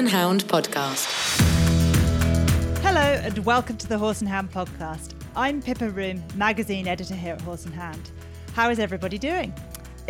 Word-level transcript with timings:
and 0.00 0.08
Hound 0.08 0.46
podcast. 0.46 1.06
Hello, 2.80 3.02
and 3.02 3.38
welcome 3.44 3.76
to 3.76 3.86
the 3.86 3.98
Horse 3.98 4.22
and 4.22 4.30
Hound 4.30 4.50
podcast. 4.50 5.12
I'm 5.36 5.60
Pippa 5.60 5.90
Roome, 5.90 6.22
magazine 6.34 6.88
editor 6.88 7.14
here 7.14 7.34
at 7.34 7.40
Horse 7.42 7.66
and 7.66 7.74
Hound. 7.74 8.10
How 8.54 8.70
is 8.70 8.78
everybody 8.78 9.18
doing? 9.18 9.52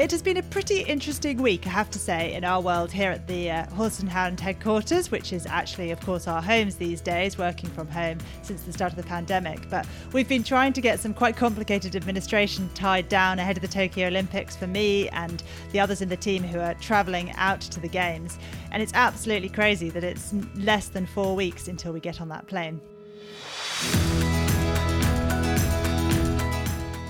It 0.00 0.10
has 0.12 0.22
been 0.22 0.38
a 0.38 0.42
pretty 0.42 0.80
interesting 0.80 1.42
week, 1.42 1.66
I 1.66 1.70
have 1.70 1.90
to 1.90 1.98
say, 1.98 2.32
in 2.32 2.42
our 2.42 2.62
world 2.62 2.90
here 2.90 3.10
at 3.10 3.26
the 3.26 3.50
uh, 3.50 3.66
Horse 3.72 4.00
and 4.00 4.08
Hound 4.08 4.40
headquarters, 4.40 5.10
which 5.10 5.30
is 5.30 5.44
actually, 5.44 5.90
of 5.90 6.00
course, 6.00 6.26
our 6.26 6.40
homes 6.40 6.76
these 6.76 7.02
days, 7.02 7.36
working 7.36 7.68
from 7.68 7.86
home 7.86 8.16
since 8.40 8.62
the 8.62 8.72
start 8.72 8.92
of 8.92 8.96
the 8.96 9.02
pandemic. 9.02 9.68
But 9.68 9.86
we've 10.14 10.26
been 10.26 10.42
trying 10.42 10.72
to 10.72 10.80
get 10.80 11.00
some 11.00 11.12
quite 11.12 11.36
complicated 11.36 11.94
administration 11.96 12.70
tied 12.72 13.10
down 13.10 13.38
ahead 13.38 13.58
of 13.58 13.60
the 13.60 13.68
Tokyo 13.68 14.06
Olympics 14.06 14.56
for 14.56 14.66
me 14.66 15.10
and 15.10 15.42
the 15.72 15.80
others 15.80 16.00
in 16.00 16.08
the 16.08 16.16
team 16.16 16.42
who 16.42 16.60
are 16.60 16.72
travelling 16.76 17.32
out 17.32 17.60
to 17.60 17.78
the 17.78 17.86
Games. 17.86 18.38
And 18.72 18.82
it's 18.82 18.94
absolutely 18.94 19.50
crazy 19.50 19.90
that 19.90 20.02
it's 20.02 20.32
less 20.54 20.88
than 20.88 21.04
four 21.04 21.36
weeks 21.36 21.68
until 21.68 21.92
we 21.92 22.00
get 22.00 22.22
on 22.22 22.30
that 22.30 22.46
plane. 22.46 22.80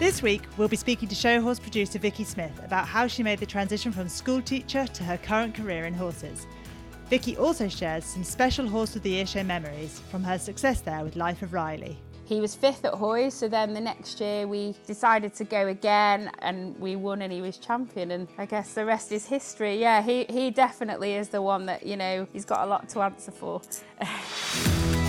This 0.01 0.23
week, 0.23 0.41
we'll 0.57 0.67
be 0.67 0.77
speaking 0.77 1.11
to 1.11 1.15
show 1.15 1.43
horse 1.43 1.61
producer 1.61 1.99
Vicky 1.99 2.25
Smith 2.25 2.59
about 2.65 2.89
how 2.89 3.07
she 3.07 3.23
made 3.23 3.39
the 3.39 3.45
transition 3.45 3.93
from 3.93 4.09
school 4.09 4.41
teacher 4.41 4.87
to 4.87 5.05
her 5.05 5.19
current 5.19 5.55
career 5.55 5.85
in 5.85 5.93
horses. 5.93 6.47
Vicky 7.11 7.37
also 7.37 7.69
shares 7.69 8.07
some 8.07 8.25
special 8.25 8.67
Horse 8.67 8.97
of 8.97 9.03
the 9.03 9.11
Year 9.11 9.27
show 9.27 9.43
memories 9.43 10.01
from 10.11 10.25
her 10.25 10.39
success 10.39 10.81
there 10.81 11.05
with 11.05 11.17
Life 11.17 11.43
of 11.43 11.53
Riley. 11.53 11.99
He 12.25 12.41
was 12.41 12.55
fifth 12.55 12.87
at 12.87 12.95
Hoys, 12.95 13.35
so 13.35 13.47
then 13.47 13.75
the 13.75 13.81
next 13.81 14.19
year 14.23 14.47
we 14.47 14.75
decided 14.87 15.35
to 15.35 15.45
go 15.45 15.67
again 15.67 16.31
and 16.39 16.81
we 16.81 16.97
won 16.97 17.21
and 17.21 17.31
he 17.31 17.42
was 17.42 17.59
champion. 17.59 18.11
And 18.12 18.27
I 18.39 18.47
guess 18.47 18.73
the 18.73 18.87
rest 18.87 19.12
is 19.12 19.27
history. 19.27 19.79
Yeah, 19.79 20.01
he, 20.01 20.25
he 20.31 20.51
definitely 20.51 21.12
is 21.12 21.29
the 21.29 21.42
one 21.42 21.67
that, 21.67 21.85
you 21.85 21.98
know, 21.98 22.27
he's 22.33 22.47
got 22.47 22.64
a 22.64 22.67
lot 22.67 22.89
to 22.89 23.03
answer 23.03 23.33
for. 23.33 23.61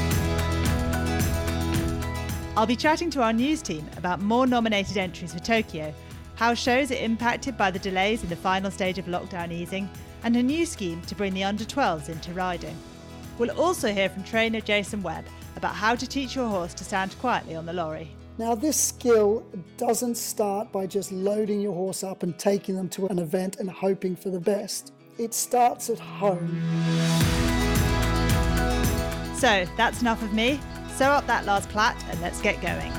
I'll 2.57 2.66
be 2.66 2.75
chatting 2.75 3.09
to 3.11 3.21
our 3.21 3.31
news 3.31 3.61
team 3.61 3.89
about 3.95 4.19
more 4.19 4.45
nominated 4.45 4.97
entries 4.97 5.33
for 5.33 5.39
Tokyo, 5.39 5.94
how 6.35 6.53
shows 6.53 6.91
are 6.91 6.95
impacted 6.95 7.58
by 7.58 7.71
the 7.71 7.80
delays 7.80 8.23
in 8.23 8.30
the 8.30 8.35
final 8.35 8.69
stage 8.69 8.97
of 8.97 9.05
lockdown 9.05 9.53
easing, 9.53 9.89
and 10.23 10.35
a 10.35 10.43
new 10.43 10.66
scheme 10.66 11.02
to 11.03 11.16
bring 11.16 11.33
the 11.33 11.45
under 11.45 11.63
12s 11.63 12.09
into 12.09 12.33
riding. 12.33 12.75
We'll 13.38 13.58
also 13.58 13.93
hear 13.93 14.09
from 14.09 14.25
trainer 14.25 14.59
Jason 14.59 15.02
Webb 15.02 15.23
about 15.55 15.75
how 15.75 15.95
to 15.95 16.05
teach 16.05 16.35
your 16.35 16.49
horse 16.49 16.73
to 16.73 16.83
stand 16.83 17.17
quietly 17.19 17.55
on 17.55 17.66
the 17.66 17.71
lorry. 17.71 18.11
Now, 18.38 18.53
this 18.53 18.75
skill 18.75 19.45
doesn't 19.77 20.15
start 20.15 20.73
by 20.73 20.88
just 20.88 21.13
loading 21.13 21.61
your 21.61 21.73
horse 21.73 22.03
up 22.03 22.21
and 22.21 22.38
taking 22.38 22.75
them 22.75 22.89
to 22.89 23.08
an 23.08 23.19
event 23.19 23.58
and 23.59 23.69
hoping 23.69 24.13
for 24.13 24.30
the 24.30 24.41
best. 24.41 24.91
It 25.17 25.33
starts 25.33 25.89
at 25.89 25.99
home. 25.99 26.61
So, 29.38 29.65
that's 29.77 30.02
enough 30.02 30.21
of 30.21 30.33
me. 30.33 30.59
Sew 31.02 31.09
up 31.09 31.25
that 31.25 31.45
last 31.45 31.67
plait 31.69 31.95
and 32.11 32.21
let's 32.21 32.39
get 32.41 32.61
going. 32.61 32.91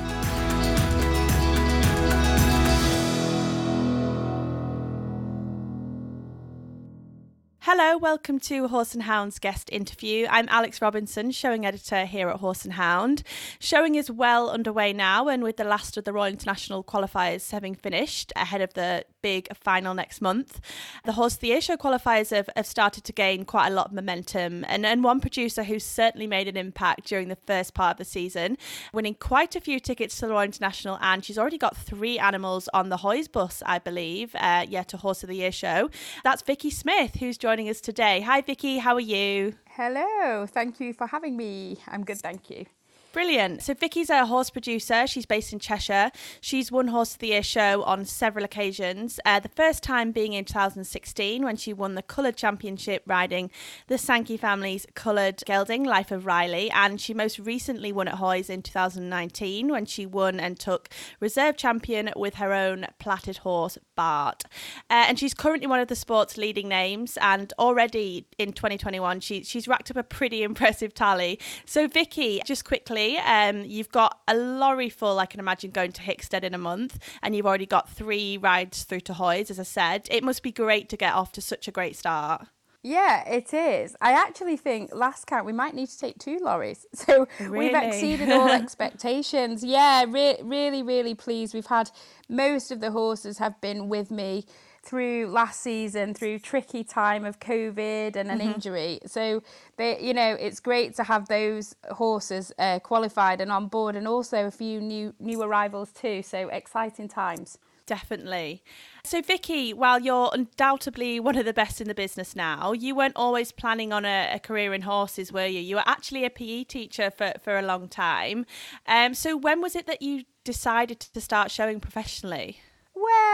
Hello, 7.61 7.97
welcome 7.97 8.41
to 8.41 8.67
Horse 8.67 8.95
and 8.95 9.05
Hound's 9.05 9.39
guest 9.39 9.71
interview. 9.71 10.27
I'm 10.29 10.49
Alex 10.49 10.83
Robinson, 10.83 11.31
showing 11.31 11.65
editor 11.65 12.05
here 12.05 12.29
at 12.29 12.41
Horse 12.41 12.65
and 12.65 12.75
Hound. 12.75 13.23
Showing 13.61 13.95
is 13.95 14.11
well 14.11 14.51
underway 14.51 14.93
now, 14.93 15.29
and 15.29 15.45
with 15.45 15.57
the 15.57 15.63
last 15.63 15.97
of 15.97 16.03
the 16.03 16.13
Royal 16.13 16.33
International 16.33 16.83
qualifiers 16.83 17.53
having 17.53 17.77
finished 17.77 18.33
ahead 18.35 18.63
of 18.63 18.75
the 18.75 19.05
big 19.23 19.49
final 19.57 19.95
next 19.95 20.21
month, 20.21 20.61
the 21.05 21.13
Horse 21.13 21.37
the 21.37 21.49
Year 21.49 21.61
Show 21.61 21.77
qualifiers 21.77 22.31
have, 22.31 22.51
have 22.57 22.67
started 22.67 23.05
to 23.05 23.13
gain 23.13 23.45
quite 23.45 23.69
a 23.69 23.75
lot 23.75 23.87
of 23.87 23.93
momentum. 23.93 24.65
And, 24.69 24.85
and 24.85 25.03
one 25.03 25.21
producer 25.21 25.65
who's 25.65 25.85
certainly 25.85 26.27
made 26.27 26.49
an 26.49 26.57
impact 26.57 27.07
during 27.07 27.29
the 27.29 27.37
first 27.37 27.75
part 27.75 27.93
of 27.95 27.99
the 27.99 28.05
season, 28.05 28.59
winning 28.93 29.15
quite 29.15 29.57
a 29.57 29.61
few 29.61 29.81
tickets 29.81 30.17
to 30.17 30.27
the 30.27 30.33
Royal 30.33 30.43
International, 30.43 30.99
and 31.01 31.25
she's 31.25 31.39
already 31.39 31.59
got 31.59 31.77
three 31.77 32.19
animals 32.19 32.69
on 32.75 32.89
the 32.89 32.99
Hoys 32.99 33.29
bus, 33.29 33.63
I 33.65 33.79
believe, 33.79 34.35
uh, 34.35 34.67
yeah, 34.69 34.83
to 34.85 34.97
Horse 34.97 35.23
of 35.23 35.29
the 35.29 35.37
Year 35.37 35.53
Show. 35.53 35.91
That's 36.25 36.43
Vicky 36.43 36.71
Smith, 36.71 37.17
who's 37.17 37.39
joining 37.39 37.69
us 37.69 37.81
today. 37.81 38.21
Hi, 38.23 38.41
Vicky. 38.41 38.79
How 38.79 38.95
are 38.95 39.01
you? 39.01 39.55
Hello. 39.71 40.47
Thank 40.47 40.81
you 40.81 40.93
for 40.93 41.07
having 41.07 41.37
me. 41.37 41.79
I'm 41.89 42.05
good, 42.05 42.19
thank 42.19 42.51
you. 42.51 42.67
Brilliant. 43.13 43.63
So 43.63 43.75
Vicky's 43.75 44.09
a 44.09 44.25
horse 44.25 44.49
producer. 44.49 45.07
She's 45.07 45.27
based 45.27 45.53
in 45.53 45.59
Cheshire. 45.59 46.11
She's 46.41 46.73
won 46.73 46.89
Horse 46.89 47.13
of 47.13 47.19
the 47.19 47.27
Year 47.27 47.43
show 47.43 47.83
on 47.83 48.07
several 48.07 48.43
occasions. 48.43 49.21
Uh, 49.27 49.39
the 49.39 49.51
first 49.51 49.83
time 49.83 50.13
being 50.13 50.33
in 50.33 50.47
2016 50.47 51.45
when 51.45 51.57
she 51.57 51.75
won 51.75 51.95
the 51.95 52.01
Coloured 52.01 52.37
Championship 52.37 53.03
riding 53.07 53.51
the 53.89 53.99
Sankey 53.99 54.39
family's 54.39 54.87
coloured 54.95 55.43
gelding, 55.45 55.85
Life 55.85 56.11
of 56.11 56.25
Riley. 56.25 56.71
And 56.71 56.99
she 56.99 57.13
most 57.13 57.39
recently 57.39 57.93
won 57.93 58.09
at 58.09 58.15
Hoys 58.15 58.49
in 58.49 58.63
2019 58.63 59.69
when 59.69 59.85
she 59.85 60.07
won 60.07 60.41
and 60.41 60.59
took 60.59 60.89
reserve 61.21 61.59
champion 61.59 62.11
with 62.17 62.37
her 62.37 62.55
own 62.55 62.87
platted 62.99 63.39
horse, 63.39 63.77
Bart. 63.95 64.45
Uh, 64.89 65.05
and 65.07 65.19
she's 65.19 65.35
currently 65.35 65.67
one 65.67 65.81
of 65.81 65.89
the 65.89 65.97
sport's 65.97 66.39
leading 66.39 66.69
names. 66.69 67.19
And 67.21 67.53
already 67.59 68.25
in 68.39 68.55
2021, 68.55 69.21
she, 69.21 69.45
she's 69.45 69.69
racked 69.69 69.91
up 69.91 69.99
a 69.99 70.03
pretty 70.03 70.43
impressive 70.53 70.95
tally. 70.95 71.39
So 71.67 71.87
Vicky, 71.87 72.41
just 72.47 72.65
quickly, 72.65 73.02
um, 73.19 73.65
you've 73.65 73.91
got 73.91 74.21
a 74.29 74.35
lorry 74.35 74.89
full, 74.89 75.19
I 75.19 75.27
can 75.27 75.41
imagine, 75.41 75.71
going 75.71 75.93
to 75.93 76.03
Hickstead 76.03 76.45
in 76.45 76.55
a 76.55 76.59
month, 76.59 76.99
and 77.23 77.35
you've 77.35 77.47
already 77.47 77.67
got 77.67 77.89
three 77.89 78.37
rides 78.37 78.85
through 78.85 79.01
to 79.01 79.15
Hoys, 79.15 79.51
as 79.51 79.59
I 79.59 79.65
said. 79.65 80.09
It 80.11 80.25
must 80.25 80.43
be 80.43 80.53
great 80.53 80.89
to 80.91 80.97
get 80.97 81.15
off 81.15 81.33
to 81.33 81.41
such 81.41 81.69
a 81.69 81.71
great 81.71 81.97
start. 81.97 82.47
Yeah, 82.85 83.29
it 83.29 83.55
is. 83.55 83.95
I 84.01 84.13
actually 84.13 84.57
think 84.57 84.93
last 84.93 85.27
count 85.27 85.47
we 85.47 85.53
might 85.53 85.75
need 85.75 85.89
to 85.89 85.99
take 85.99 86.19
two 86.19 86.39
lorries. 86.41 86.85
So 86.95 87.29
really? 87.39 87.59
we've 87.59 87.75
exceeded 87.75 88.31
all 88.31 88.49
expectations. 88.63 89.63
Yeah, 89.63 90.05
re- 90.09 90.41
really, 90.43 90.83
really 90.83 91.15
pleased. 91.15 91.55
We've 91.55 91.67
had 91.67 91.91
most 92.29 92.73
of 92.73 92.81
the 92.81 92.91
horses 92.91 93.39
have 93.39 93.61
been 93.61 93.89
with 93.89 94.11
me 94.11 94.47
through 94.83 95.27
last 95.29 95.61
season 95.61 96.13
through 96.13 96.39
tricky 96.39 96.83
time 96.83 97.25
of 97.25 97.39
covid 97.39 98.17
and 98.17 98.31
an 98.31 98.39
mm-hmm. 98.39 98.53
injury 98.53 98.99
so 99.07 99.43
they 99.77 100.01
you 100.01 100.13
know 100.13 100.37
it's 100.41 100.61
great 100.61 100.95
to 100.95 101.05
have 101.05 101.29
those 101.29 101.75
horses 101.93 102.53
uh, 102.59 102.79
qualified 102.81 103.41
and 103.41 103.53
on 103.53 103.69
board 103.69 103.95
and 103.95 104.09
also 104.09 104.47
a 104.47 104.51
few 104.51 104.81
new 104.81 105.15
new 105.21 105.41
arrivals 105.43 105.93
too 105.93 106.23
so 106.23 106.49
exciting 106.49 107.09
times 107.09 107.59
definitely. 107.87 108.63
So, 109.05 109.21
Vicky, 109.21 109.75
while 109.75 110.01
you're 110.01 110.31
undoubtedly 110.33 111.21
one 111.21 111.37
of 111.37 111.45
the 111.45 111.53
best 111.53 111.81
in 111.81 111.89
the 111.89 111.95
business 111.95 112.37
now, 112.37 112.73
you 112.73 112.95
weren't 112.95 113.17
always 113.17 113.53
planning 113.53 113.93
on 113.93 114.05
a, 114.05 114.31
a 114.35 114.39
career 114.39 114.73
in 114.73 114.83
horses, 114.83 115.33
were 115.33 115.47
you? 115.47 115.61
You 115.61 115.77
were 115.77 115.83
actually 115.87 116.25
a 116.25 116.31
PE 116.31 116.65
teacher 116.65 117.11
for, 117.11 117.33
for 117.43 117.59
a 117.59 117.63
long 117.63 117.89
time. 117.89 118.47
Um, 118.87 119.15
so, 119.15 119.37
when 119.37 119.61
was 119.61 119.75
it 119.77 119.87
that 119.87 120.03
you 120.03 120.25
decided 120.45 121.01
to 121.01 121.21
start 121.21 121.51
showing 121.51 121.81
professionally? 121.81 122.61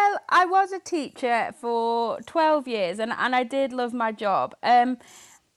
Well, 0.08 0.20
I 0.30 0.46
was 0.46 0.72
a 0.72 0.78
teacher 0.78 1.50
for 1.60 2.18
12 2.24 2.66
years 2.66 2.98
and, 2.98 3.12
and 3.12 3.34
I 3.36 3.42
did 3.42 3.74
love 3.74 3.92
my 3.92 4.10
job. 4.10 4.54
Um, 4.62 4.96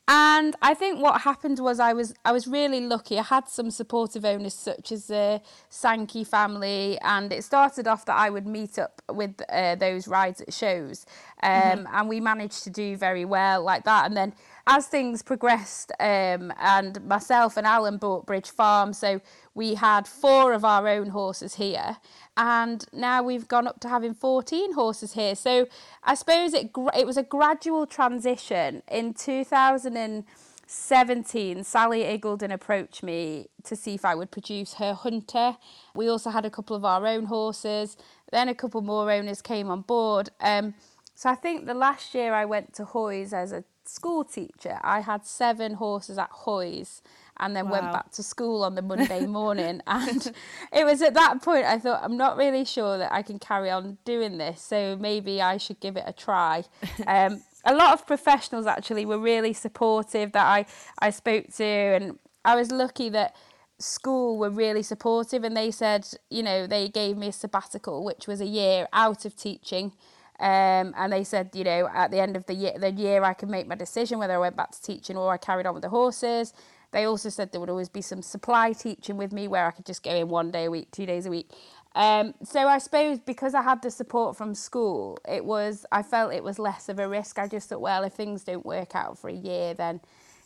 and 0.10 0.58
I 0.62 0.74
think 0.74 1.02
what 1.02 1.22
happened 1.22 1.60
was 1.60 1.80
I 1.80 1.94
was 1.94 2.14
I 2.26 2.34
was 2.34 2.48
really 2.48 2.82
lucky. 2.82 3.18
I 3.18 3.24
had 3.24 3.48
some 3.48 3.72
supportive 3.72 4.26
owners 4.26 4.54
such 4.54 4.92
as 4.92 5.08
the 5.08 5.42
Sankey 5.70 6.26
family, 6.26 6.98
and 7.02 7.32
it 7.32 7.46
started 7.46 7.88
off 7.88 8.04
that 8.06 8.18
I 8.18 8.30
would 8.30 8.46
meet 8.46 8.78
up 8.78 9.02
with 9.10 9.42
uh, 9.48 9.76
those 9.76 10.10
rides 10.10 10.42
at 10.42 10.54
shows, 10.54 11.06
um, 11.44 11.52
mm-hmm. 11.52 11.96
and 11.96 12.10
we 12.10 12.20
managed 12.20 12.64
to 12.66 12.70
do 12.70 12.98
very 12.98 13.24
well 13.24 13.64
like 13.64 13.86
that. 13.86 14.06
And 14.06 14.18
then 14.18 14.34
as 14.72 14.88
things 14.88 15.22
progressed, 15.22 15.92
um, 16.00 16.52
and 16.58 17.06
myself 17.06 17.58
and 17.58 17.68
Alan 17.68 17.98
bought 17.98 18.26
Bridge 18.26 18.50
Farm, 18.50 18.94
so 18.94 19.20
we 19.54 19.76
had 19.76 20.08
four 20.08 20.54
of 20.54 20.64
our 20.64 20.88
own 20.88 21.10
horses 21.10 21.56
here, 21.56 21.98
and 22.38 22.86
now 22.94 23.22
we've 23.22 23.50
gone 23.50 23.68
up 23.68 23.82
to 23.82 23.90
having 23.90 24.14
14 24.14 24.72
horses 24.72 25.12
here. 25.12 25.36
So 25.36 25.68
I 26.04 26.16
suppose 26.16 26.54
it 26.54 26.72
it 26.96 27.06
was 27.06 27.18
a 27.18 27.24
gradual 27.24 27.86
transition. 27.86 28.82
In 28.90 29.14
2017, 29.14 31.64
Sally 31.66 32.04
Iggulden 32.04 32.54
approached 32.54 33.04
me 33.04 33.50
to 33.66 33.76
see 33.76 33.96
if 33.96 34.06
I 34.06 34.16
would 34.16 34.32
produce 34.32 34.76
her 34.76 34.94
hunter. 34.94 35.58
We 35.94 36.08
also 36.08 36.30
had 36.30 36.46
a 36.46 36.50
couple 36.50 36.78
of 36.78 36.86
our 36.86 37.06
own 37.06 37.26
horses. 37.26 37.98
Then 38.32 38.48
a 38.48 38.56
couple 38.56 38.80
more 38.80 39.12
owners 39.12 39.42
came 39.42 39.70
on 39.70 39.82
board. 39.82 40.30
Um, 40.40 40.76
so 41.14 41.30
I 41.30 41.36
think 41.36 41.66
the 41.66 41.74
last 41.74 42.16
year 42.16 42.34
I 42.34 42.46
went 42.46 42.72
to 42.76 42.86
Hoys 42.86 43.34
as 43.34 43.52
a 43.52 43.66
school 43.92 44.24
teacher, 44.24 44.80
I 44.82 45.02
had 45.02 45.26
seven 45.26 45.74
horses 45.74 46.18
at 46.18 46.30
Hoys 46.32 47.02
and 47.38 47.56
then 47.56 47.66
wow. 47.66 47.72
went 47.72 47.92
back 47.92 48.12
to 48.12 48.24
school 48.24 48.64
on 48.64 48.76
the 48.76 48.82
Monday 48.82 49.26
morning. 49.40 49.82
and 49.88 50.32
it 50.72 50.86
was 50.86 51.02
at 51.02 51.14
that 51.16 51.42
point 51.42 51.66
I 51.66 51.78
thought, 51.78 52.02
I'm 52.04 52.18
not 52.18 52.38
really 52.38 52.64
sure 52.64 52.98
that 52.98 53.12
I 53.12 53.22
can 53.22 53.40
carry 53.40 53.70
on 53.70 53.98
doing 54.06 54.38
this, 54.38 54.62
so 54.62 54.96
maybe 54.96 55.42
I 55.42 55.58
should 55.58 55.80
give 55.80 55.98
it 55.98 56.04
a 56.08 56.14
try. 56.14 56.64
Um, 57.06 57.44
a 57.66 57.76
lot 57.76 57.94
of 57.94 58.08
professionals 58.08 58.66
actually 58.66 59.06
were 59.06 59.20
really 59.20 59.54
supportive 59.54 60.32
that 60.32 60.46
I, 60.46 60.66
I 61.00 61.10
spoke 61.10 61.54
to, 61.56 61.64
and 61.64 62.20
I 62.46 62.56
was 62.56 62.72
lucky 62.72 63.10
that 63.10 63.36
school 63.78 64.38
were 64.38 64.50
really 64.50 64.84
supportive 64.84 65.44
and 65.44 65.58
they 65.58 65.72
said, 65.72 66.08
you 66.30 66.44
know, 66.44 66.68
they 66.68 66.88
gave 66.88 67.18
me 67.18 67.28
a 67.28 67.32
sabbatical, 67.32 68.04
which 68.04 68.28
was 68.28 68.40
a 68.40 68.46
year 68.46 68.88
out 68.94 69.26
of 69.26 69.36
teaching. 69.36 69.94
Um, 70.42 70.96
and 70.98 71.14
they 71.14 71.24
said, 71.24 71.52
you 71.54 71.64
know, 71.64 71.88
at 71.94 72.10
the 72.10 72.20
end 72.20 72.36
of 72.36 72.48
the 72.48 72.56
year, 72.56 72.74
the 72.76 72.90
year 72.90 73.24
I 73.24 73.34
could 73.34 73.50
make 73.50 73.68
my 73.68 73.76
decision 73.76 74.18
whether 74.18 74.34
I 74.34 74.40
went 74.40 74.56
back 74.56 74.72
to 74.72 74.82
teaching 74.82 75.16
or 75.16 75.32
I 75.32 75.38
carried 75.38 75.68
on 75.68 75.76
with 75.76 75.84
the 75.84 75.90
horses. 75.90 76.54
They 76.92 77.06
also 77.06 77.30
said 77.30 77.52
there 77.52 77.62
would 77.62 77.70
always 77.70 77.90
be 77.90 78.02
some 78.02 78.24
supply 78.24 78.74
teaching 78.74 79.18
with 79.18 79.32
me 79.32 79.48
where 79.48 79.68
I 79.68 79.72
could 79.72 79.86
just 79.86 80.02
go 80.04 80.16
in 80.16 80.30
one 80.30 80.50
day 80.50 80.66
a 80.66 80.72
week, 80.72 80.90
two 80.90 81.06
days 81.06 81.28
a 81.28 81.30
week. 81.30 81.52
Um, 81.94 82.34
so 82.44 82.68
I 82.68 82.80
suppose 82.80 83.20
because 83.20 83.54
I 83.54 83.62
had 83.62 83.84
the 83.84 83.92
support 83.92 84.36
from 84.36 84.56
school, 84.56 85.20
it 85.30 85.46
was 85.46 85.86
I 85.92 86.02
felt 86.02 86.34
it 86.34 86.44
was 86.44 86.58
less 86.58 86.90
of 86.90 86.98
a 86.98 87.08
risk. 87.08 87.38
I 87.38 87.48
just 87.48 87.70
thought, 87.70 87.82
well, 87.82 88.04
if 88.04 88.14
things 88.14 88.44
don't 88.44 88.66
work 88.66 88.96
out 88.96 89.20
for 89.20 89.30
a 89.30 89.34
year, 89.34 89.76
then 89.76 90.02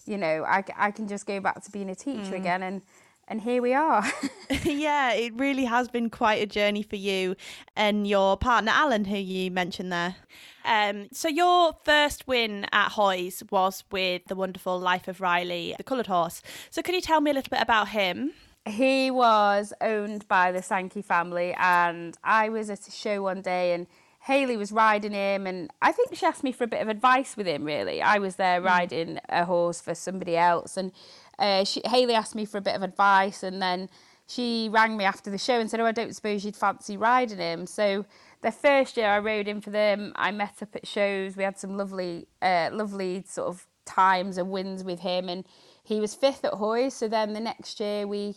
you 0.06 0.18
know 0.18 0.44
I, 0.44 0.64
I 0.76 0.92
can 0.92 1.08
just 1.08 1.26
go 1.26 1.40
back 1.40 1.64
to 1.64 1.72
being 1.72 1.90
a 1.90 1.96
teacher 1.96 2.34
mm. 2.34 2.40
again 2.40 2.64
and 2.64 2.82
and 3.28 3.42
here 3.42 3.62
we 3.62 3.74
are. 3.74 4.04
yeah, 4.64 5.14
it 5.14 5.34
really 5.36 5.66
has 5.66 5.88
been 5.88 6.10
quite 6.10 6.42
a 6.42 6.46
journey 6.46 6.84
for 6.84 6.96
you 6.96 7.36
and 7.76 8.08
your 8.08 8.38
partner 8.38 8.72
Alan, 8.74 9.06
who 9.06 9.18
you 9.18 9.52
mentioned 9.52 9.92
there. 9.92 10.16
Um, 10.64 11.08
so 11.12 11.28
your 11.28 11.74
first 11.84 12.28
win 12.28 12.66
at 12.72 12.94
Hoys 12.94 13.44
was 13.52 13.84
with 13.92 14.24
the 14.26 14.36
wonderful 14.36 14.80
Life 14.80 15.08
of 15.08 15.22
Riley, 15.22 15.76
the 15.78 15.84
coloured 15.84 16.08
horse. 16.08 16.42
So 16.70 16.82
could 16.82 16.96
you 16.96 17.02
tell 17.02 17.22
me 17.22 17.32
a 17.32 17.34
little 17.34 17.50
bit 17.50 17.62
about 17.62 17.90
him? 17.90 18.32
He 18.66 19.12
was 19.12 19.74
owned 19.80 20.28
by 20.28 20.52
the 20.52 20.64
Sankey 20.64 21.04
family, 21.04 21.56
and 21.60 22.18
I 22.24 22.50
was 22.50 22.70
at 22.70 22.88
a 22.88 22.92
show 22.92 23.24
one 23.24 23.42
day 23.42 23.74
and. 23.74 23.88
Haley 24.26 24.58
was 24.58 24.72
riding 24.72 25.12
him, 25.12 25.46
and 25.46 25.70
I 25.84 25.92
think 25.92 26.16
she 26.16 26.26
asked 26.26 26.44
me 26.44 26.52
for 26.52 26.64
a 26.64 26.68
bit 26.68 26.82
of 26.82 26.90
advice 26.90 27.38
with 27.38 27.46
him. 27.46 27.64
Really, 27.64 28.02
I 28.02 28.18
was 28.18 28.38
there 28.38 28.60
hmm. 28.60 28.66
riding 28.66 29.20
a 29.30 29.46
horse 29.46 29.82
for 29.82 29.94
somebody 29.94 30.36
else, 30.36 30.78
and 30.78 30.92
uh, 31.40 31.64
she, 31.64 31.82
Haley 31.86 32.14
asked 32.14 32.36
me 32.36 32.46
for 32.46 32.58
a 32.58 32.62
bit 32.62 32.76
of 32.76 32.84
advice, 32.84 33.44
and 33.44 33.62
then 33.62 33.90
she 34.28 34.70
rang 34.72 34.98
me 34.98 35.04
after 35.04 35.30
the 35.30 35.38
show 35.38 35.60
and 35.60 35.70
said, 35.70 35.80
"Oh, 35.80 35.86
I 35.86 35.92
don't 35.92 36.16
suppose 36.16 36.46
you'd 36.46 36.56
fancy 36.56 36.98
riding 36.98 37.38
him." 37.38 37.68
So 37.68 38.06
the 38.42 38.52
first 38.52 38.98
year 38.98 39.08
I 39.08 39.20
rode 39.20 39.48
him 39.48 39.62
for 39.62 39.72
them, 39.72 40.14
I 40.16 40.32
met 40.32 40.62
up 40.62 40.76
at 40.76 40.88
shows. 40.88 41.36
We 41.36 41.44
had 41.44 41.58
some 41.58 41.78
lovely, 41.78 42.28
uh, 42.42 42.70
lovely 42.72 43.24
sort 43.28 43.48
of 43.48 43.66
times 43.86 44.38
and 44.38 44.52
wins 44.52 44.84
with 44.84 45.00
him, 45.00 45.30
and 45.30 45.46
he 45.84 46.00
was 46.00 46.16
fifth 46.16 46.46
at 46.46 46.54
Hoy. 46.54 46.90
So 46.90 47.08
then 47.08 47.34
the 47.34 47.40
next 47.40 47.80
year 47.80 48.08
we 48.08 48.36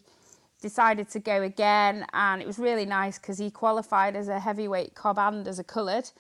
decided 0.61 1.09
to 1.11 1.21
go 1.21 1.43
again, 1.43 2.07
and 2.13 2.43
it 2.43 2.47
was 2.47 2.59
really 2.59 2.87
nice 2.87 3.19
because 3.19 3.39
he 3.39 3.51
qualified 3.51 4.17
as 4.17 4.29
a 4.29 4.41
heavyweight 4.41 4.95
cob 4.95 5.19
and 5.19 5.47
as 5.47 5.59
a 5.59 5.65
coloured. 5.65 6.11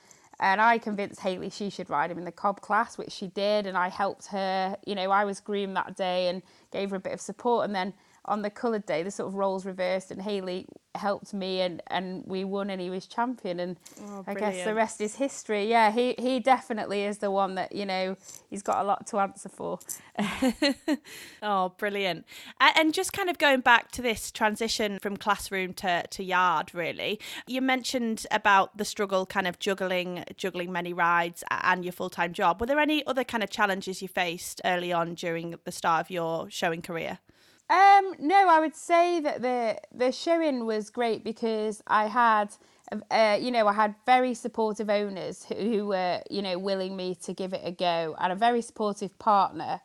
And 0.40 0.61
I 0.61 0.79
convinced 0.79 1.20
Haley 1.20 1.50
she 1.50 1.69
should 1.69 1.90
ride 1.90 2.11
him 2.11 2.19
in 2.19 2.25
the 2.25 2.32
cob 2.32 2.61
class, 2.61 2.96
which 2.96 3.11
she 3.11 3.26
did. 3.26 3.67
And 3.67 3.76
I 3.76 3.88
helped 3.88 4.26
her. 4.26 4.76
You 4.87 4.94
know, 4.94 5.11
I 5.11 5.25
was 5.25 5.40
groomed 5.40 5.76
that 5.76 5.96
day 5.96 6.29
and 6.29 6.43
gave 6.70 6.90
her 6.90 6.96
a 6.96 7.00
bit 7.00 7.12
of 7.12 7.20
support. 7.20 7.64
And 7.64 7.75
then 7.75 7.93
on 8.28 8.42
the 8.42 8.50
coloured 8.50 8.86
day, 8.86 9.02
the 9.02 9.10
sort 9.10 9.28
of 9.28 9.34
roles 9.34 9.64
reversed, 9.64 10.10
and 10.10 10.22
Haley 10.22 10.66
helped 10.94 11.32
me, 11.32 11.60
and, 11.60 11.82
and 11.88 12.25
we 12.26 12.44
won, 12.44 12.70
and 12.70 12.80
he 12.80 12.90
was 12.90 13.06
champion. 13.06 13.58
And 13.58 13.76
oh, 14.04 14.25
I 14.26 14.34
guess 14.34 14.64
the 14.64 14.75
rest 14.75 15.00
is 15.00 15.16
history. 15.16 15.69
Yeah, 15.69 15.90
he 15.90 16.14
he 16.19 16.38
definitely 16.38 17.04
is 17.04 17.19
the 17.19 17.30
one 17.30 17.54
that 17.54 17.75
you 17.75 17.86
know 17.86 18.16
he's 18.50 18.62
got 18.62 18.82
a 18.82 18.84
lot 18.84 19.06
to 19.08 19.19
answer 19.19 19.48
for. 19.48 19.78
oh, 21.42 21.72
brilliant! 21.78 22.26
And 22.60 22.92
just 22.92 23.12
kind 23.12 23.30
of 23.30 23.38
going 23.38 23.60
back 23.60 23.90
to 23.92 24.02
this 24.02 24.30
transition 24.30 24.98
from 25.00 25.16
classroom 25.16 25.72
to 25.75 26.06
to 26.06 26.22
yard, 26.22 26.75
really, 26.75 27.19
you 27.46 27.62
mentioned 27.62 28.26
about 28.30 28.76
the 28.76 28.84
struggle, 28.84 29.25
kind 29.26 29.46
of 29.46 29.58
juggling 29.58 30.25
juggling 30.36 30.70
many 30.70 30.92
rides 30.92 31.42
and 31.50 31.84
your 31.84 31.92
full 31.92 32.10
time 32.10 32.32
job. 32.32 32.60
Were 32.60 32.66
there 32.66 32.78
any 32.78 33.06
other 33.06 33.25
kind 33.25 33.42
of 33.42 33.50
challenges 33.50 34.02
you 34.02 34.08
faced 34.08 34.60
early 34.64 34.92
on 34.92 35.14
during 35.14 35.54
the 35.64 35.72
start 35.72 36.06
of 36.06 36.10
your 36.10 36.50
showing 36.50 36.82
career? 36.82 37.19
Um, 37.70 38.14
no, 38.18 38.48
I 38.48 38.60
would 38.60 38.74
say 38.74 39.20
that 39.20 39.42
the 39.42 39.78
the 39.94 40.10
showing 40.10 40.64
was 40.64 40.88
great 40.88 41.22
because 41.22 41.82
I 41.86 42.06
had, 42.06 42.54
uh, 43.10 43.38
you 43.38 43.50
know, 43.50 43.68
I 43.68 43.74
had 43.74 43.94
very 44.06 44.32
supportive 44.32 44.88
owners 44.88 45.44
who, 45.44 45.54
who, 45.54 45.86
were, 45.88 46.22
you 46.30 46.40
know, 46.40 46.58
willing 46.58 46.96
me 46.96 47.14
to 47.24 47.34
give 47.34 47.52
it 47.52 47.60
a 47.62 47.72
go, 47.72 48.16
and 48.18 48.32
a 48.32 48.36
very 48.36 48.62
supportive 48.62 49.18
partner. 49.18 49.80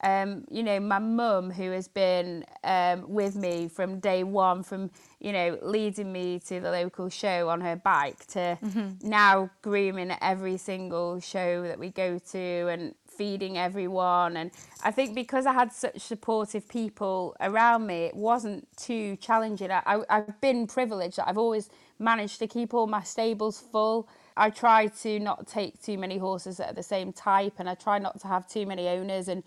Um, 0.00 0.44
you 0.50 0.62
know, 0.62 0.78
my 0.78 1.00
mum 1.00 1.50
who 1.50 1.72
has 1.72 1.88
been 1.88 2.44
um, 2.62 3.08
with 3.08 3.34
me 3.34 3.68
from 3.68 3.98
day 3.98 4.22
one, 4.24 4.62
from 4.62 4.90
you 5.20 5.32
know, 5.32 5.58
leading 5.62 6.12
me 6.12 6.40
to 6.46 6.60
the 6.60 6.70
local 6.70 7.08
show 7.08 7.48
on 7.48 7.60
her 7.60 7.76
bike 7.76 8.26
to 8.28 8.58
mm-hmm. 8.62 9.08
now 9.08 9.50
grooming 9.62 10.12
every 10.20 10.56
single 10.56 11.20
show 11.20 11.62
that 11.62 11.78
we 11.78 11.90
go 11.90 12.18
to 12.18 12.68
and 12.68 12.94
feeding 13.18 13.58
everyone. 13.58 14.36
And 14.36 14.52
I 14.84 14.92
think 14.92 15.14
because 15.14 15.44
I 15.44 15.52
had 15.52 15.72
such 15.72 16.00
supportive 16.00 16.68
people 16.68 17.36
around 17.40 17.86
me, 17.86 18.04
it 18.04 18.16
wasn't 18.16 18.68
too 18.76 19.16
challenging. 19.16 19.70
I, 19.72 20.02
I've 20.08 20.40
been 20.40 20.68
privileged 20.68 21.16
that 21.18 21.28
I've 21.28 21.36
always 21.36 21.68
managed 21.98 22.38
to 22.38 22.46
keep 22.46 22.72
all 22.72 22.86
my 22.86 23.02
stables 23.02 23.58
full. 23.58 24.08
I 24.36 24.50
try 24.50 24.86
to 25.02 25.18
not 25.18 25.48
take 25.48 25.82
too 25.82 25.98
many 25.98 26.16
horses 26.16 26.58
that 26.58 26.70
are 26.70 26.74
the 26.74 26.82
same 26.82 27.12
type, 27.12 27.54
and 27.58 27.68
I 27.68 27.74
try 27.74 27.98
not 27.98 28.20
to 28.20 28.28
have 28.28 28.48
too 28.48 28.64
many 28.66 28.88
owners. 28.88 29.26
And 29.26 29.42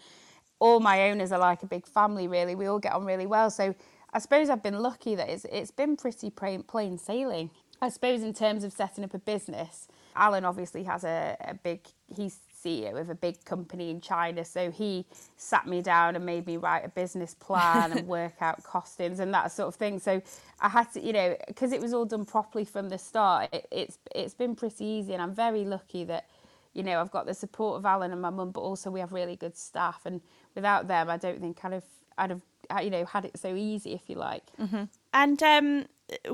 all 0.59 0.81
my 0.81 1.09
owners 1.09 1.31
are 1.31 1.39
like 1.39 1.63
a 1.63 1.67
big 1.67 1.88
family, 1.88 2.27
really. 2.27 2.56
We 2.56 2.67
all 2.67 2.79
get 2.79 2.94
on 2.94 3.06
really 3.06 3.25
well. 3.25 3.50
So 3.50 3.74
I 4.13 4.19
suppose 4.19 4.50
I've 4.50 4.62
been 4.62 4.79
lucky 4.79 5.15
that 5.15 5.29
it's, 5.29 5.45
it's 5.45 5.71
been 5.71 5.95
pretty 5.95 6.29
plain, 6.29 6.63
plain 6.63 6.97
sailing. 6.97 7.50
I 7.81 7.89
suppose 7.89 8.21
in 8.21 8.33
terms 8.33 8.63
of 8.63 8.74
setting 8.74 9.03
up 9.03 9.13
a 9.13 9.19
business, 9.19 9.88
Alan 10.15 10.45
obviously 10.45 10.83
has 10.83 11.03
a, 11.03 11.38
a 11.39 11.53
big, 11.56 11.79
he's 12.15 12.38
CEO 12.63 13.00
of 13.00 13.10
a 13.10 13.16
big 13.16 13.44
company 13.46 13.90
in 13.90 14.02
China. 14.02 14.46
So 14.46 14.72
he 14.72 15.06
sat 15.38 15.68
me 15.68 15.81
down 15.81 16.16
and 16.16 16.25
made 16.25 16.46
me 16.46 16.58
write 16.58 16.86
a 16.86 16.90
business 16.90 17.34
plan 17.34 17.92
and 17.92 18.08
work 18.19 18.42
out 18.42 18.63
costings 18.63 19.19
and 19.19 19.34
that 19.34 19.52
sort 19.52 19.68
of 19.68 19.75
thing. 19.75 20.00
So 20.00 20.22
I 20.60 20.69
had 20.69 20.92
to, 20.94 21.02
you 21.02 21.13
know, 21.13 21.36
because 21.48 21.72
it 21.72 21.81
was 21.81 21.94
all 21.94 22.06
done 22.06 22.25
properly 22.25 22.66
from 22.66 22.90
the 22.90 22.98
start. 22.98 23.50
It, 23.54 23.68
it's 23.72 23.98
it's 24.16 24.34
been 24.34 24.56
pretty 24.56 24.86
easy, 24.86 25.13
and 25.13 25.22
I'm 25.22 25.34
very 25.34 25.66
lucky 25.66 26.04
that, 26.06 26.28
you 26.74 26.84
know, 26.84 27.02
I've 27.02 27.12
got 27.12 27.25
the 27.25 27.34
support 27.34 27.78
of 27.78 27.86
Alan 27.86 28.12
and 28.12 28.22
my 28.22 28.30
mum, 28.30 28.52
but 28.52 28.62
also 28.62 28.92
we 28.92 29.00
have 29.00 29.12
really 29.12 29.36
good 29.36 29.58
staff. 29.58 30.02
And 30.06 30.22
without 30.56 30.88
them, 30.88 31.10
I 31.10 31.18
don't 31.18 31.40
think 31.40 31.63
I'd 31.63 31.74
have 31.74 31.86
I'd 32.18 32.30
have 32.30 32.42
you 32.84 32.90
know 32.90 33.06
had 33.06 33.25
it 33.25 33.38
so 33.38 33.56
easy, 33.56 33.94
if 33.94 34.10
you 34.10 34.16
like. 34.16 34.44
Mm-hmm. 34.60 34.84
And 35.13 35.44
um, 35.44 35.86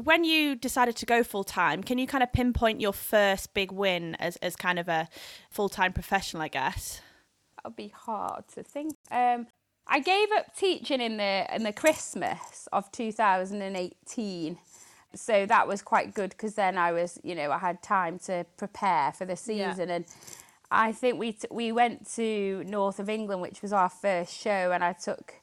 when 0.04 0.24
you 0.24 0.56
decided 0.56 0.96
to 0.98 1.06
go 1.06 1.24
full 1.24 1.44
time, 1.44 1.84
can 1.84 1.98
you 1.98 2.08
kind 2.08 2.24
of 2.24 2.34
pinpoint 2.34 2.82
your 2.82 2.94
first 2.94 3.54
big 3.54 3.72
win 3.72 4.16
as, 4.16 4.36
as 4.38 4.56
kind 4.56 4.80
of 4.80 4.88
a 4.88 5.08
full 5.50 5.70
time 5.70 5.94
professional, 5.94 6.44
I 6.44 6.48
guess? 6.48 7.02
That 7.58 7.66
would 7.66 7.76
be 7.76 7.94
hard 7.96 8.48
to 8.56 8.64
think. 8.64 8.96
Um, 9.12 9.48
I 9.88 10.00
gave 10.00 10.30
up 10.38 10.56
teaching 10.56 11.02
in 11.02 11.18
the 11.18 11.48
in 11.54 11.64
the 11.64 11.74
Christmas 11.74 12.68
of 12.74 12.92
2018. 12.92 14.58
So 15.16 15.46
that 15.46 15.68
was 15.68 15.82
quite 15.82 16.14
good 16.14 16.32
because 16.32 16.56
then 16.56 16.78
I 16.78 16.92
was, 16.92 17.18
you 17.24 17.34
know, 17.34 17.52
I 17.52 17.58
had 17.58 17.82
time 17.82 18.20
to 18.20 18.46
prepare 18.58 19.14
for 19.14 19.26
the 19.26 19.38
season 19.38 19.90
yeah. 19.90 19.96
and 19.96 20.06
I 20.70 20.92
think 20.92 21.18
we 21.18 21.34
t- 21.34 21.48
we 21.50 21.72
went 21.72 22.10
to 22.16 22.64
north 22.68 23.00
of 23.00 23.10
England, 23.10 23.42
which 23.42 23.62
was 23.62 23.72
our 23.72 23.90
first 23.90 24.34
show, 24.38 24.72
and 24.74 24.84
I 24.84 24.94
took 24.94 25.36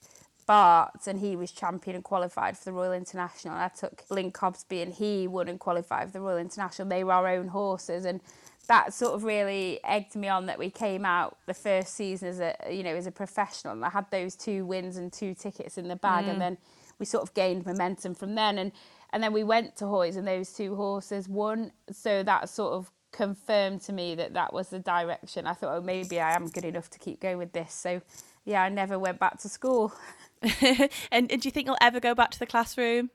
Bart 0.47 1.07
and 1.07 1.21
he 1.21 1.37
was 1.37 1.51
champion 1.51 1.97
and 1.97 2.05
qualified 2.05 2.57
for 2.57 2.65
the 2.65 2.73
Royal 2.73 2.93
International. 2.93 3.55
I 3.55 3.69
took 3.69 4.03
Link 4.11 4.35
Cobsby 4.35 4.83
and 4.83 4.93
he 4.93 5.27
won 5.27 5.49
and 5.49 5.59
qualified 5.59 6.09
for 6.09 6.13
the 6.13 6.21
Royal 6.21 6.39
International. 6.39 6.89
They 6.89 7.05
were 7.05 7.13
our 7.13 7.29
own 7.29 7.49
horses 7.49 8.05
and 8.05 8.21
that 8.69 8.95
sort 8.95 9.15
of 9.15 9.25
really 9.25 9.81
egged 9.85 10.17
me 10.17 10.29
on 10.29 10.47
that 10.47 10.59
we 10.59 10.71
came 10.71 11.05
out 11.05 11.37
the 11.47 11.55
first 11.55 11.95
season 11.95 12.29
as 12.29 12.41
a 12.41 12.57
you 12.71 12.83
know 12.83 12.95
as 12.95 13.07
a 13.07 13.11
professional 13.11 13.75
and 13.75 13.85
I 13.85 13.91
had 13.91 14.11
those 14.11 14.35
two 14.35 14.65
wins 14.65 14.97
and 14.97 15.13
two 15.13 15.35
tickets 15.35 15.77
in 15.79 15.89
the 15.89 15.97
bag 15.97 16.25
mm. 16.25 16.31
and 16.31 16.41
then 16.41 16.59
we 16.99 17.07
sort 17.07 17.23
of 17.23 17.35
gained 17.35 17.67
momentum 17.67 18.15
from 18.15 18.35
then 18.35 18.59
and 18.59 18.73
and 19.13 19.23
then 19.23 19.33
we 19.33 19.45
went 19.45 19.77
to 19.77 19.87
Hoys 19.87 20.17
and 20.17 20.27
those 20.27 20.53
two 20.53 20.75
horses 20.75 21.29
won 21.29 21.73
so 21.93 22.23
that 22.23 22.49
sort 22.49 22.73
of 22.73 22.91
confirmed 23.13 23.81
to 23.83 23.93
me 23.93 24.15
that 24.17 24.35
that 24.35 24.53
was 24.53 24.71
the 24.71 24.81
direction 24.81 25.47
I 25.47 25.53
thought 25.53 25.77
oh 25.77 25.83
maybe 25.83 26.21
I 26.21 26.35
am 26.35 26.47
good 26.49 26.65
enough 26.65 26.91
to 26.91 26.99
keep 26.99 27.21
going 27.21 27.39
with 27.39 27.53
this 27.53 27.73
so 27.73 28.01
yeah 28.45 28.63
I 28.63 28.69
never 28.71 28.99
went 28.99 29.21
back 29.21 29.39
to 29.41 29.49
school 29.49 29.93
and, 31.11 31.31
and 31.31 31.41
do 31.41 31.47
you 31.47 31.51
think 31.51 31.67
you'll 31.67 31.77
ever 31.81 32.01
go 32.01 32.15
back 32.15 32.31
to 32.33 32.39
the 32.39 32.47
classroom? 32.47 33.11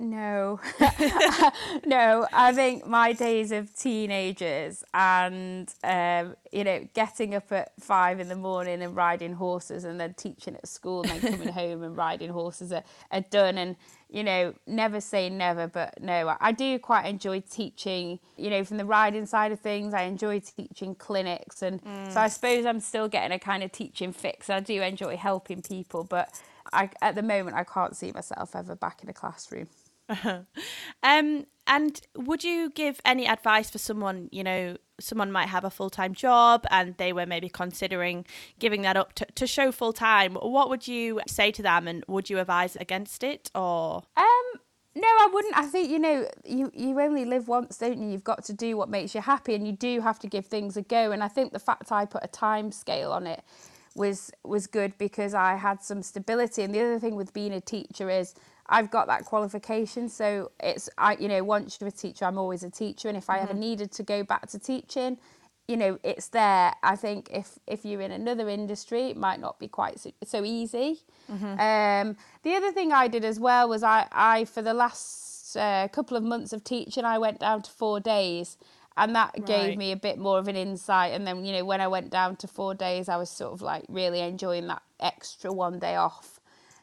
No, 0.00 0.60
no. 1.84 2.26
I 2.32 2.52
think 2.52 2.86
my 2.86 3.12
days 3.12 3.50
of 3.50 3.74
teenagers 3.74 4.84
and 4.94 5.72
um, 5.82 6.36
you 6.52 6.62
know 6.62 6.86
getting 6.94 7.34
up 7.34 7.50
at 7.50 7.72
five 7.80 8.20
in 8.20 8.28
the 8.28 8.36
morning 8.36 8.80
and 8.80 8.94
riding 8.94 9.32
horses 9.32 9.82
and 9.82 9.98
then 9.98 10.14
teaching 10.14 10.54
at 10.54 10.68
school 10.68 11.02
and 11.02 11.20
then 11.20 11.32
coming 11.32 11.48
home 11.52 11.82
and 11.82 11.96
riding 11.96 12.30
horses 12.30 12.70
are, 12.70 12.84
are 13.10 13.22
done. 13.22 13.58
And 13.58 13.74
you 14.08 14.22
know, 14.22 14.54
never 14.68 15.00
say 15.00 15.28
never, 15.30 15.66
but 15.66 16.00
no, 16.00 16.36
I 16.40 16.52
do 16.52 16.78
quite 16.78 17.06
enjoy 17.06 17.40
teaching. 17.40 18.20
You 18.36 18.50
know, 18.50 18.62
from 18.64 18.76
the 18.76 18.84
riding 18.84 19.26
side 19.26 19.50
of 19.50 19.58
things, 19.58 19.94
I 19.94 20.02
enjoy 20.02 20.38
teaching 20.38 20.94
clinics, 20.94 21.60
and 21.60 21.82
mm. 21.82 22.12
so 22.12 22.20
I 22.20 22.28
suppose 22.28 22.66
I'm 22.66 22.80
still 22.80 23.08
getting 23.08 23.32
a 23.32 23.38
kind 23.40 23.64
of 23.64 23.72
teaching 23.72 24.12
fix. 24.12 24.48
I 24.48 24.60
do 24.60 24.80
enjoy 24.80 25.16
helping 25.16 25.60
people, 25.60 26.04
but 26.04 26.40
I, 26.72 26.90
at 27.00 27.14
the 27.14 27.22
moment, 27.22 27.56
I 27.56 27.64
can't 27.64 27.96
see 27.96 28.12
myself 28.12 28.54
ever 28.54 28.74
back 28.74 29.02
in 29.02 29.08
a 29.08 29.12
classroom. 29.12 29.68
um, 30.24 30.46
and 31.66 32.00
would 32.16 32.42
you 32.42 32.70
give 32.70 33.00
any 33.04 33.26
advice 33.26 33.70
for 33.70 33.78
someone, 33.78 34.28
you 34.32 34.42
know, 34.42 34.76
someone 34.98 35.30
might 35.30 35.48
have 35.48 35.64
a 35.64 35.70
full 35.70 35.90
time 35.90 36.14
job 36.14 36.64
and 36.70 36.96
they 36.96 37.12
were 37.12 37.26
maybe 37.26 37.48
considering 37.48 38.24
giving 38.58 38.82
that 38.82 38.96
up 38.96 39.12
to, 39.14 39.26
to 39.34 39.46
show 39.46 39.70
full 39.70 39.92
time? 39.92 40.34
What 40.34 40.70
would 40.70 40.88
you 40.88 41.20
say 41.26 41.50
to 41.52 41.62
them 41.62 41.86
and 41.86 42.04
would 42.08 42.30
you 42.30 42.38
advise 42.38 42.76
against 42.76 43.22
it 43.22 43.50
or? 43.54 44.02
Um, 44.16 44.60
No, 44.94 45.06
I 45.06 45.28
wouldn't. 45.32 45.56
I 45.56 45.66
think 45.66 45.90
you 45.90 45.98
know 45.98 46.26
you 46.44 46.72
you 46.74 46.98
only 47.00 47.24
live 47.24 47.46
once, 47.46 47.76
don't 47.78 48.00
you? 48.00 48.08
You've 48.10 48.24
got 48.24 48.44
to 48.44 48.52
do 48.52 48.76
what 48.76 48.88
makes 48.88 49.14
you 49.14 49.20
happy, 49.20 49.54
and 49.54 49.66
you 49.66 49.72
do 49.72 50.00
have 50.00 50.18
to 50.20 50.26
give 50.26 50.46
things 50.46 50.76
a 50.76 50.82
go. 50.82 51.12
And 51.12 51.22
I 51.22 51.28
think 51.28 51.52
the 51.52 51.60
fact 51.60 51.92
I 51.92 52.06
put 52.06 52.24
a 52.24 52.28
time 52.28 52.72
scale 52.72 53.12
on 53.12 53.26
it 53.26 53.42
was 53.98 54.30
was 54.44 54.66
good 54.66 54.96
because 54.96 55.34
I 55.34 55.56
had 55.56 55.82
some 55.82 56.02
stability. 56.02 56.62
And 56.62 56.74
the 56.74 56.80
other 56.80 56.98
thing 56.98 57.16
with 57.16 57.32
being 57.34 57.52
a 57.52 57.60
teacher 57.60 58.08
is 58.08 58.34
I've 58.66 58.90
got 58.90 59.06
that 59.08 59.24
qualification, 59.24 60.08
so 60.08 60.50
it's 60.60 60.88
I 60.96 61.16
you 61.18 61.28
know 61.28 61.42
once 61.42 61.78
you're 61.80 61.88
a 61.88 61.92
teacher, 61.92 62.24
I'm 62.24 62.38
always 62.38 62.62
a 62.62 62.70
teacher, 62.70 63.08
and 63.08 63.16
if 63.16 63.28
I 63.28 63.38
mm-hmm. 63.38 63.50
ever 63.50 63.54
needed 63.54 63.92
to 63.92 64.02
go 64.02 64.22
back 64.22 64.48
to 64.50 64.58
teaching, 64.58 65.18
you 65.66 65.76
know 65.76 65.98
it's 66.02 66.28
there. 66.28 66.74
I 66.82 66.96
think 66.96 67.28
if 67.32 67.58
if 67.66 67.84
you're 67.84 68.00
in 68.00 68.12
another 68.12 68.48
industry, 68.48 69.10
it 69.10 69.16
might 69.16 69.40
not 69.40 69.58
be 69.58 69.68
quite 69.68 69.98
so, 70.00 70.12
so 70.24 70.44
easy. 70.44 71.00
Mm-hmm. 71.30 71.60
Um, 71.60 72.16
the 72.42 72.54
other 72.54 72.72
thing 72.72 72.92
I 72.92 73.08
did 73.08 73.24
as 73.24 73.40
well 73.40 73.68
was 73.68 73.82
I 73.82 74.06
I 74.12 74.44
for 74.44 74.62
the 74.62 74.74
last 74.74 75.56
uh, 75.56 75.88
couple 75.88 76.16
of 76.16 76.22
months 76.22 76.52
of 76.52 76.62
teaching, 76.62 77.04
I 77.04 77.18
went 77.18 77.40
down 77.40 77.62
to 77.62 77.70
four 77.70 78.00
days 78.00 78.58
and 78.98 79.14
that 79.14 79.32
right. 79.36 79.46
gave 79.46 79.78
me 79.78 79.92
a 79.92 79.96
bit 79.96 80.18
more 80.18 80.38
of 80.38 80.48
an 80.48 80.56
insight 80.56 81.12
and 81.12 81.26
then 81.26 81.44
you 81.44 81.52
know 81.52 81.64
when 81.64 81.80
i 81.80 81.88
went 81.88 82.10
down 82.10 82.36
to 82.36 82.46
four 82.46 82.74
days 82.74 83.08
i 83.08 83.16
was 83.16 83.30
sort 83.30 83.52
of 83.52 83.62
like 83.62 83.84
really 83.88 84.20
enjoying 84.20 84.66
that 84.66 84.82
extra 85.00 85.52
one 85.52 85.78
day 85.78 85.96
off 85.96 86.38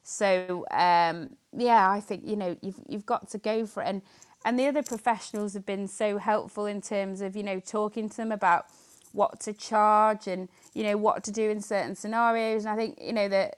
so 0.08 0.68
um, 0.70 1.32
yeah, 1.58 1.90
I 1.90 2.00
think 2.00 2.22
you 2.26 2.36
know 2.36 2.56
you've 2.62 2.80
you've 2.88 3.08
got 3.08 3.28
to 3.32 3.40
go 3.40 3.66
for 3.66 3.82
it, 3.82 3.88
and 3.88 4.04
and 4.46 4.60
the 4.60 4.68
other 4.68 4.84
professionals 4.84 5.56
have 5.56 5.66
been 5.66 5.88
so 5.88 6.20
helpful 6.20 6.68
in 6.68 6.80
terms 6.80 7.22
of 7.22 7.36
you 7.36 7.42
know 7.42 7.60
talking 7.60 8.08
to 8.10 8.18
them 8.18 8.32
about 8.32 8.68
what 9.14 9.40
to 9.40 9.54
charge 9.54 10.28
and 10.28 10.48
you 10.76 10.84
know 10.84 10.96
what 10.96 11.24
to 11.24 11.32
do 11.32 11.50
in 11.50 11.60
certain 11.60 11.96
scenarios. 11.96 12.66
And 12.66 12.74
I 12.74 12.76
think 12.76 13.00
you 13.02 13.14
know 13.14 13.28
that 13.30 13.58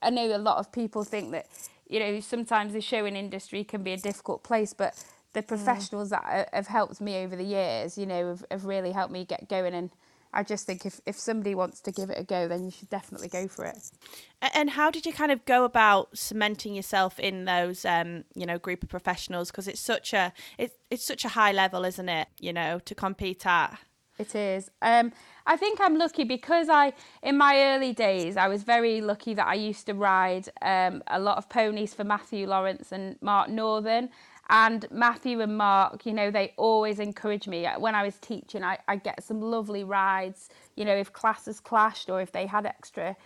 I 0.00 0.08
know 0.08 0.34
a 0.34 0.38
lot 0.38 0.56
of 0.56 0.72
people 0.72 1.04
think 1.04 1.32
that 1.32 1.48
you 1.86 2.00
know 2.00 2.18
sometimes 2.20 2.72
the 2.72 2.80
showing 2.80 3.14
industry 3.14 3.62
can 3.62 3.82
be 3.82 3.92
a 3.92 3.98
difficult 3.98 4.42
place, 4.42 4.72
but 4.72 4.94
the 5.34 5.42
professionals 5.42 6.08
mm. 6.08 6.10
that 6.12 6.48
have 6.52 6.66
helped 6.66 7.00
me 7.00 7.18
over 7.18 7.36
the 7.36 7.44
years, 7.44 7.98
you 7.98 8.06
know, 8.06 8.28
have, 8.28 8.44
have 8.50 8.64
really 8.64 8.92
helped 8.92 9.12
me 9.12 9.24
get 9.24 9.48
going 9.48 9.74
and 9.74 9.90
I 10.34 10.42
just 10.42 10.66
think 10.66 10.84
if, 10.84 11.00
if 11.06 11.16
somebody 11.16 11.54
wants 11.54 11.80
to 11.82 11.92
give 11.92 12.10
it 12.10 12.18
a 12.18 12.24
go, 12.24 12.48
then 12.48 12.64
you 12.64 12.70
should 12.72 12.90
definitely 12.90 13.28
go 13.28 13.46
for 13.46 13.64
it. 13.64 13.92
And 14.52 14.70
how 14.70 14.90
did 14.90 15.06
you 15.06 15.12
kind 15.12 15.30
of 15.30 15.44
go 15.44 15.64
about 15.64 16.18
cementing 16.18 16.74
yourself 16.74 17.20
in 17.20 17.44
those, 17.44 17.84
um, 17.84 18.24
you 18.34 18.44
know, 18.44 18.58
group 18.58 18.82
of 18.82 18.88
professionals? 18.88 19.52
Because 19.52 19.68
it's 19.68 19.80
such 19.80 20.12
a 20.12 20.32
it's 20.58 20.74
it's 20.90 21.06
such 21.06 21.24
a 21.24 21.28
high 21.28 21.52
level, 21.52 21.84
isn't 21.84 22.08
it? 22.08 22.28
You 22.40 22.52
know, 22.52 22.80
to 22.80 22.94
compete 22.94 23.46
at. 23.46 23.78
It 24.18 24.34
is. 24.34 24.70
Um, 24.80 25.12
I 25.46 25.56
think 25.56 25.80
I'm 25.80 25.98
lucky 25.98 26.22
because 26.24 26.68
I, 26.68 26.92
in 27.22 27.36
my 27.36 27.56
early 27.56 27.92
days, 27.92 28.36
I 28.36 28.46
was 28.46 28.62
very 28.62 29.00
lucky 29.00 29.34
that 29.34 29.46
I 29.46 29.54
used 29.54 29.86
to 29.86 29.94
ride 29.94 30.48
um, 30.62 31.02
a 31.08 31.18
lot 31.18 31.36
of 31.36 31.48
ponies 31.48 31.94
for 31.94 32.04
Matthew 32.04 32.46
Lawrence 32.46 32.92
and 32.92 33.16
Mark 33.20 33.50
Northern. 33.50 34.10
And 34.50 34.86
Matthew 34.90 35.40
and 35.40 35.56
Mark, 35.56 36.04
you 36.04 36.12
know, 36.12 36.30
they 36.30 36.52
always 36.56 36.98
encourage 36.98 37.48
me. 37.48 37.66
When 37.78 37.94
I 37.94 38.02
was 38.04 38.16
teaching, 38.18 38.62
I, 38.62 38.78
I 38.86 38.96
get 38.96 39.24
some 39.24 39.40
lovely 39.40 39.84
rides, 39.84 40.50
you 40.76 40.84
know, 40.84 40.94
if 40.94 41.12
classes 41.12 41.60
clashed 41.60 42.10
or 42.10 42.20
if 42.20 42.32
they 42.32 42.46
had 42.46 42.66
extra 42.66 43.16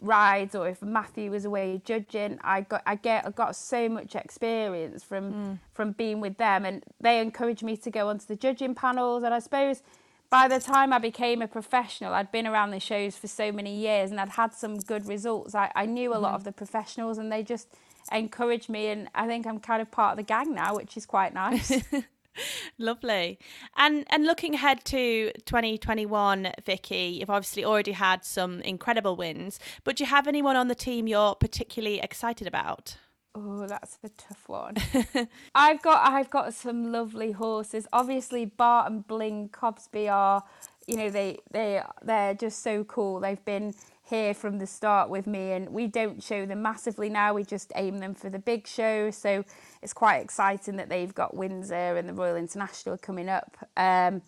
rides 0.00 0.54
or 0.54 0.68
if 0.68 0.80
Matthew 0.80 1.30
was 1.30 1.44
away 1.44 1.82
judging, 1.84 2.38
I 2.42 2.62
got 2.62 2.82
I 2.86 2.94
get 2.94 3.26
I 3.26 3.30
got 3.30 3.56
so 3.56 3.88
much 3.88 4.14
experience 4.14 5.02
from 5.02 5.32
mm. 5.32 5.58
from 5.72 5.92
being 5.92 6.20
with 6.20 6.36
them 6.36 6.64
and 6.64 6.84
they 7.00 7.20
encouraged 7.20 7.62
me 7.62 7.76
to 7.78 7.90
go 7.90 8.08
onto 8.08 8.26
the 8.26 8.36
judging 8.36 8.74
panels 8.74 9.24
and 9.24 9.34
I 9.34 9.40
suppose 9.40 9.82
by 10.30 10.46
the 10.46 10.60
time 10.60 10.92
I 10.92 10.98
became 10.98 11.40
a 11.40 11.48
professional, 11.48 12.12
I'd 12.12 12.30
been 12.30 12.46
around 12.46 12.70
the 12.70 12.80
shows 12.80 13.16
for 13.16 13.28
so 13.28 13.50
many 13.50 13.74
years 13.74 14.10
and 14.10 14.20
I'd 14.20 14.28
had 14.28 14.52
some 14.52 14.76
good 14.76 15.06
results. 15.08 15.54
I, 15.54 15.72
I 15.74 15.86
knew 15.86 16.12
a 16.12 16.16
mm. 16.16 16.20
lot 16.20 16.28
mm-hmm. 16.28 16.36
of 16.36 16.44
the 16.44 16.52
professionals 16.52 17.18
and 17.18 17.32
they 17.32 17.42
just 17.42 17.68
encouraged 18.16 18.68
me 18.68 18.88
and 18.88 19.08
I 19.14 19.26
think 19.26 19.46
I'm 19.46 19.60
kind 19.60 19.82
of 19.82 19.90
part 19.90 20.12
of 20.12 20.16
the 20.16 20.22
gang 20.22 20.54
now, 20.54 20.74
which 20.74 20.96
is 20.96 21.04
quite 21.04 21.34
nice. 21.34 21.82
Lovely. 22.78 23.38
And 23.76 24.06
and 24.10 24.24
looking 24.24 24.54
ahead 24.54 24.84
to 24.86 25.32
2021, 25.44 26.52
Vicky, 26.64 27.18
you've 27.18 27.30
obviously 27.30 27.64
already 27.64 27.92
had 27.92 28.24
some 28.24 28.60
incredible 28.60 29.16
wins, 29.16 29.58
but 29.84 29.96
do 29.96 30.04
you 30.04 30.10
have 30.10 30.28
anyone 30.28 30.56
on 30.56 30.68
the 30.68 30.74
team 30.74 31.06
you're 31.06 31.34
particularly 31.34 32.00
excited 32.00 32.46
about? 32.46 32.96
Oh, 33.34 33.66
that's 33.66 33.98
a 34.02 34.08
tough 34.08 34.48
one. 34.48 34.76
I've 35.54 35.82
got 35.82 36.08
I've 36.08 36.30
got 36.30 36.54
some 36.54 36.90
lovely 36.90 37.32
horses. 37.32 37.86
Obviously, 37.92 38.46
Bart 38.46 38.90
and 38.90 39.06
Bling 39.06 39.50
Cobsby 39.50 40.08
are, 40.10 40.42
you 40.86 40.96
know, 40.96 41.10
they 41.10 41.38
they 41.50 41.82
they're 42.02 42.34
just 42.34 42.62
so 42.62 42.84
cool. 42.84 43.20
They've 43.20 43.44
been 43.44 43.74
here 44.08 44.34
from 44.34 44.58
the 44.58 44.66
start 44.66 45.10
with 45.10 45.26
me 45.26 45.52
and 45.52 45.68
we 45.68 45.86
don't 45.86 46.22
show 46.22 46.46
them 46.46 46.62
massively 46.62 47.08
now 47.08 47.34
we 47.34 47.44
just 47.44 47.72
aim 47.76 47.98
them 47.98 48.14
for 48.14 48.30
the 48.30 48.38
big 48.38 48.66
show. 48.66 49.10
So 49.10 49.44
it's 49.82 49.92
quite 49.92 50.18
exciting 50.18 50.76
that 50.76 50.88
they've 50.88 51.14
got 51.14 51.36
Windsor 51.36 51.96
and 51.96 52.08
the 52.08 52.14
Royal 52.14 52.36
International 52.36 52.96
coming 52.96 53.28
up. 53.28 53.56
Um, 53.76 54.22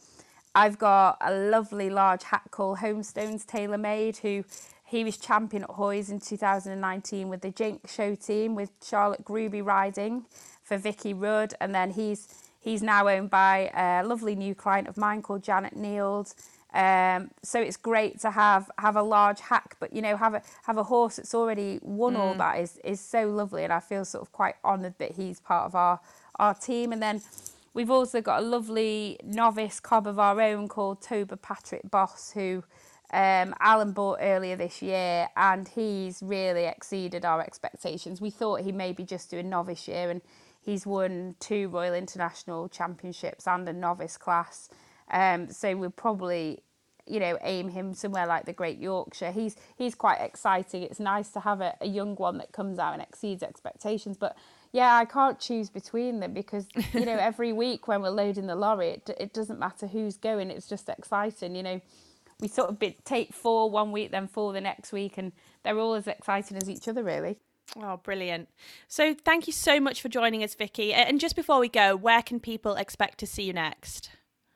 I've 0.54 0.78
got 0.78 1.18
a 1.20 1.32
lovely 1.32 1.90
large 1.90 2.24
hack 2.24 2.50
called 2.50 2.78
Homestones 2.78 3.44
Tailor 3.46 3.78
Made 3.78 4.18
who 4.18 4.44
he 4.84 5.04
was 5.04 5.16
champion 5.16 5.62
at 5.62 5.70
Hoys 5.70 6.10
in 6.10 6.18
2019 6.18 7.28
with 7.28 7.42
the 7.42 7.50
Jink 7.52 7.88
show 7.88 8.16
team 8.16 8.56
with 8.56 8.72
Charlotte 8.82 9.24
Gruby 9.24 9.62
riding 9.64 10.24
for 10.64 10.76
Vicky 10.76 11.14
Rudd. 11.14 11.54
And 11.60 11.72
then 11.72 11.92
he's 11.92 12.26
he's 12.58 12.82
now 12.82 13.06
owned 13.06 13.30
by 13.30 13.70
a 13.72 14.04
lovely 14.04 14.34
new 14.34 14.54
client 14.54 14.88
of 14.88 14.96
mine 14.96 15.22
called 15.22 15.44
Janet 15.44 15.76
Neild 15.76 16.34
um, 16.72 17.30
so 17.42 17.60
it's 17.60 17.76
great 17.76 18.20
to 18.20 18.30
have 18.30 18.70
have 18.78 18.96
a 18.96 19.02
large 19.02 19.40
hack, 19.40 19.76
but 19.80 19.92
you 19.92 20.02
know, 20.02 20.16
have 20.16 20.34
a 20.34 20.42
have 20.64 20.78
a 20.78 20.84
horse 20.84 21.16
that's 21.16 21.34
already 21.34 21.80
won 21.82 22.14
mm. 22.14 22.18
all 22.18 22.34
that 22.34 22.60
is 22.60 22.78
is 22.84 23.00
so 23.00 23.28
lovely, 23.28 23.64
and 23.64 23.72
I 23.72 23.80
feel 23.80 24.04
sort 24.04 24.22
of 24.22 24.32
quite 24.32 24.54
honoured 24.64 24.94
that 24.98 25.12
he's 25.12 25.40
part 25.40 25.66
of 25.66 25.74
our 25.74 26.00
our 26.36 26.54
team. 26.54 26.92
And 26.92 27.02
then 27.02 27.22
we've 27.74 27.90
also 27.90 28.20
got 28.20 28.40
a 28.40 28.42
lovely 28.42 29.18
novice 29.24 29.80
cob 29.80 30.06
of 30.06 30.18
our 30.18 30.40
own 30.40 30.68
called 30.68 31.02
Toba 31.02 31.36
Patrick 31.36 31.90
Boss, 31.90 32.30
who 32.32 32.62
um, 33.12 33.54
Alan 33.58 33.92
bought 33.92 34.18
earlier 34.20 34.54
this 34.54 34.80
year, 34.80 35.28
and 35.36 35.66
he's 35.66 36.22
really 36.22 36.66
exceeded 36.66 37.24
our 37.24 37.40
expectations. 37.40 38.20
We 38.20 38.30
thought 38.30 38.60
he 38.60 38.70
maybe 38.70 39.02
just 39.02 39.30
do 39.30 39.38
a 39.38 39.42
novice 39.42 39.88
year, 39.88 40.08
and 40.10 40.20
he's 40.60 40.86
won 40.86 41.34
two 41.40 41.68
Royal 41.68 41.94
International 41.94 42.68
Championships 42.68 43.48
and 43.48 43.68
a 43.68 43.72
novice 43.72 44.16
class. 44.16 44.68
Um, 45.10 45.50
so 45.50 45.76
we'll 45.76 45.90
probably, 45.90 46.62
you 47.06 47.20
know, 47.20 47.38
aim 47.42 47.68
him 47.68 47.94
somewhere 47.94 48.26
like 48.26 48.46
the 48.46 48.52
Great 48.52 48.78
Yorkshire. 48.78 49.32
He's 49.32 49.56
he's 49.76 49.94
quite 49.94 50.20
exciting. 50.20 50.82
It's 50.82 51.00
nice 51.00 51.30
to 51.30 51.40
have 51.40 51.60
a, 51.60 51.76
a 51.80 51.86
young 51.86 52.14
one 52.16 52.38
that 52.38 52.52
comes 52.52 52.78
out 52.78 52.94
and 52.94 53.02
exceeds 53.02 53.42
expectations. 53.42 54.16
But 54.16 54.36
yeah, 54.72 54.94
I 54.94 55.04
can't 55.04 55.38
choose 55.38 55.68
between 55.68 56.20
them 56.20 56.32
because 56.32 56.68
you 56.92 57.04
know 57.04 57.16
every 57.20 57.52
week 57.52 57.88
when 57.88 58.02
we're 58.02 58.10
loading 58.10 58.46
the 58.46 58.56
lorry, 58.56 58.90
it, 58.90 59.10
it 59.18 59.32
doesn't 59.32 59.58
matter 59.58 59.86
who's 59.86 60.16
going. 60.16 60.50
It's 60.50 60.68
just 60.68 60.88
exciting. 60.88 61.56
You 61.56 61.62
know, 61.62 61.80
we 62.40 62.48
sort 62.48 62.70
of 62.70 63.04
take 63.04 63.32
four 63.32 63.70
one 63.70 63.92
week, 63.92 64.10
then 64.10 64.28
four 64.28 64.52
the 64.52 64.60
next 64.60 64.92
week, 64.92 65.18
and 65.18 65.32
they're 65.62 65.78
all 65.78 65.94
as 65.94 66.06
exciting 66.06 66.56
as 66.56 66.68
each 66.68 66.88
other, 66.88 67.02
really. 67.02 67.38
Oh, 67.76 67.98
brilliant. 67.98 68.48
So, 68.88 69.14
thank 69.14 69.46
you 69.46 69.52
so 69.52 69.78
much 69.78 70.00
for 70.02 70.08
joining 70.08 70.42
us, 70.42 70.54
Vicky. 70.54 70.92
And 70.92 71.20
just 71.20 71.36
before 71.36 71.60
we 71.60 71.68
go, 71.68 71.94
where 71.94 72.22
can 72.22 72.40
people 72.40 72.74
expect 72.74 73.18
to 73.18 73.26
see 73.26 73.44
you 73.44 73.52
next? 73.52 74.10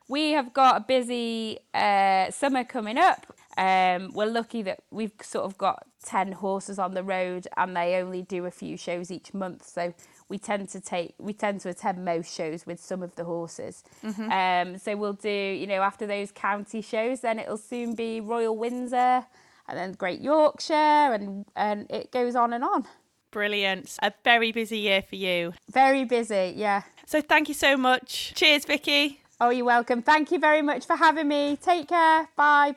We 0.08 0.32
have 0.32 0.52
got 0.52 0.76
a 0.76 0.80
busy 0.80 1.58
uh, 1.72 2.30
summer 2.30 2.64
coming 2.64 2.98
up. 2.98 3.26
Um, 3.56 4.10
we're 4.12 4.26
lucky 4.26 4.62
that 4.62 4.80
we've 4.90 5.12
sort 5.22 5.44
of 5.44 5.56
got 5.56 5.86
10 6.04 6.32
horses 6.32 6.78
on 6.78 6.94
the 6.94 7.02
road 7.02 7.46
and 7.56 7.76
they 7.76 7.96
only 7.96 8.22
do 8.22 8.46
a 8.46 8.50
few 8.50 8.76
shows 8.76 9.10
each 9.10 9.32
month. 9.32 9.66
So 9.66 9.94
we 10.28 10.38
tend 10.38 10.68
to 10.70 10.80
take, 10.80 11.14
we 11.18 11.32
tend 11.32 11.60
to 11.60 11.70
attend 11.70 12.04
most 12.04 12.34
shows 12.34 12.66
with 12.66 12.80
some 12.80 13.02
of 13.02 13.14
the 13.14 13.24
horses. 13.24 13.84
Mm-hmm. 14.04 14.30
Um, 14.30 14.78
so 14.78 14.96
we'll 14.96 15.12
do, 15.14 15.30
you 15.30 15.66
know, 15.66 15.82
after 15.82 16.06
those 16.06 16.32
county 16.32 16.82
shows, 16.82 17.20
then 17.20 17.38
it'll 17.38 17.56
soon 17.56 17.94
be 17.94 18.20
Royal 18.20 18.56
Windsor 18.56 19.24
and 19.68 19.78
then 19.78 19.92
Great 19.92 20.20
Yorkshire 20.20 20.74
and, 20.74 21.46
and 21.56 21.90
it 21.90 22.12
goes 22.12 22.34
on 22.34 22.52
and 22.52 22.64
on. 22.64 22.86
Brilliant. 23.30 23.96
A 24.02 24.12
very 24.22 24.52
busy 24.52 24.78
year 24.78 25.02
for 25.02 25.16
you. 25.16 25.54
Very 25.70 26.04
busy, 26.04 26.52
yeah. 26.56 26.82
So 27.06 27.20
thank 27.20 27.48
you 27.48 27.54
so 27.54 27.76
much. 27.76 28.32
Cheers, 28.34 28.64
Vicky. 28.64 29.23
Oh, 29.40 29.50
you're 29.50 29.64
welcome. 29.64 30.02
Thank 30.02 30.30
you 30.30 30.38
very 30.38 30.62
much 30.62 30.86
for 30.86 30.96
having 30.96 31.28
me. 31.28 31.56
Take 31.60 31.88
care. 31.88 32.28
Bye. 32.36 32.76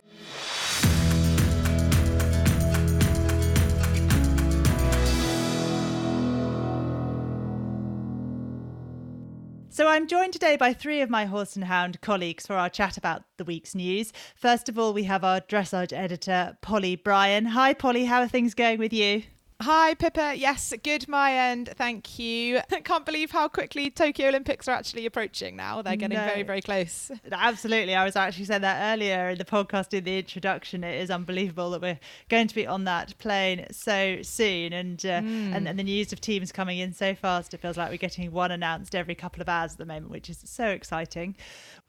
So 9.70 9.88
I'm 9.88 10.08
joined 10.08 10.34
today 10.34 10.58
by 10.58 10.74
three 10.74 11.02
of 11.02 11.10
my 11.12 11.26
horse 11.26 11.56
and 11.56 11.66
hound 11.66 12.02
colleagues 12.02 12.48
for 12.48 12.56
our 12.56 12.68
chat 12.68 12.98
about 12.98 13.22
the 13.38 13.44
week's 13.44 13.76
news. 13.76 14.12
First 14.36 14.70
of 14.70 14.80
all, 14.80 14.92
we 14.92 15.04
have 15.04 15.24
our 15.24 15.40
dressage 15.40 15.94
editor, 15.94 16.58
Polly 16.62 16.96
Bryan. 16.96 17.46
Hi, 17.46 17.76
Polly. 17.76 18.06
How 18.06 18.22
are 18.22 18.28
things 18.28 18.56
going 18.56 18.80
with 18.80 18.92
you? 18.92 19.22
Hi, 19.60 19.96
Pippa. 19.96 20.36
Yes, 20.36 20.72
good 20.84 21.08
my 21.08 21.34
end. 21.34 21.72
Thank 21.76 22.20
you. 22.20 22.60
I 22.72 22.80
can't 22.82 23.08
believe 23.08 23.32
how 23.32 23.48
quickly 23.48 23.90
Tokyo 23.90 24.28
Olympics 24.28 24.68
are 24.68 24.74
actually 24.74 25.08
approaching 25.08 25.56
now. 25.56 25.82
They're 25.82 25.96
getting 25.96 26.16
No. 26.16 26.26
very, 26.28 26.44
very 26.44 26.62
close. 26.62 27.10
Absolutely. 27.32 27.96
I 27.96 28.06
was 28.06 28.16
actually 28.16 28.46
saying 28.46 28.62
that 28.62 28.94
earlier 28.94 29.30
in 29.30 29.40
the 29.40 29.46
podcast 29.46 29.96
in 29.98 30.04
the 30.04 30.20
introduction. 30.20 30.84
It 30.84 31.02
is 31.02 31.10
unbelievable 31.10 31.72
that 31.72 31.82
we're 31.82 32.00
going 32.30 32.48
to 32.48 32.54
be 32.54 32.68
on 32.68 32.84
that 32.84 33.18
plane 33.18 33.66
so 33.72 34.22
soon. 34.22 34.74
And, 34.74 35.04
uh, 35.04 35.10
and, 35.10 35.68
and 35.68 35.80
the 35.80 35.84
news 35.84 36.14
of 36.14 36.22
teams 36.22 36.52
coming 36.52 36.78
in 36.78 36.94
so 36.94 37.16
fast, 37.16 37.56
it 37.56 37.60
feels 37.60 37.78
like 37.78 37.90
we're 37.90 37.98
getting 37.98 38.32
one 38.32 38.52
announced 38.52 38.94
every 38.94 39.16
couple 39.16 39.42
of 39.42 39.50
hours 39.50 39.72
at 39.72 39.80
the 39.80 39.86
moment, 39.88 40.12
which 40.12 40.30
is 40.30 40.40
so 40.46 40.68
exciting. 40.68 41.36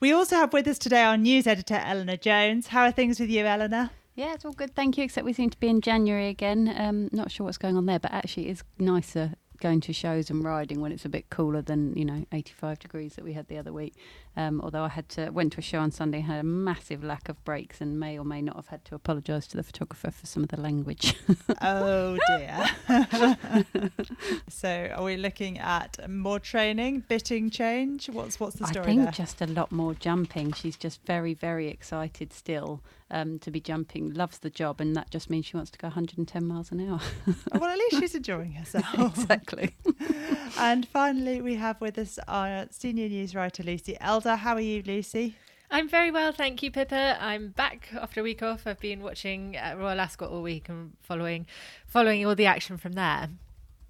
We 0.01 0.11
also 0.13 0.37
have 0.37 0.55
with 0.55 0.67
us 0.69 0.79
today 0.79 1.03
our 1.03 1.19
news 1.19 1.47
editor, 1.47 1.75
Eleanor 1.85 2.17
Jones. 2.17 2.69
How 2.69 2.85
are 2.85 2.93
things 2.93 3.21
with 3.21 3.29
you, 3.29 3.45
Eleanor? 3.45 3.91
Yeah, 4.19 4.35
it's 4.35 4.45
all 4.45 4.51
good, 4.51 4.75
thank 4.75 4.99
you. 4.99 5.05
Except 5.05 5.25
we 5.25 5.33
seem 5.33 5.49
to 5.51 5.61
be 5.61 5.69
in 5.69 5.81
January 5.81 6.27
again. 6.27 6.75
Um, 6.77 7.09
not 7.13 7.31
sure 7.31 7.45
what's 7.45 7.57
going 7.57 7.77
on 7.77 7.87
there, 7.87 8.01
but 8.01 8.13
actually, 8.13 8.49
it's 8.49 8.65
nicer 8.77 9.35
going 9.61 9.81
to 9.81 9.93
shows 9.93 10.29
and 10.29 10.45
riding 10.45 10.81
when 10.81 10.91
it's 10.91 11.05
a 11.05 11.09
bit 11.09 11.31
cooler 11.31 11.61
than 11.63 11.93
you 11.97 12.05
know 12.05 12.25
85 12.33 12.79
degrees 12.81 13.15
that 13.15 13.25
we 13.25 13.35
had 13.35 13.47
the 13.47 13.59
other 13.59 13.73
week. 13.73 13.95
Um, 14.37 14.61
although 14.61 14.83
I 14.83 14.89
had 14.89 15.09
to 15.11 15.31
went 15.31 15.53
to 15.53 15.61
a 15.61 15.63
show 15.63 15.79
on 15.79 15.93
Sunday, 15.93 16.19
had 16.19 16.41
a 16.41 16.43
massive 16.43 17.05
lack 17.05 17.29
of 17.29 17.45
brakes, 17.45 17.81
and 17.81 18.01
may 18.01 18.19
or 18.19 18.25
may 18.25 18.43
not 18.43 18.57
have 18.57 18.67
had 18.67 18.85
to 18.87 18.97
apologise 18.97 19.47
to 19.49 19.57
the 19.57 19.63
photographer 19.63 20.11
for 20.11 20.27
some 20.27 20.43
of 20.43 20.49
the 20.49 20.61
language. 20.61 21.15
Oh 21.61 22.19
dear. 22.27 22.67
so, 24.49 24.91
are 24.97 25.05
we 25.05 25.17
looking 25.17 25.59
at 25.59 26.11
more 26.11 26.41
training, 26.41 27.05
bitting 27.09 27.51
change? 27.51 28.09
What's 28.09 28.41
what's 28.41 28.57
the 28.57 28.67
story? 28.67 28.83
I 28.83 28.87
think 28.87 29.03
there? 29.03 29.13
just 29.13 29.41
a 29.41 29.47
lot 29.47 29.71
more 29.71 29.95
jumping. 29.95 30.53
She's 30.55 30.77
just 30.77 31.05
very, 31.05 31.35
very 31.35 31.69
excited 31.69 32.33
still 32.33 32.83
um, 33.11 33.39
to 33.41 33.51
be 33.51 33.61
jumping. 33.61 34.13
Loves 34.15 34.39
the 34.39 34.51
job, 34.51 34.81
and 34.81 34.95
that 34.97 35.11
just 35.11 35.31
means 35.31 35.47
she 35.47 35.57
wants 35.57 35.71
to 35.73 35.79
go 35.79 35.89
110 35.89 36.47
miles 36.47 36.73
an 36.73 36.89
hour. 36.89 37.01
well, 37.53 37.71
at 37.71 37.79
least 37.79 37.99
she's 38.01 38.15
enjoying 38.17 38.53
herself. 38.53 38.87
exactly. 39.19 39.75
and 40.59 40.87
finally, 40.89 41.41
we 41.41 41.55
have 41.55 41.81
with 41.81 41.99
us 41.99 42.19
our 42.29 42.67
senior 42.71 43.09
news 43.09 43.35
writer, 43.35 43.63
Lucy 43.63 43.97
Elder. 44.01 44.37
How 44.37 44.55
are 44.55 44.61
you, 44.61 44.83
Lucy? 44.87 45.37
I'm 45.71 45.89
very 45.89 46.11
well, 46.11 46.33
thank 46.33 46.63
you, 46.63 46.71
Pippa. 46.71 47.19
I'm 47.21 47.49
back 47.49 47.91
after 47.93 48.21
a 48.21 48.23
week 48.23 48.43
off. 48.43 48.67
I've 48.67 48.81
been 48.81 49.03
watching 49.03 49.55
uh, 49.55 49.75
Royal 49.77 50.01
Ascot 50.01 50.31
all 50.31 50.41
week 50.41 50.71
and 50.71 50.93
following, 51.03 51.47
following 51.87 52.25
all 52.25 52.35
the 52.35 52.47
action 52.47 52.79
from 52.79 52.93
there. 52.93 53.29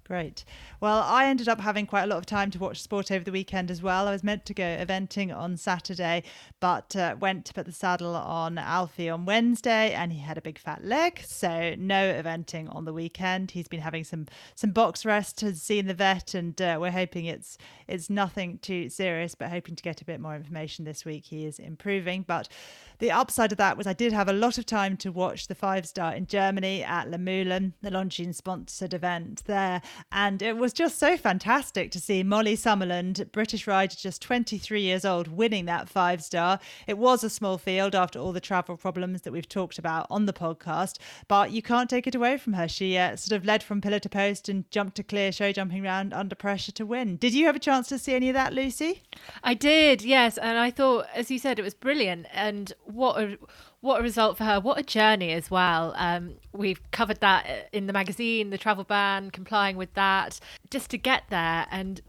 Great. 0.09 0.43
Well, 0.81 1.03
I 1.05 1.27
ended 1.27 1.47
up 1.47 1.61
having 1.61 1.85
quite 1.85 2.01
a 2.01 2.07
lot 2.07 2.17
of 2.17 2.25
time 2.25 2.49
to 2.49 2.57
watch 2.57 2.81
sport 2.81 3.11
over 3.11 3.23
the 3.23 3.31
weekend 3.31 3.69
as 3.69 3.83
well. 3.83 4.07
I 4.07 4.11
was 4.11 4.23
meant 4.23 4.43
to 4.45 4.55
go 4.55 4.63
eventing 4.63 5.31
on 5.31 5.55
Saturday, 5.55 6.23
but 6.59 6.95
uh, 6.95 7.15
went 7.19 7.45
to 7.45 7.53
put 7.53 7.67
the 7.67 7.71
saddle 7.71 8.15
on 8.15 8.57
Alfie 8.57 9.07
on 9.07 9.25
Wednesday, 9.25 9.93
and 9.93 10.11
he 10.11 10.17
had 10.17 10.35
a 10.35 10.41
big 10.41 10.57
fat 10.57 10.83
leg, 10.83 11.21
so 11.23 11.75
no 11.77 12.11
eventing 12.11 12.75
on 12.75 12.85
the 12.85 12.93
weekend. 12.93 13.51
He's 13.51 13.67
been 13.67 13.81
having 13.81 14.03
some 14.03 14.25
some 14.55 14.71
box 14.71 15.05
rest, 15.05 15.41
has 15.41 15.61
seen 15.61 15.85
the 15.85 15.93
vet, 15.93 16.33
and 16.33 16.59
uh, 16.59 16.79
we're 16.81 16.89
hoping 16.89 17.25
it's 17.25 17.59
it's 17.87 18.09
nothing 18.09 18.57
too 18.63 18.89
serious, 18.89 19.35
but 19.35 19.51
hoping 19.51 19.75
to 19.75 19.83
get 19.83 20.01
a 20.01 20.05
bit 20.05 20.19
more 20.19 20.35
information 20.35 20.85
this 20.85 21.05
week. 21.05 21.25
He 21.25 21.45
is 21.45 21.59
improving, 21.59 22.23
but 22.23 22.49
the 22.97 23.11
upside 23.11 23.51
of 23.51 23.59
that 23.59 23.77
was 23.77 23.85
I 23.85 23.93
did 23.93 24.11
have 24.11 24.27
a 24.27 24.33
lot 24.33 24.57
of 24.57 24.65
time 24.65 24.97
to 24.97 25.11
watch 25.11 25.45
the 25.45 25.55
five 25.55 25.85
star 25.85 26.15
in 26.15 26.25
Germany 26.25 26.83
at 26.83 27.07
Luhmühlen, 27.07 27.73
the 27.83 27.91
Longines 27.91 28.35
sponsored 28.35 28.95
event 28.95 29.43
there. 29.45 29.83
And 30.11 30.41
it 30.41 30.57
was 30.57 30.73
just 30.73 30.97
so 30.97 31.17
fantastic 31.17 31.91
to 31.91 31.99
see 31.99 32.23
Mollie 32.23 32.55
Summerland, 32.55 33.31
British 33.31 33.67
rider, 33.67 33.95
just 33.95 34.21
23 34.21 34.81
years 34.81 35.05
old, 35.05 35.27
winning 35.27 35.65
that 35.65 35.89
five 35.89 36.23
star. 36.23 36.59
It 36.87 36.97
was 36.97 37.23
a 37.23 37.29
small 37.29 37.57
field 37.57 37.95
after 37.95 38.19
all 38.19 38.31
the 38.31 38.41
travel 38.41 38.77
problems 38.77 39.21
that 39.21 39.33
we've 39.33 39.47
talked 39.47 39.77
about 39.77 40.07
on 40.09 40.25
the 40.25 40.33
podcast, 40.33 40.97
but 41.27 41.51
you 41.51 41.61
can't 41.61 41.89
take 41.89 42.07
it 42.07 42.15
away 42.15 42.37
from 42.37 42.53
her. 42.53 42.67
She 42.67 42.97
uh, 42.97 43.15
sort 43.15 43.37
of 43.37 43.45
led 43.45 43.63
from 43.63 43.81
pillar 43.81 43.99
to 43.99 44.09
post 44.09 44.49
and 44.49 44.69
jumped 44.71 44.99
a 44.99 45.03
clear 45.03 45.31
show 45.31 45.51
jumping 45.51 45.83
round 45.83 46.13
under 46.13 46.35
pressure 46.35 46.71
to 46.73 46.85
win. 46.85 47.17
Did 47.17 47.33
you 47.33 47.45
have 47.45 47.55
a 47.55 47.59
chance 47.59 47.87
to 47.89 47.99
see 47.99 48.13
any 48.13 48.29
of 48.29 48.35
that, 48.35 48.53
Lucy? 48.53 49.03
I 49.43 49.53
did, 49.53 50.01
yes, 50.01 50.37
and 50.37 50.57
I 50.57 50.71
thought, 50.71 51.07
as 51.13 51.29
you 51.31 51.39
said, 51.39 51.59
it 51.59 51.63
was 51.63 51.73
brilliant. 51.73 52.27
And 52.33 52.73
what 52.85 53.21
a 53.21 53.37
what 53.81 53.99
a 53.99 54.03
result 54.03 54.37
for 54.37 54.43
her! 54.43 54.59
What 54.59 54.79
a 54.79 54.83
journey 54.83 55.31
as 55.31 55.49
well. 55.49 55.93
Um, 55.97 56.35
we've 56.51 56.81
covered 56.91 57.21
that 57.21 57.69
in 57.71 57.87
the 57.87 57.93
magazine, 57.93 58.49
the 58.49 58.57
travel 58.57 58.83
ban, 58.83 59.31
complying 59.31 59.77
with 59.77 59.93
that, 59.93 60.39
just 60.69 60.89
to 60.91 60.97
get 60.97 61.23
there. 61.29 61.65
And 61.71 62.01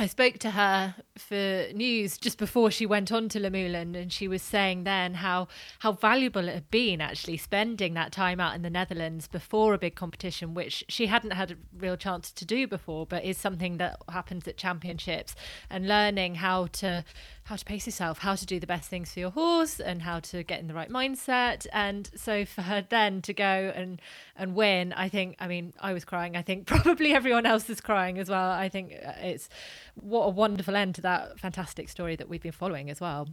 I 0.00 0.06
spoke 0.06 0.38
to 0.38 0.52
her 0.52 0.94
for 1.16 1.66
news 1.74 2.18
just 2.18 2.38
before 2.38 2.70
she 2.70 2.86
went 2.86 3.10
on 3.10 3.28
to 3.30 3.40
Luhmühlen, 3.40 4.00
and 4.00 4.12
she 4.12 4.28
was 4.28 4.42
saying 4.42 4.84
then 4.84 5.14
how 5.14 5.48
how 5.80 5.90
valuable 5.90 6.48
it 6.48 6.54
had 6.54 6.70
been 6.70 7.00
actually 7.00 7.36
spending 7.36 7.94
that 7.94 8.12
time 8.12 8.38
out 8.38 8.54
in 8.54 8.62
the 8.62 8.70
Netherlands 8.70 9.26
before 9.26 9.74
a 9.74 9.78
big 9.78 9.96
competition, 9.96 10.54
which 10.54 10.84
she 10.88 11.06
hadn't 11.06 11.32
had 11.32 11.50
a 11.50 11.56
real 11.76 11.96
chance 11.96 12.30
to 12.30 12.44
do 12.44 12.68
before, 12.68 13.06
but 13.06 13.24
is 13.24 13.38
something 13.38 13.78
that 13.78 13.96
happens 14.08 14.46
at 14.46 14.56
championships, 14.56 15.34
and 15.68 15.88
learning 15.88 16.36
how 16.36 16.66
to 16.66 17.04
how 17.48 17.56
to 17.56 17.64
pace 17.64 17.86
yourself, 17.86 18.18
how 18.18 18.34
to 18.34 18.44
do 18.44 18.60
the 18.60 18.66
best 18.66 18.90
things 18.90 19.12
for 19.12 19.20
your 19.20 19.30
horse, 19.30 19.80
and 19.80 20.02
how 20.02 20.20
to 20.20 20.42
get 20.42 20.60
in 20.60 20.66
the 20.66 20.74
right 20.74 20.90
mindset. 20.90 21.66
And 21.72 22.10
so 22.14 22.44
for 22.44 22.60
her 22.60 22.84
then 22.86 23.22
to 23.22 23.32
go 23.32 23.72
and 23.74 24.02
and 24.36 24.54
win, 24.54 24.92
I 24.92 25.08
think, 25.08 25.36
I 25.40 25.48
mean, 25.48 25.72
I 25.80 25.94
was 25.94 26.04
crying. 26.04 26.36
I 26.36 26.42
think 26.42 26.66
probably 26.66 27.14
everyone 27.14 27.46
else 27.46 27.70
is 27.70 27.80
crying 27.80 28.18
as 28.18 28.28
well. 28.28 28.50
I 28.50 28.68
think 28.68 28.92
uh, 28.92 29.12
it's 29.20 29.48
what 29.94 30.24
a 30.24 30.30
wonderful 30.30 30.76
end 30.76 30.96
to 30.96 31.00
that 31.02 31.40
fantastic 31.40 31.88
story 31.88 32.16
that 32.16 32.28
we've 32.28 32.42
been 32.42 32.52
following 32.52 32.90
as 32.90 33.00
well. 33.00 33.28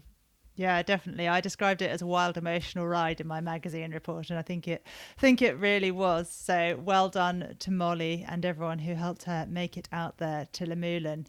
Yeah, 0.55 0.81
definitely. 0.83 1.27
I 1.27 1.41
described 1.41 1.81
it 1.81 1.91
as 1.91 2.01
a 2.01 2.07
wild 2.07 2.37
emotional 2.37 2.87
ride 2.87 3.19
in 3.19 3.27
my 3.27 3.41
magazine 3.41 3.91
report 3.91 4.29
and 4.29 4.39
I 4.39 4.41
think 4.41 4.69
it 4.69 4.87
think 5.17 5.41
it 5.41 5.57
really 5.57 5.91
was. 5.91 6.29
So 6.29 6.79
well 6.81 7.09
done 7.09 7.57
to 7.59 7.71
Mollie 7.71 8.25
and 8.25 8.45
everyone 8.45 8.79
who 8.79 8.93
helped 8.93 9.23
her 9.23 9.45
make 9.49 9.75
it 9.75 9.89
out 9.91 10.19
there 10.19 10.47
to 10.53 10.65
Luhmühlen. 10.65 11.25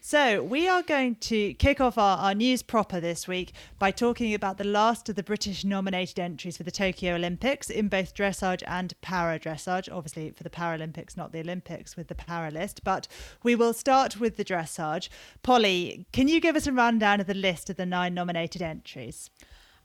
So, 0.00 0.42
we 0.42 0.68
are 0.68 0.82
going 0.82 1.16
to 1.16 1.54
kick 1.54 1.80
off 1.80 1.98
our, 1.98 2.18
our 2.18 2.34
news 2.34 2.62
proper 2.62 3.00
this 3.00 3.26
week 3.26 3.52
by 3.78 3.90
talking 3.90 4.34
about 4.34 4.58
the 4.58 4.64
last 4.64 5.08
of 5.08 5.16
the 5.16 5.22
British 5.22 5.64
nominated 5.64 6.20
entries 6.20 6.56
for 6.56 6.62
the 6.62 6.70
Tokyo 6.70 7.14
Olympics 7.14 7.70
in 7.70 7.88
both 7.88 8.14
dressage 8.14 8.62
and 8.66 8.94
para 9.00 9.38
dressage. 9.38 9.88
Obviously, 9.92 10.30
for 10.30 10.42
the 10.42 10.50
Paralympics, 10.50 11.16
not 11.16 11.32
the 11.32 11.40
Olympics, 11.40 11.96
with 11.96 12.08
the 12.08 12.14
para 12.14 12.50
list. 12.50 12.84
But 12.84 13.08
we 13.42 13.54
will 13.54 13.72
start 13.72 14.20
with 14.20 14.36
the 14.36 14.44
dressage. 14.44 15.08
Polly, 15.42 16.06
can 16.12 16.28
you 16.28 16.40
give 16.40 16.56
us 16.56 16.66
a 16.66 16.72
rundown 16.72 17.20
of 17.20 17.26
the 17.26 17.34
list 17.34 17.68
of 17.70 17.76
the 17.76 17.86
nine 17.86 18.14
nominated 18.14 18.62
entries? 18.62 19.30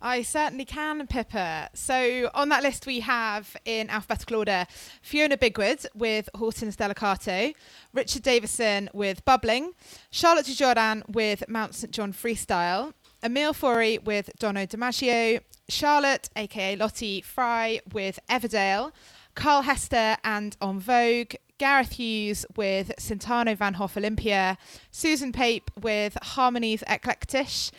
I 0.02 0.24
certainly 0.24 0.66
can, 0.66 1.06
Pippa. 1.06 1.70
So 1.74 2.32
on 2.34 2.50
that 2.50 2.64
list, 2.64 2.88
we 2.88 3.02
have 3.02 3.56
in 3.66 3.90
alphabetical 3.90 4.38
order 4.38 4.66
Fiona 5.04 5.38
Bigwood 5.38 5.86
with 5.94 6.28
Hawtins 6.36 6.76
Delicato, 6.76 7.54
Richard 7.94 8.24
Davison 8.24 8.90
with 8.94 9.24
Bubbling, 9.26 9.74
Charlotte 10.10 10.48
Dujardin 10.48 11.08
with 11.10 11.48
Mount 11.48 11.76
St 11.76 11.94
John 11.94 12.14
Freestyle, 12.14 12.94
Emile 13.24 13.54
Faurie 13.54 14.00
with 14.00 14.32
Dono 14.40 14.66
DiMaggio, 14.66 15.42
Charlotte, 15.70 16.30
aka 16.36 16.76
Lottie 16.76 17.22
Fry, 17.22 17.80
with 17.94 18.20
Everdale, 18.28 18.92
Carl 19.36 19.62
Hester 19.62 20.18
and 20.24 20.58
En 20.62 20.80
Vogue, 20.80 21.36
Gareth 21.60 21.94
Hughes 21.94 22.44
with 22.56 22.92
Sintano 22.98 23.56
Van 23.56 23.76
Hof 23.76 23.96
Olympia, 23.96 24.58
Susan 24.90 25.32
Pape 25.32 25.70
with 25.80 26.18
Harmony's 26.24 26.82
Eclectisch, 26.88 27.70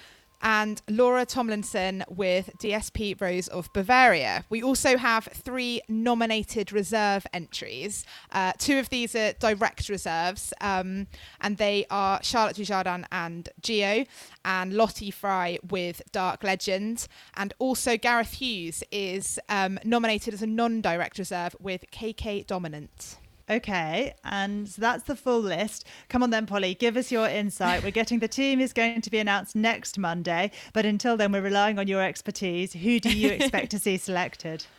and 0.42 0.83
Laura 0.88 1.24
Tomlinson 1.24 2.05
with 2.09 2.50
DSP 2.59 3.20
Rose 3.20 3.48
of 3.48 3.72
Bavaria. 3.72 4.44
We 4.50 4.62
also 4.62 4.96
have 4.96 5.24
three 5.24 5.81
nominated 5.88 6.72
reserve 6.72 7.26
entries. 7.33 8.05
Uh, 8.31 8.52
two 8.59 8.78
of 8.78 8.88
these 8.88 9.14
are 9.14 9.33
direct 9.35 9.88
reserves, 9.88 10.52
um, 10.61 11.07
and 11.40 11.57
they 11.57 11.87
are 11.90 12.22
Charlotte 12.22 12.57
Dujardin 12.57 13.05
and 13.12 13.48
Gio, 13.61 14.07
and 14.44 14.72
Lottie 14.74 15.11
Fry 15.11 15.59
with 15.68 16.02
Dark 16.12 16.42
Legend. 16.42 17.07
And 17.35 17.55
also 17.59 17.96
Gareth 17.96 18.35
Hughes 18.35 18.83
is 18.90 19.38
um, 19.48 19.78
nominated 19.85 20.35
as 20.35 20.42
a 20.42 20.46
non 20.46 20.81
direct 20.81 21.18
reserve 21.18 21.55
with 21.61 21.85
KK 21.92 22.46
Dominant. 22.46 23.18
Okay, 23.50 24.14
and 24.24 24.68
so 24.68 24.81
that's 24.81 25.05
the 25.05 25.16
full 25.16 25.40
list. 25.40 25.87
Come 26.09 26.22
on 26.22 26.31
then, 26.31 26.46
Polly, 26.46 26.74
give 26.74 26.96
us 26.96 27.11
your 27.11 27.28
insight. 27.28 27.83
We're 27.83 27.90
getting 27.90 28.20
the 28.20 28.28
team 28.28 28.61
is 28.61 28.72
going 28.72 29.00
to 29.00 29.11
be 29.11 29.18
announced 29.18 29.57
next 29.57 29.98
Monday, 29.98 30.52
but 30.72 30.87
until 30.87 31.16
then, 31.16 31.33
we're 31.33 31.42
relying 31.42 31.78
on 31.78 31.88
your 31.88 32.02
expertise. 32.02 32.72
Who 32.72 33.00
do 33.00 33.16
you 33.16 33.31
expect 33.31 33.70
to 33.72 33.78
see 33.78 33.96
selected? 33.98 34.64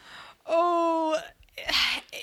Oh, 0.45 1.17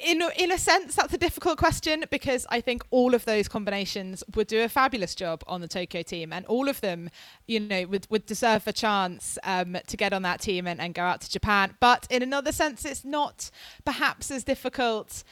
in 0.04 0.22
in 0.36 0.50
a 0.52 0.58
sense, 0.58 0.94
that's 0.94 1.14
a 1.14 1.18
difficult 1.18 1.58
question 1.58 2.04
because 2.10 2.46
I 2.50 2.60
think 2.60 2.84
all 2.90 3.14
of 3.14 3.24
those 3.24 3.48
combinations 3.48 4.24
would 4.34 4.46
do 4.46 4.62
a 4.62 4.68
fabulous 4.68 5.14
job 5.14 5.42
on 5.46 5.60
the 5.60 5.68
Tokyo 5.68 6.02
team, 6.02 6.32
and 6.32 6.44
all 6.46 6.68
of 6.68 6.80
them, 6.80 7.10
you 7.46 7.60
know, 7.60 7.86
would, 7.86 8.06
would 8.10 8.26
deserve 8.26 8.66
a 8.66 8.72
chance 8.72 9.38
um, 9.44 9.76
to 9.86 9.96
get 9.96 10.12
on 10.12 10.22
that 10.22 10.40
team 10.40 10.66
and, 10.66 10.80
and 10.80 10.94
go 10.94 11.02
out 11.02 11.20
to 11.22 11.30
Japan. 11.30 11.74
But 11.80 12.06
in 12.10 12.22
another 12.22 12.52
sense, 12.52 12.84
it's 12.84 13.04
not 13.04 13.50
perhaps 13.84 14.30
as 14.30 14.44
difficult 14.44 15.22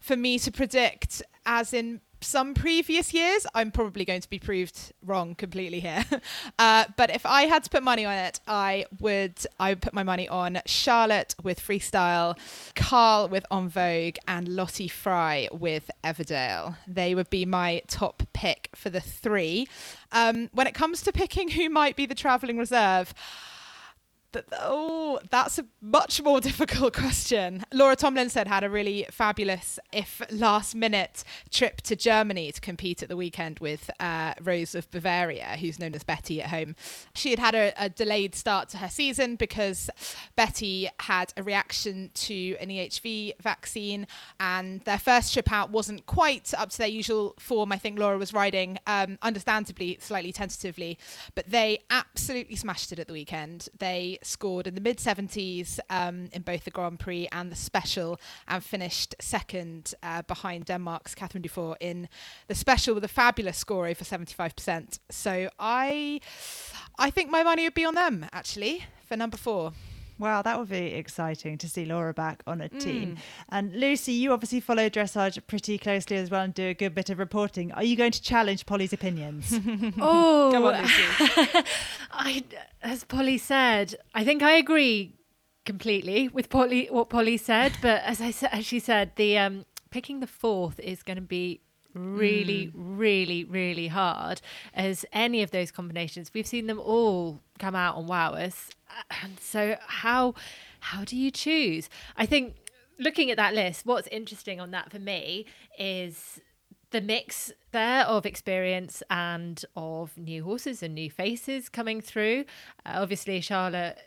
for 0.00 0.16
me 0.16 0.38
to 0.38 0.50
predict 0.50 1.22
as 1.46 1.72
in 1.72 2.00
some 2.20 2.54
previous 2.54 3.14
years, 3.14 3.46
I'm 3.54 3.70
probably 3.70 4.04
going 4.04 4.20
to 4.20 4.28
be 4.28 4.38
proved 4.38 4.92
wrong 5.04 5.34
completely 5.34 5.80
here. 5.80 6.04
Uh, 6.58 6.84
but 6.96 7.10
if 7.10 7.24
I 7.24 7.42
had 7.42 7.62
to 7.64 7.70
put 7.70 7.82
money 7.82 8.04
on 8.04 8.14
it, 8.14 8.40
I 8.48 8.86
would 9.00 9.34
I 9.60 9.70
would 9.70 9.80
put 9.80 9.94
my 9.94 10.02
money 10.02 10.28
on 10.28 10.60
Charlotte 10.66 11.34
with 11.42 11.60
Freestyle, 11.60 12.36
Carl 12.74 13.28
with 13.28 13.44
En 13.52 13.68
Vogue, 13.68 14.16
and 14.26 14.48
Lottie 14.48 14.88
Fry 14.88 15.48
with 15.52 15.90
Everdale. 16.02 16.76
They 16.86 17.14
would 17.14 17.30
be 17.30 17.46
my 17.46 17.82
top 17.86 18.24
pick 18.32 18.70
for 18.74 18.90
the 18.90 19.00
three. 19.00 19.68
Um, 20.10 20.48
when 20.52 20.66
it 20.66 20.74
comes 20.74 21.02
to 21.02 21.12
picking 21.12 21.50
who 21.50 21.70
might 21.70 21.94
be 21.94 22.06
the 22.06 22.14
travelling 22.14 22.58
reserve, 22.58 23.14
oh, 24.52 25.18
that's 25.30 25.58
a 25.58 25.64
much 25.80 26.22
more 26.22 26.40
difficult 26.48 26.94
question. 26.94 27.64
Laura 27.72 27.96
Tomlinson 27.96 28.46
had 28.46 28.64
a 28.64 28.70
really 28.70 29.06
fabulous, 29.10 29.78
if 29.92 30.22
last 30.30 30.74
minute, 30.74 31.24
trip 31.50 31.80
to 31.82 31.96
Germany 31.96 32.52
to 32.52 32.60
compete 32.60 33.02
at 33.02 33.08
the 33.08 33.16
weekend 33.16 33.58
with 33.58 33.90
uh, 34.00 34.34
Rose 34.40 34.74
of 34.74 34.90
Bavaria, 34.90 35.56
who's 35.60 35.78
known 35.78 35.94
as 35.94 36.02
Betty 36.02 36.42
at 36.42 36.50
home. 36.50 36.76
She 37.14 37.30
had 37.30 37.38
had 37.38 37.54
a, 37.54 37.72
a, 37.76 37.88
delayed 37.88 38.34
start 38.34 38.68
to 38.70 38.78
her 38.78 38.88
season 38.88 39.36
because 39.36 39.90
Betty 40.36 40.88
had 41.00 41.32
a 41.36 41.42
reaction 41.42 42.10
to 42.14 42.56
an 42.60 42.68
EHV 42.68 43.40
vaccine, 43.40 44.06
and 44.38 44.80
their 44.82 44.98
first 44.98 45.32
trip 45.32 45.50
out 45.52 45.70
wasn't 45.70 46.06
quite 46.06 46.52
up 46.56 46.70
to 46.70 46.78
their 46.78 46.88
usual 46.88 47.34
form. 47.38 47.72
I 47.72 47.78
think 47.78 47.98
Laura 47.98 48.18
was 48.18 48.32
riding, 48.32 48.78
um, 48.86 49.18
understandably, 49.22 49.98
slightly 50.00 50.32
tentatively, 50.32 50.98
but 51.34 51.50
they 51.50 51.80
absolutely 51.90 52.56
smashed 52.56 52.92
it 52.92 52.98
at 52.98 53.06
the 53.06 53.12
weekend. 53.12 53.68
They 53.78 54.18
scored 54.28 54.66
in 54.66 54.74
the 54.74 54.80
mid 54.80 54.98
70s 54.98 55.78
um, 55.90 56.28
in 56.32 56.42
both 56.42 56.64
the 56.64 56.70
Grand 56.70 57.00
Prix 57.00 57.28
and 57.32 57.50
the 57.50 57.56
Special 57.56 58.20
and 58.46 58.62
finished 58.62 59.14
second 59.20 59.94
uh, 60.02 60.22
behind 60.22 60.66
Denmark's 60.66 61.14
Cathrine 61.14 61.42
Dufour 61.42 61.76
in 61.80 62.08
the 62.46 62.54
Special 62.54 62.94
with 62.94 63.04
a 63.04 63.08
fabulous 63.08 63.56
score 63.56 63.86
over 63.86 64.04
75%. 64.04 64.98
So 65.10 65.48
I, 65.58 66.20
I 66.98 67.10
think 67.10 67.30
my 67.30 67.42
money 67.42 67.64
would 67.64 67.74
be 67.74 67.84
on 67.84 67.94
them 67.94 68.26
actually 68.32 68.84
for 69.06 69.16
number 69.16 69.36
four. 69.36 69.72
Wow, 70.18 70.42
that 70.42 70.58
would 70.58 70.68
be 70.68 70.94
exciting 70.94 71.58
to 71.58 71.68
see 71.68 71.84
Laura 71.84 72.12
back 72.12 72.42
on 72.46 72.60
a 72.60 72.68
team. 72.68 73.16
Mm. 73.16 73.18
And 73.50 73.72
Lucy, 73.74 74.12
you 74.12 74.32
obviously 74.32 74.60
follow 74.60 74.88
dressage 74.88 75.38
pretty 75.46 75.78
closely 75.78 76.16
as 76.16 76.30
well 76.30 76.42
and 76.42 76.52
do 76.52 76.68
a 76.68 76.74
good 76.74 76.94
bit 76.94 77.08
of 77.08 77.18
reporting. 77.18 77.70
Are 77.72 77.84
you 77.84 77.94
going 77.94 78.12
to 78.12 78.20
challenge 78.20 78.66
Polly's 78.66 78.92
opinions? 78.92 79.52
oh, 80.00 80.50
come 80.52 80.64
on, 80.64 80.82
Lucy. 80.82 81.64
I, 82.10 82.44
as 82.82 83.04
Polly 83.04 83.38
said, 83.38 83.94
I 84.12 84.24
think 84.24 84.42
I 84.42 84.52
agree 84.52 85.14
completely 85.64 86.28
with 86.28 86.48
Polly 86.48 86.88
what 86.90 87.10
Polly 87.10 87.36
said. 87.36 87.76
But 87.80 88.02
as 88.02 88.20
I 88.20 88.30
said, 88.32 88.50
as 88.52 88.66
she 88.66 88.80
said, 88.80 89.12
the 89.16 89.38
um, 89.38 89.66
picking 89.90 90.20
the 90.20 90.26
fourth 90.26 90.80
is 90.80 91.02
going 91.02 91.16
to 91.16 91.22
be 91.22 91.60
really, 91.98 92.66
mm. 92.66 92.72
really, 92.74 93.44
really 93.44 93.88
hard 93.88 94.40
as 94.74 95.04
any 95.12 95.42
of 95.42 95.50
those 95.50 95.70
combinations. 95.70 96.30
We've 96.32 96.46
seen 96.46 96.66
them 96.66 96.78
all 96.78 97.40
come 97.58 97.74
out 97.74 97.96
on 97.96 98.06
wow 98.06 98.32
us. 98.32 98.70
And 99.22 99.38
so 99.38 99.76
how 99.86 100.34
how 100.80 101.04
do 101.04 101.16
you 101.16 101.30
choose? 101.30 101.88
I 102.16 102.26
think 102.26 102.56
looking 102.98 103.30
at 103.30 103.36
that 103.36 103.54
list, 103.54 103.86
what's 103.86 104.08
interesting 104.08 104.60
on 104.60 104.70
that 104.72 104.90
for 104.90 104.98
me 104.98 105.46
is 105.78 106.40
the 106.90 107.00
mix 107.00 107.52
there 107.72 108.04
of 108.04 108.24
experience 108.24 109.02
and 109.10 109.62
of 109.76 110.16
new 110.16 110.42
horses 110.44 110.82
and 110.82 110.94
new 110.94 111.10
faces 111.10 111.68
coming 111.68 112.00
through. 112.00 112.44
Uh, 112.86 112.94
obviously, 112.94 113.40
Charlotte 113.40 113.98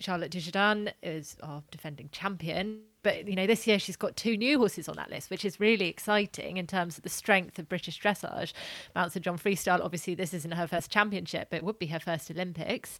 Charlotte 0.00 0.32
Dujardin 0.32 0.92
is 1.02 1.36
our 1.42 1.62
defending 1.70 2.08
champion, 2.10 2.80
but 3.04 3.28
you 3.28 3.36
know 3.36 3.46
this 3.46 3.68
year 3.68 3.78
she's 3.78 3.96
got 3.96 4.16
two 4.16 4.36
new 4.36 4.58
horses 4.58 4.88
on 4.88 4.96
that 4.96 5.10
list, 5.10 5.30
which 5.30 5.44
is 5.44 5.60
really 5.60 5.88
exciting 5.88 6.56
in 6.56 6.66
terms 6.66 6.96
of 6.96 7.04
the 7.04 7.08
strength 7.08 7.60
of 7.60 7.68
British 7.68 8.00
dressage. 8.00 8.52
Mount 8.96 9.12
St 9.12 9.24
John 9.24 9.38
Freestyle, 9.38 9.80
obviously, 9.80 10.16
this 10.16 10.34
isn't 10.34 10.52
her 10.52 10.66
first 10.66 10.90
championship, 10.90 11.48
but 11.50 11.58
it 11.58 11.62
would 11.62 11.78
be 11.78 11.86
her 11.86 12.00
first 12.00 12.28
Olympics 12.32 12.98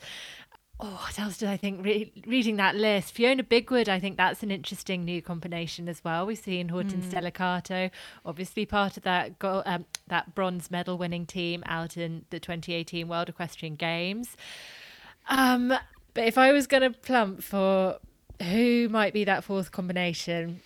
oh, 0.80 1.00
what 1.04 1.18
else 1.18 1.38
did 1.38 1.48
I 1.48 1.56
think? 1.56 1.84
Re- 1.84 2.12
reading 2.26 2.56
that 2.56 2.74
list, 2.74 3.14
Fiona 3.14 3.42
Bigwood, 3.42 3.88
I 3.88 4.00
think 4.00 4.16
that's 4.16 4.42
an 4.42 4.50
interesting 4.50 5.04
new 5.04 5.22
combination 5.22 5.88
as 5.88 6.02
well. 6.02 6.26
We've 6.26 6.38
seen 6.38 6.68
Horton 6.68 7.02
mm. 7.02 7.90
Obviously 8.24 8.66
part 8.66 8.96
of 8.96 9.02
that 9.04 9.38
goal, 9.38 9.62
um, 9.66 9.86
that 10.08 10.34
bronze 10.34 10.70
medal 10.70 10.98
winning 10.98 11.26
team 11.26 11.62
out 11.66 11.96
in 11.96 12.24
the 12.30 12.40
2018 12.40 13.08
World 13.08 13.28
Equestrian 13.28 13.76
Games. 13.76 14.36
Um, 15.28 15.68
but 15.68 16.24
if 16.24 16.38
I 16.38 16.52
was 16.52 16.66
going 16.66 16.82
to 16.82 16.98
plump 16.98 17.42
for 17.42 17.98
who 18.42 18.88
might 18.88 19.12
be 19.12 19.24
that 19.24 19.44
fourth 19.44 19.72
combination, 19.72 20.60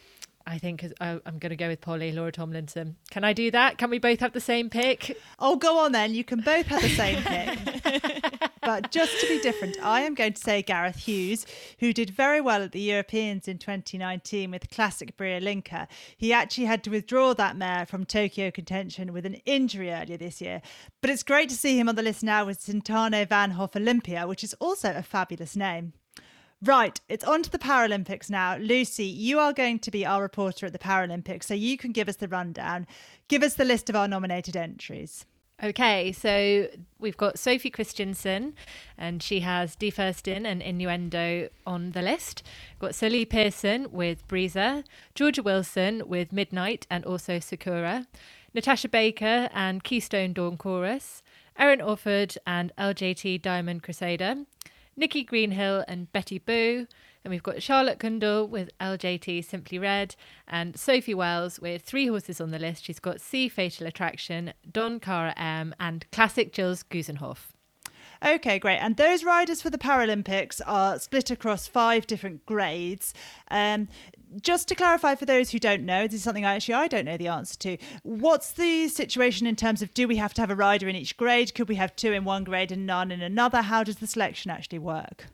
I 0.49 0.57
think 0.57 0.83
I'm 0.99 1.21
going 1.25 1.51
to 1.51 1.57
go 1.57 1.69
with 1.69 1.83
Polly, 1.83 2.11
Laura 2.11 2.33
Tomlinson. 2.33 2.97
Can 3.11 3.23
I 3.23 3.35
do 3.35 3.51
that? 3.51 3.77
Can 3.77 3.91
we 3.91 3.99
both 3.99 4.21
have 4.21 4.33
the 4.33 4.41
same 4.41 4.71
pick? 4.71 5.21
Oh, 5.39 5.57
go 5.57 5.79
on 5.79 5.93
then. 5.93 6.15
You 6.15 6.25
can 6.25 6.41
both 6.41 6.65
have 6.67 6.81
the 6.81 6.89
same 6.89 7.23
pick. 7.23 8.51
but 8.63 8.91
just 8.91 9.21
to 9.21 9.29
be 9.29 9.41
different, 9.43 9.77
I 9.83 10.01
am 10.01 10.15
going 10.15 10.33
to 10.33 10.41
say 10.41 10.63
Gareth 10.63 10.97
Hughes, 10.97 11.45
who 11.81 11.93
did 11.93 12.09
very 12.09 12.41
well 12.41 12.63
at 12.63 12.73
the 12.73 12.81
Europeans 12.81 13.47
in 13.47 13.59
2019 13.59 14.51
with 14.51 14.71
Classic 14.71 15.15
Briolinca. 15.19 15.87
He 16.17 16.33
actually 16.33 16.65
had 16.65 16.83
to 16.85 16.91
withdraw 16.91 17.35
that 17.35 17.55
mare 17.55 17.85
from 17.85 18.07
Tokyo 18.07 18.51
contention 18.51 19.13
with 19.13 19.27
an 19.27 19.35
injury 19.45 19.93
earlier 19.93 20.17
this 20.17 20.41
year. 20.41 20.63
But 21.03 21.11
it's 21.11 21.23
great 21.23 21.51
to 21.51 21.57
see 21.57 21.79
him 21.79 21.91
on 21.91 21.95
the 21.95 22.03
list 22.03 22.23
now 22.23 22.47
with 22.47 22.59
Sintano 22.59 23.29
Van 23.29 23.51
Hof 23.51 23.77
Olympia, 23.77 24.27
which 24.27 24.43
is 24.43 24.55
also 24.55 24.95
a 24.97 25.03
fabulous 25.03 25.57
name. 25.57 25.93
Right, 26.61 27.01
it's 27.09 27.23
on 27.23 27.45
to 27.45 27.51
the 27.51 27.59
Paralympics 27.59 28.29
now. 28.29 28.57
Lucy, 28.57 29.05
you 29.05 29.39
are 29.39 29.53
going 29.53 29.79
to 29.79 29.93
be 29.93 30.05
our 30.05 30.21
reporter 30.21 30.67
at 30.67 30.73
the 30.73 30.79
Paralympics, 30.79 31.45
so 31.45 31.55
you 31.55 31.79
can 31.79 31.93
give 31.93 32.09
us 32.09 32.17
the 32.17 32.27
rundown. 32.27 32.85
Give 33.29 33.45
us 33.45 33.55
the 33.55 33.65
list 33.65 33.89
of 33.89 33.95
our 33.95 34.09
nominated 34.09 34.57
entries. 34.57 35.25
Okay, 35.63 36.11
so 36.11 36.69
we've 36.99 37.17
got 37.17 37.39
Sophie 37.39 37.71
Christiansen, 37.71 38.55
and 38.97 39.23
she 39.23 39.41
has 39.41 39.77
Fürstin 39.77 40.45
and 40.45 40.61
Innuendo 40.61 41.49
on 41.65 41.93
the 41.93 42.03
list. 42.03 42.43
We've 42.75 42.89
got 42.89 42.95
Sir 42.97 43.09
Lee 43.09 43.25
Pearson 43.25 43.93
with 43.93 44.27
Breezer, 44.27 44.83
Georgia 45.15 45.45
Wilson 45.45 46.09
with 46.09 46.33
Midnight 46.33 46.89
and 46.91 47.05
also 47.05 47.39
Sakura, 47.39 48.09
Natasha 48.53 48.89
Baker 48.89 49.49
and 49.53 49.85
Keystone 49.85 50.33
Dawn 50.33 50.57
Chorus, 50.57 51.23
Erin 51.57 51.81
Orford 51.81 52.37
and 52.47 52.73
LJT 52.79 53.43
Diamond 53.43 53.83
Crusader, 53.85 54.45
Nikki 54.99 55.23
Greenhill 55.23 55.85
and 55.87 56.13
Betty 56.13 56.39
Boo. 56.39 56.89
And 57.25 57.31
we've 57.31 57.43
got 57.43 57.63
Charlotte 57.63 58.01
Cundall 58.01 58.49
with 58.49 58.71
LJT 58.81 59.45
Simply 59.45 59.79
Red 59.79 60.17
and 60.49 60.77
Sophie 60.77 61.15
Wells 61.15 61.61
with 61.61 61.83
three 61.83 62.09
horses 62.09 62.41
on 62.41 62.51
the 62.51 62.59
list. 62.59 62.85
She's 62.85 62.99
got 62.99 63.21
C 63.21 63.49
Fatal 63.49 63.87
Attraction, 63.87 64.53
Don 64.71 64.99
Cara 64.99 65.35
M, 65.37 65.75
and 65.79 66.05
Classic 66.11 66.53
Jules 66.53 66.83
Geusenhof. 66.83 67.53
Okay, 68.25 68.59
great. 68.59 68.79
And 68.79 68.97
those 68.97 69.23
riders 69.23 69.63
for 69.63 69.71
the 69.71 69.79
Paralympics 69.79 70.61
are 70.67 70.99
split 70.99 71.31
across 71.31 71.67
five 71.67 72.07
different 72.07 72.45
grades. 72.47 73.15
Um, 73.51 73.89
just 74.41 74.69
to 74.69 74.75
clarify 74.75 75.15
for 75.15 75.25
those 75.25 75.51
who 75.51 75.59
don't 75.59 75.85
know, 75.85 76.07
this 76.07 76.17
is 76.17 76.23
something 76.23 76.45
I 76.45 76.57
actually 76.57 76.75
I 76.75 76.89
don't 76.89 77.05
know 77.05 77.17
the 77.17 77.29
answer 77.29 77.57
to. 77.61 77.79
What's 78.03 78.53
the 78.53 78.89
situation 78.89 79.47
in 79.47 79.57
terms 79.57 79.83
of 79.83 79.95
do 79.95 80.09
we 80.09 80.17
have 80.17 80.35
to 80.35 80.41
have 80.41 80.51
a 80.51 80.57
rider 80.57 80.89
in 80.89 80.97
each 80.97 81.17
grade? 81.17 81.55
Could 81.55 81.69
we 81.69 81.77
have 81.77 81.95
two 81.97 82.13
in 82.13 82.25
one 82.25 82.45
grade 82.45 82.73
and 82.73 82.87
none 82.87 83.11
in 83.11 83.23
another? 83.23 83.63
How 83.63 83.85
does 83.85 83.97
the 83.97 84.07
selection 84.07 84.51
actually 84.51 84.81
work? 84.81 85.27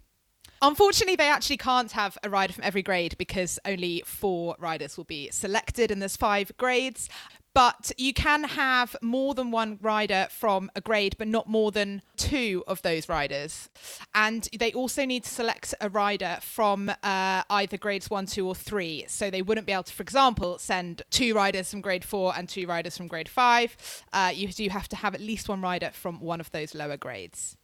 Unfortunately, 0.62 1.16
they 1.16 1.28
actually 1.28 1.58
can't 1.58 1.92
have 1.92 2.16
a 2.22 2.30
rider 2.30 2.52
from 2.52 2.64
every 2.64 2.82
grade 2.82 3.16
because 3.18 3.58
only 3.66 4.02
four 4.06 4.56
riders 4.58 4.96
will 4.96 5.04
be 5.04 5.28
selected, 5.30 5.90
and 5.90 6.00
there's 6.00 6.16
five 6.16 6.56
grades 6.56 7.08
but 7.54 7.92
you 7.96 8.12
can 8.12 8.44
have 8.44 8.96
more 9.00 9.32
than 9.34 9.50
one 9.50 9.78
rider 9.80 10.26
from 10.30 10.70
a 10.74 10.80
grade, 10.80 11.14
but 11.18 11.28
not 11.28 11.48
more 11.48 11.70
than 11.70 12.02
two 12.16 12.64
of 12.66 12.82
those 12.82 13.08
riders. 13.08 13.70
And 14.14 14.48
they 14.58 14.72
also 14.72 15.04
need 15.04 15.24
to 15.24 15.30
select 15.30 15.72
a 15.80 15.88
rider 15.88 16.38
from 16.40 16.90
uh, 17.02 17.42
either 17.48 17.76
grades 17.76 18.10
one, 18.10 18.26
two, 18.26 18.46
or 18.46 18.54
three. 18.54 19.04
So 19.08 19.30
they 19.30 19.42
wouldn't 19.42 19.66
be 19.66 19.72
able 19.72 19.84
to, 19.84 19.92
for 19.92 20.02
example, 20.02 20.58
send 20.58 21.02
two 21.10 21.34
riders 21.34 21.70
from 21.70 21.80
grade 21.80 22.04
four 22.04 22.34
and 22.36 22.48
two 22.48 22.66
riders 22.66 22.96
from 22.96 23.06
grade 23.06 23.28
five. 23.28 23.76
Uh, 24.12 24.32
you 24.34 24.48
do 24.48 24.68
have 24.68 24.88
to 24.88 24.96
have 24.96 25.14
at 25.14 25.20
least 25.20 25.48
one 25.48 25.60
rider 25.60 25.90
from 25.92 26.20
one 26.20 26.40
of 26.40 26.50
those 26.50 26.74
lower 26.74 26.96
grades. 26.96 27.56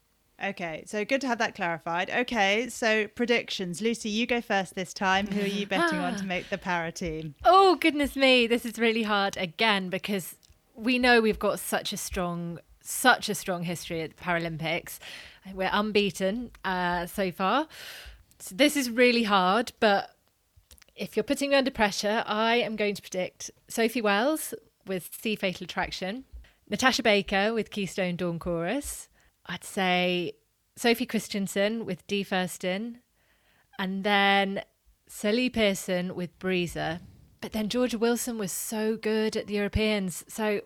Okay, 0.42 0.84
so 0.86 1.04
good 1.04 1.20
to 1.20 1.26
have 1.26 1.38
that 1.38 1.54
clarified. 1.54 2.10
Okay, 2.10 2.68
so 2.70 3.06
predictions. 3.08 3.82
Lucy, 3.82 4.08
you 4.08 4.26
go 4.26 4.40
first 4.40 4.74
this 4.74 4.94
time. 4.94 5.26
Who 5.26 5.42
are 5.42 5.46
you 5.46 5.66
betting 5.68 5.98
on 5.98 6.16
to 6.16 6.24
make 6.24 6.48
the 6.48 6.56
para 6.56 6.92
team? 6.92 7.34
Oh, 7.44 7.76
goodness 7.76 8.16
me. 8.16 8.46
This 8.46 8.64
is 8.64 8.78
really 8.78 9.02
hard 9.02 9.36
again 9.36 9.90
because 9.90 10.36
we 10.74 10.98
know 10.98 11.20
we've 11.20 11.38
got 11.38 11.60
such 11.60 11.92
a 11.92 11.96
strong, 11.96 12.58
such 12.80 13.28
a 13.28 13.34
strong 13.34 13.64
history 13.64 14.00
at 14.00 14.16
the 14.16 14.22
Paralympics. 14.22 14.98
We're 15.52 15.70
unbeaten 15.72 16.52
uh, 16.64 17.06
so 17.06 17.30
far. 17.30 17.68
So 18.38 18.54
this 18.54 18.76
is 18.76 18.90
really 18.90 19.24
hard, 19.24 19.72
but 19.78 20.14
if 20.96 21.16
you're 21.16 21.24
putting 21.24 21.50
me 21.50 21.56
under 21.56 21.70
pressure, 21.70 22.24
I 22.26 22.56
am 22.56 22.76
going 22.76 22.94
to 22.94 23.02
predict 23.02 23.50
Sophie 23.68 24.00
Wells 24.00 24.54
with 24.86 25.10
Sea 25.20 25.36
Fatal 25.36 25.64
Attraction, 25.64 26.24
Natasha 26.68 27.02
Baker 27.02 27.52
with 27.52 27.70
Keystone 27.70 28.16
Dawn 28.16 28.38
Chorus, 28.38 29.09
I'd 29.46 29.64
say 29.64 30.32
Sophie 30.76 31.06
Christiansen 31.06 31.84
with 31.84 32.06
Die 32.06 32.24
Fürstin, 32.24 32.96
and 33.78 34.04
then 34.04 34.62
Sir 35.08 35.32
Lee 35.32 35.50
Pearson 35.50 36.14
with 36.14 36.38
Breezer. 36.38 37.00
But 37.40 37.52
then 37.52 37.68
Georgia 37.68 37.98
Wilson 37.98 38.38
was 38.38 38.52
so 38.52 38.96
good 38.96 39.36
at 39.36 39.46
the 39.46 39.54
Europeans. 39.54 40.24
So 40.28 40.60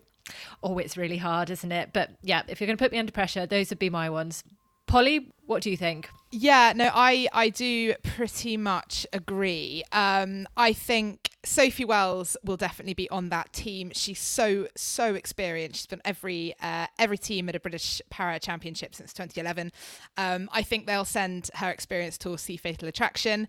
Oh, 0.63 0.77
it's 0.77 0.97
really 0.97 1.17
hard, 1.17 1.49
isn't 1.49 1.71
it? 1.71 1.89
But 1.93 2.11
yeah, 2.21 2.43
if 2.47 2.59
you're 2.59 2.67
going 2.67 2.77
to 2.77 2.83
put 2.83 2.91
me 2.91 2.97
under 2.97 3.11
pressure, 3.11 3.45
those 3.45 3.69
would 3.69 3.79
be 3.79 3.89
my 3.89 4.09
ones. 4.09 4.43
Polly, 4.87 5.31
what 5.45 5.61
do 5.63 5.69
you 5.69 5.77
think? 5.77 6.09
Yeah, 6.31 6.73
no, 6.75 6.89
I 6.93 7.27
I 7.33 7.49
do 7.49 7.95
pretty 8.03 8.57
much 8.57 9.05
agree. 9.13 9.83
Um, 9.91 10.47
I 10.55 10.73
think 10.73 11.29
Sophie 11.45 11.85
Wells 11.85 12.35
will 12.43 12.57
definitely 12.57 12.93
be 12.93 13.09
on 13.09 13.29
that 13.29 13.53
team. 13.53 13.91
She's 13.93 14.19
so 14.19 14.67
so 14.75 15.15
experienced. 15.15 15.77
She's 15.77 15.85
been 15.85 16.01
every 16.03 16.55
uh, 16.61 16.87
every 16.99 17.17
team 17.17 17.47
at 17.49 17.55
a 17.55 17.59
British 17.59 18.01
Para 18.09 18.39
Championship 18.39 18.95
since 18.95 19.13
2011. 19.13 19.71
Um, 20.17 20.49
I 20.51 20.63
think 20.63 20.87
they'll 20.87 21.05
send 21.05 21.49
her 21.55 21.69
experience 21.69 22.17
to 22.19 22.37
see 22.37 22.57
Fatal 22.57 22.87
Attraction. 22.87 23.47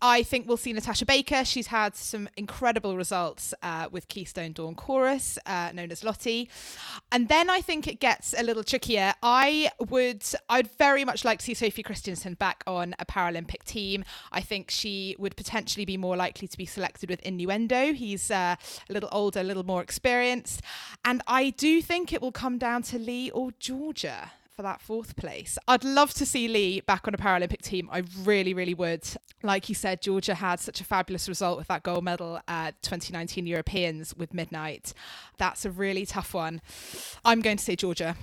I 0.00 0.22
think 0.22 0.46
we'll 0.46 0.56
see 0.56 0.72
Natasha 0.72 1.06
Baker. 1.06 1.44
She's 1.44 1.68
had 1.68 1.96
some 1.96 2.28
incredible 2.36 2.96
results 2.96 3.54
uh, 3.62 3.88
with 3.90 4.08
Keystone 4.08 4.52
Dawn 4.52 4.74
Chorus, 4.74 5.38
uh, 5.46 5.70
known 5.72 5.90
as 5.90 6.04
Lottie. 6.04 6.48
And 7.10 7.28
then 7.28 7.50
I 7.50 7.60
think 7.60 7.86
it 7.86 8.00
gets 8.00 8.34
a 8.38 8.42
little 8.42 8.62
trickier. 8.62 9.14
I 9.22 9.70
would 9.88 10.24
I'd 10.48 10.70
very 10.78 11.04
much 11.04 11.24
like 11.24 11.38
to 11.38 11.44
see 11.44 11.54
Sophie 11.54 11.82
Christiansen 11.82 12.34
back 12.34 12.62
on 12.66 12.94
a 12.98 13.06
Paralympic 13.06 13.64
team. 13.64 14.04
I 14.32 14.40
think 14.40 14.70
she 14.70 15.16
would 15.18 15.36
potentially 15.36 15.84
be 15.84 15.96
more 15.96 16.16
likely 16.16 16.48
to 16.48 16.56
be 16.56 16.66
selected 16.66 17.08
with 17.08 17.20
innuendo. 17.38 17.92
He's 17.92 18.30
uh, 18.30 18.56
a 18.88 18.92
little 18.92 19.08
older, 19.12 19.40
a 19.40 19.44
little 19.44 19.64
more 19.64 19.82
experienced. 19.82 20.62
And 21.04 21.22
I 21.26 21.50
do 21.50 21.80
think 21.80 22.12
it 22.12 22.20
will 22.20 22.32
come 22.32 22.58
down 22.58 22.82
to 22.84 22.98
Lee 22.98 23.30
or 23.30 23.52
Georgia 23.58 24.32
for 24.58 24.62
that 24.62 24.80
fourth 24.80 25.14
place. 25.14 25.56
I'd 25.68 25.84
love 25.84 26.12
to 26.14 26.26
see 26.26 26.48
Lee 26.48 26.80
back 26.80 27.06
on 27.06 27.14
a 27.14 27.16
Paralympic 27.16 27.62
team. 27.62 27.88
I 27.92 28.02
really, 28.24 28.54
really 28.54 28.74
would. 28.74 29.06
Like 29.44 29.68
you 29.68 29.74
said, 29.76 30.02
Georgia 30.02 30.34
had 30.34 30.58
such 30.58 30.80
a 30.80 30.84
fabulous 30.84 31.28
result 31.28 31.58
with 31.58 31.68
that 31.68 31.84
gold 31.84 32.02
medal 32.02 32.40
at 32.48 32.82
2019 32.82 33.46
Europeans 33.46 34.16
with 34.16 34.34
Midnight. 34.34 34.94
That's 35.36 35.64
a 35.64 35.70
really 35.70 36.04
tough 36.04 36.34
one. 36.34 36.60
I'm 37.24 37.40
going 37.40 37.56
to 37.56 37.62
say 37.62 37.76
Georgia. 37.76 38.16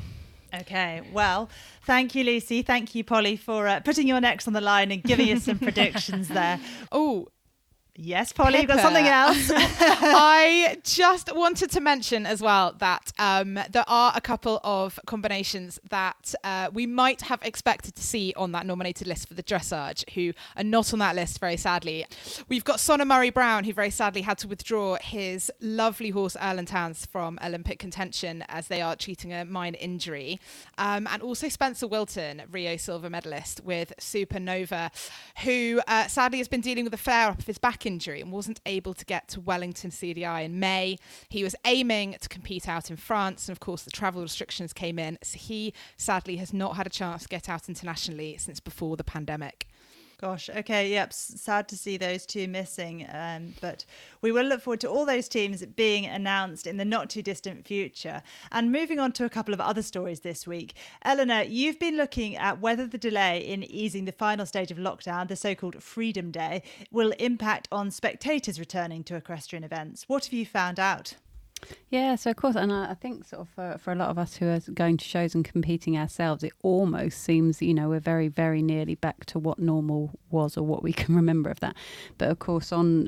Okay, 0.53 1.01
well, 1.11 1.49
thank 1.83 2.15
you, 2.15 2.23
Lucy. 2.23 2.61
Thank 2.61 2.95
you, 2.95 3.03
Polly, 3.03 3.35
for 3.35 3.67
uh, 3.67 3.79
putting 3.81 4.07
your 4.07 4.21
necks 4.21 4.47
on 4.47 4.53
the 4.53 4.61
line 4.61 4.91
and 4.91 5.03
giving 5.03 5.31
us 5.31 5.43
some 5.43 5.59
predictions 5.67 6.27
there. 6.27 6.59
Oh, 6.91 7.27
Yes, 7.97 8.33
Polly, 8.33 8.59
you've 8.59 8.67
got 8.67 8.81
something 8.81 9.07
else. 9.07 9.49
I 9.53 10.79
just 10.83 11.33
wanted 11.33 11.71
to 11.71 11.79
mention 11.79 12.25
as 12.25 12.41
well 12.41 12.75
that 12.79 13.13
um, 13.17 13.57
there 13.69 13.85
are 13.87 14.11
a 14.13 14.19
couple 14.19 14.59
of 14.65 14.99
combinations 15.05 15.79
that 15.89 16.35
uh, 16.43 16.69
we 16.73 16.85
might 16.87 17.21
have 17.21 17.41
expected 17.41 17.95
to 17.95 18.03
see 18.03 18.33
on 18.35 18.51
that 18.51 18.65
nominated 18.65 19.07
list 19.07 19.29
for 19.29 19.33
the 19.33 19.43
dressage, 19.43 20.09
who 20.13 20.33
are 20.57 20.63
not 20.63 20.91
on 20.91 20.99
that 20.99 21.15
list, 21.15 21.39
very 21.39 21.55
sadly. 21.55 22.05
We've 22.49 22.65
got 22.65 22.79
Sonna 22.79 23.07
Murray 23.07 23.29
Brown, 23.29 23.63
who 23.63 23.71
very 23.71 23.91
sadly 23.91 24.23
had 24.23 24.39
to 24.39 24.47
withdraw 24.49 24.97
his 25.01 25.49
lovely 25.61 26.09
horse 26.09 26.35
Erlentowns 26.35 27.07
from 27.07 27.39
Olympic 27.41 27.79
contention 27.79 28.43
as 28.49 28.67
they 28.67 28.81
are 28.81 28.97
treating 28.97 29.31
a 29.31 29.45
minor 29.45 29.77
injury. 29.79 30.41
Um, 30.77 31.07
and 31.09 31.21
also 31.21 31.47
Spencer 31.47 31.87
Wilton, 31.87 32.41
Rio 32.51 32.75
silver 32.75 33.09
medalist 33.09 33.63
with 33.63 33.93
Supernova, 34.01 34.91
who 35.45 35.79
uh, 35.87 36.07
sadly 36.07 36.39
has 36.39 36.49
been 36.49 36.61
dealing 36.61 36.83
with 36.83 36.93
a 36.93 36.97
flare 36.97 37.29
up 37.29 37.39
of 37.39 37.47
his 37.47 37.57
back 37.57 37.84
injury 37.85 38.21
and 38.21 38.31
wasn't 38.31 38.61
able 38.65 38.93
to 38.93 39.05
get 39.05 39.27
to 39.29 39.41
Wellington 39.41 39.91
CDI 39.91 40.45
in 40.45 40.59
May. 40.59 40.97
He 41.29 41.43
was 41.43 41.55
aiming 41.65 42.15
to 42.21 42.29
compete 42.29 42.67
out 42.67 42.89
in 42.89 42.97
France, 42.97 43.47
and 43.47 43.55
of 43.55 43.59
course, 43.59 43.83
the 43.83 43.91
travel 43.91 44.21
restrictions 44.21 44.73
came 44.73 44.99
in. 44.99 45.17
So 45.23 45.37
he 45.37 45.73
sadly 45.97 46.37
has 46.37 46.53
not 46.53 46.75
had 46.75 46.87
a 46.87 46.89
chance 46.89 47.23
to 47.23 47.29
get 47.29 47.49
out 47.49 47.69
internationally 47.69 48.37
since 48.37 48.59
before 48.59 48.97
the 48.97 49.03
pandemic. 49.03 49.67
Gosh, 50.17 50.49
okay, 50.49 50.89
yep, 50.89 51.11
sad 51.11 51.67
to 51.67 51.77
see 51.77 51.97
those 51.97 52.25
two 52.25 52.47
missing. 52.47 53.05
Um, 53.11 53.53
but 53.59 53.83
we 54.21 54.31
will 54.31 54.45
look 54.45 54.61
forward 54.61 54.79
to 54.81 54.89
all 54.89 55.05
those 55.05 55.27
teams 55.27 55.65
being 55.65 56.05
announced 56.05 56.65
in 56.65 56.77
the 56.77 56.85
not 56.85 57.09
too 57.09 57.21
distant 57.21 57.65
future. 57.65 58.23
And 58.51 58.71
moving 58.71 58.97
on 58.97 59.11
to 59.13 59.25
a 59.25 59.29
couple 59.29 59.53
of 59.53 59.59
other 59.59 59.81
stories 59.81 60.21
this 60.21 60.47
week. 60.47 60.73
Eleanor, 61.03 61.43
you've 61.43 61.79
been 61.79 61.97
looking 61.97 62.37
at 62.37 62.61
whether 62.61 62.87
the 62.87 62.97
delay 62.97 63.39
in 63.39 63.63
easing 63.63 64.05
the 64.05 64.13
final 64.13 64.45
stage 64.45 64.71
of 64.71 64.77
lockdown, 64.77 65.27
the 65.27 65.35
so 65.35 65.53
called 65.53 65.83
Freedom 65.83 66.31
Day, 66.31 66.63
will 66.91 67.11
impact 67.19 67.67
on 67.71 67.91
spectators 67.91 68.57
returning 68.57 69.03
to 69.03 69.15
equestrian 69.15 69.65
events. 69.65 70.07
What 70.07 70.25
have 70.25 70.33
you 70.33 70.45
found 70.45 70.79
out? 70.79 71.15
Yeah, 71.89 72.15
so 72.15 72.31
of 72.31 72.35
course, 72.35 72.55
and 72.55 72.71
I, 72.71 72.91
I 72.91 72.93
think 72.93 73.25
sort 73.25 73.41
of 73.41 73.49
for, 73.49 73.77
for 73.77 73.91
a 73.91 73.95
lot 73.95 74.09
of 74.09 74.17
us 74.17 74.35
who 74.35 74.47
are 74.47 74.59
going 74.73 74.97
to 74.97 75.05
shows 75.05 75.33
and 75.33 75.45
competing 75.45 75.97
ourselves, 75.97 76.43
it 76.43 76.53
almost 76.61 77.23
seems, 77.23 77.61
you 77.61 77.73
know, 77.73 77.89
we're 77.89 77.99
very, 77.99 78.27
very 78.27 78.61
nearly 78.61 78.95
back 78.95 79.25
to 79.27 79.39
what 79.39 79.59
normal 79.59 80.11
was 80.29 80.57
or 80.57 80.63
what 80.63 80.83
we 80.83 80.93
can 80.93 81.15
remember 81.21 81.49
of 81.49 81.59
that. 81.61 81.75
But 82.17 82.29
of 82.29 82.39
course, 82.39 82.71
on 82.71 83.07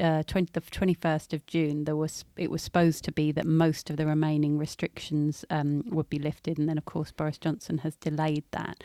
uh, 0.00 0.22
20, 0.24 0.50
the 0.52 0.60
21st 0.60 1.32
of 1.32 1.46
June, 1.46 1.84
there 1.84 1.96
was 1.96 2.24
it 2.36 2.50
was 2.50 2.62
supposed 2.62 3.04
to 3.04 3.12
be 3.12 3.32
that 3.32 3.46
most 3.46 3.90
of 3.90 3.96
the 3.96 4.06
remaining 4.06 4.58
restrictions 4.58 5.44
um, 5.50 5.84
would 5.86 6.08
be 6.10 6.18
lifted, 6.18 6.58
and 6.58 6.68
then 6.68 6.78
of 6.78 6.84
course 6.84 7.12
Boris 7.12 7.38
Johnson 7.38 7.78
has 7.78 7.96
delayed 7.96 8.44
that. 8.50 8.82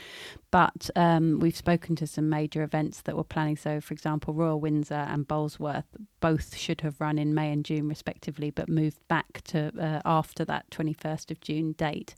But 0.52 0.90
um, 0.96 1.40
we've 1.40 1.56
spoken 1.56 1.96
to 1.98 2.08
some 2.08 2.30
major 2.30 2.62
events 2.62 3.02
that 3.02 3.18
were 3.18 3.24
planning. 3.24 3.58
So, 3.58 3.82
for 3.82 3.94
example, 3.94 4.34
Royal 4.34 4.60
Windsor 4.60 4.94
and 4.94 5.28
Bolesworth 5.28 5.86
both 6.20 6.56
should 6.56 6.82
have 6.82 7.02
run 7.02 7.18
in 7.18 7.34
May 7.34 7.52
and 7.52 7.66
June 7.66 7.88
respectively, 7.88 8.52
but 8.52 8.70
moved 8.70 9.08
back 9.08 9.42
to 9.46 9.72
uh, 9.80 10.02
after 10.06 10.46
that 10.46 10.70
21st 10.70 11.32
of 11.32 11.42
June 11.42 11.72
date. 11.74 12.16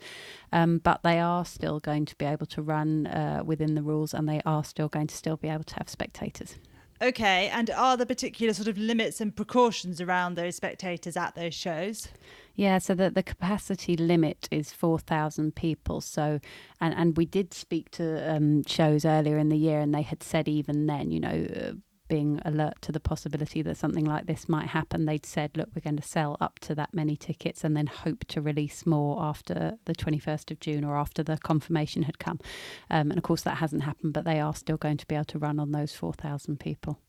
Um, 0.52 0.80
but 0.80 1.04
they 1.04 1.20
are 1.20 1.46
still 1.46 1.80
going 1.80 2.06
to 2.06 2.16
be 2.16 2.26
able 2.26 2.48
to 2.48 2.62
run 2.62 3.08
uh, 3.08 3.44
within 3.46 3.76
the 3.76 3.84
rules, 3.84 4.14
and 4.14 4.28
they 4.28 4.42
are 4.46 4.64
still 4.64 4.90
going 4.90 5.08
to 5.08 5.16
still 5.16 5.38
be 5.38 5.48
able 5.48 5.64
to 5.64 5.76
have 5.76 5.90
spectators. 5.90 6.58
Okay, 7.04 7.50
and 7.50 7.70
are 7.70 7.98
there 7.98 8.06
particular 8.06 8.54
sort 8.54 8.70
of 8.70 8.78
limits 8.78 9.20
and 9.20 9.36
precautions 9.36 10.00
around 10.00 10.36
those 10.36 10.56
spectators 10.56 11.18
at 11.18 11.36
those 11.36 11.54
shows? 11.54 12.08
Yeah, 12.56 12.78
so 12.78 12.96
the, 12.96 13.10
the 13.10 13.24
capacity 13.24 13.98
limit 13.98 14.48
is 14.52 14.72
4,000 14.72 15.54
people. 15.54 16.00
So, 16.00 16.40
and, 16.80 16.94
and 16.94 17.18
we 17.18 17.26
did 17.26 17.54
speak 17.54 17.92
to 17.92 18.34
um, 18.34 18.64
shows 18.66 19.04
earlier 19.04 19.38
in 19.38 19.50
the 19.50 19.58
year, 19.58 19.82
and 19.82 19.94
they 19.94 20.02
had 20.02 20.24
said 20.24 20.48
even 20.48 20.88
then, 20.88 21.12
you 21.12 21.20
know, 21.20 21.46
uh, 21.54 21.74
being 22.08 22.42
alert 22.46 22.82
to 22.82 22.92
the 22.92 23.00
possibility 23.00 23.62
that 23.62 23.78
something 23.78 24.06
like 24.06 24.26
this 24.26 24.50
might 24.50 24.68
happen, 24.68 25.06
they'd 25.06 25.26
said, 25.26 25.52
look, 25.56 25.70
we're 25.76 25.82
going 25.82 25.98
to 25.98 26.04
sell 26.04 26.38
up 26.42 26.60
to 26.60 26.76
that 26.76 26.94
many 26.94 27.16
tickets 27.16 27.64
and 27.64 27.76
then 27.76 27.88
hope 27.88 28.26
to 28.26 28.42
release 28.42 28.86
more 28.86 29.22
after 29.22 29.78
the 29.86 29.96
21st 29.96 30.52
of 30.52 30.60
June 30.60 30.84
or 30.84 30.98
after 30.98 31.24
the 31.24 31.38
confirmation 31.38 32.04
had 32.04 32.20
come. 32.20 32.40
Um, 32.90 33.10
and 33.12 33.18
of 33.18 33.24
course, 33.24 33.44
that 33.44 33.58
hasn't 33.58 33.84
happened, 33.84 34.14
but 34.14 34.26
they 34.26 34.40
are 34.40 34.54
still 34.54 34.78
going 34.78 34.98
to 34.98 35.08
be 35.08 35.16
able 35.16 35.26
to 35.26 35.40
run 35.40 35.60
on 35.60 35.72
those 35.72 35.94
4,000 35.94 36.60
people. 36.60 37.00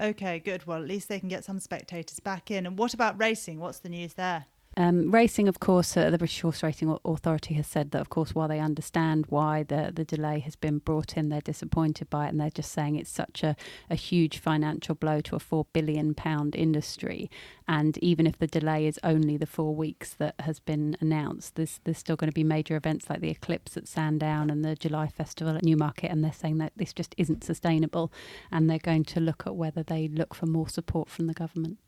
Okay, 0.00 0.38
good. 0.38 0.66
Well, 0.66 0.82
at 0.82 0.88
least 0.88 1.08
they 1.08 1.18
can 1.18 1.28
get 1.28 1.44
some 1.44 1.58
spectators 1.58 2.20
back 2.20 2.50
in. 2.50 2.66
And 2.66 2.78
what 2.78 2.92
about 2.94 3.18
racing? 3.18 3.58
What's 3.58 3.78
the 3.78 3.88
news 3.88 4.14
there? 4.14 4.46
Um, 4.78 5.10
racing, 5.10 5.48
of 5.48 5.58
course, 5.58 5.96
uh, 5.96 6.10
the 6.10 6.18
British 6.18 6.42
Horseracing 6.42 6.98
Authority 7.02 7.54
has 7.54 7.66
said 7.66 7.92
that, 7.92 8.00
of 8.02 8.10
course, 8.10 8.34
while 8.34 8.46
they 8.46 8.60
understand 8.60 9.24
why 9.30 9.62
the, 9.62 9.90
the 9.94 10.04
delay 10.04 10.40
has 10.40 10.54
been 10.54 10.80
brought 10.80 11.16
in, 11.16 11.30
they're 11.30 11.40
disappointed 11.40 12.10
by 12.10 12.26
it, 12.26 12.28
and 12.28 12.38
they're 12.38 12.50
just 12.50 12.72
saying 12.72 12.96
it's 12.96 13.10
such 13.10 13.42
a, 13.42 13.56
a 13.88 13.94
huge 13.94 14.36
financial 14.36 14.94
blow 14.94 15.22
to 15.22 15.34
a 15.34 15.38
four 15.38 15.64
billion 15.72 16.12
pound 16.12 16.54
industry. 16.54 17.30
And 17.66 17.96
even 17.98 18.26
if 18.26 18.38
the 18.38 18.46
delay 18.46 18.86
is 18.86 19.00
only 19.02 19.38
the 19.38 19.46
four 19.46 19.74
weeks 19.74 20.12
that 20.14 20.34
has 20.40 20.60
been 20.60 20.94
announced, 21.00 21.54
there's 21.54 21.80
there's 21.84 21.98
still 21.98 22.16
going 22.16 22.30
to 22.30 22.34
be 22.34 22.44
major 22.44 22.76
events 22.76 23.08
like 23.08 23.20
the 23.20 23.30
Eclipse 23.30 23.78
at 23.78 23.88
Sandown 23.88 24.50
and 24.50 24.62
the 24.62 24.76
July 24.76 25.08
Festival 25.08 25.56
at 25.56 25.64
Newmarket, 25.64 26.10
and 26.10 26.22
they're 26.22 26.34
saying 26.34 26.58
that 26.58 26.72
this 26.76 26.92
just 26.92 27.14
isn't 27.16 27.44
sustainable, 27.44 28.12
and 28.52 28.68
they're 28.68 28.78
going 28.78 29.04
to 29.04 29.20
look 29.20 29.46
at 29.46 29.56
whether 29.56 29.82
they 29.82 30.06
look 30.06 30.34
for 30.34 30.44
more 30.44 30.68
support 30.68 31.08
from 31.08 31.28
the 31.28 31.34
government. 31.34 31.78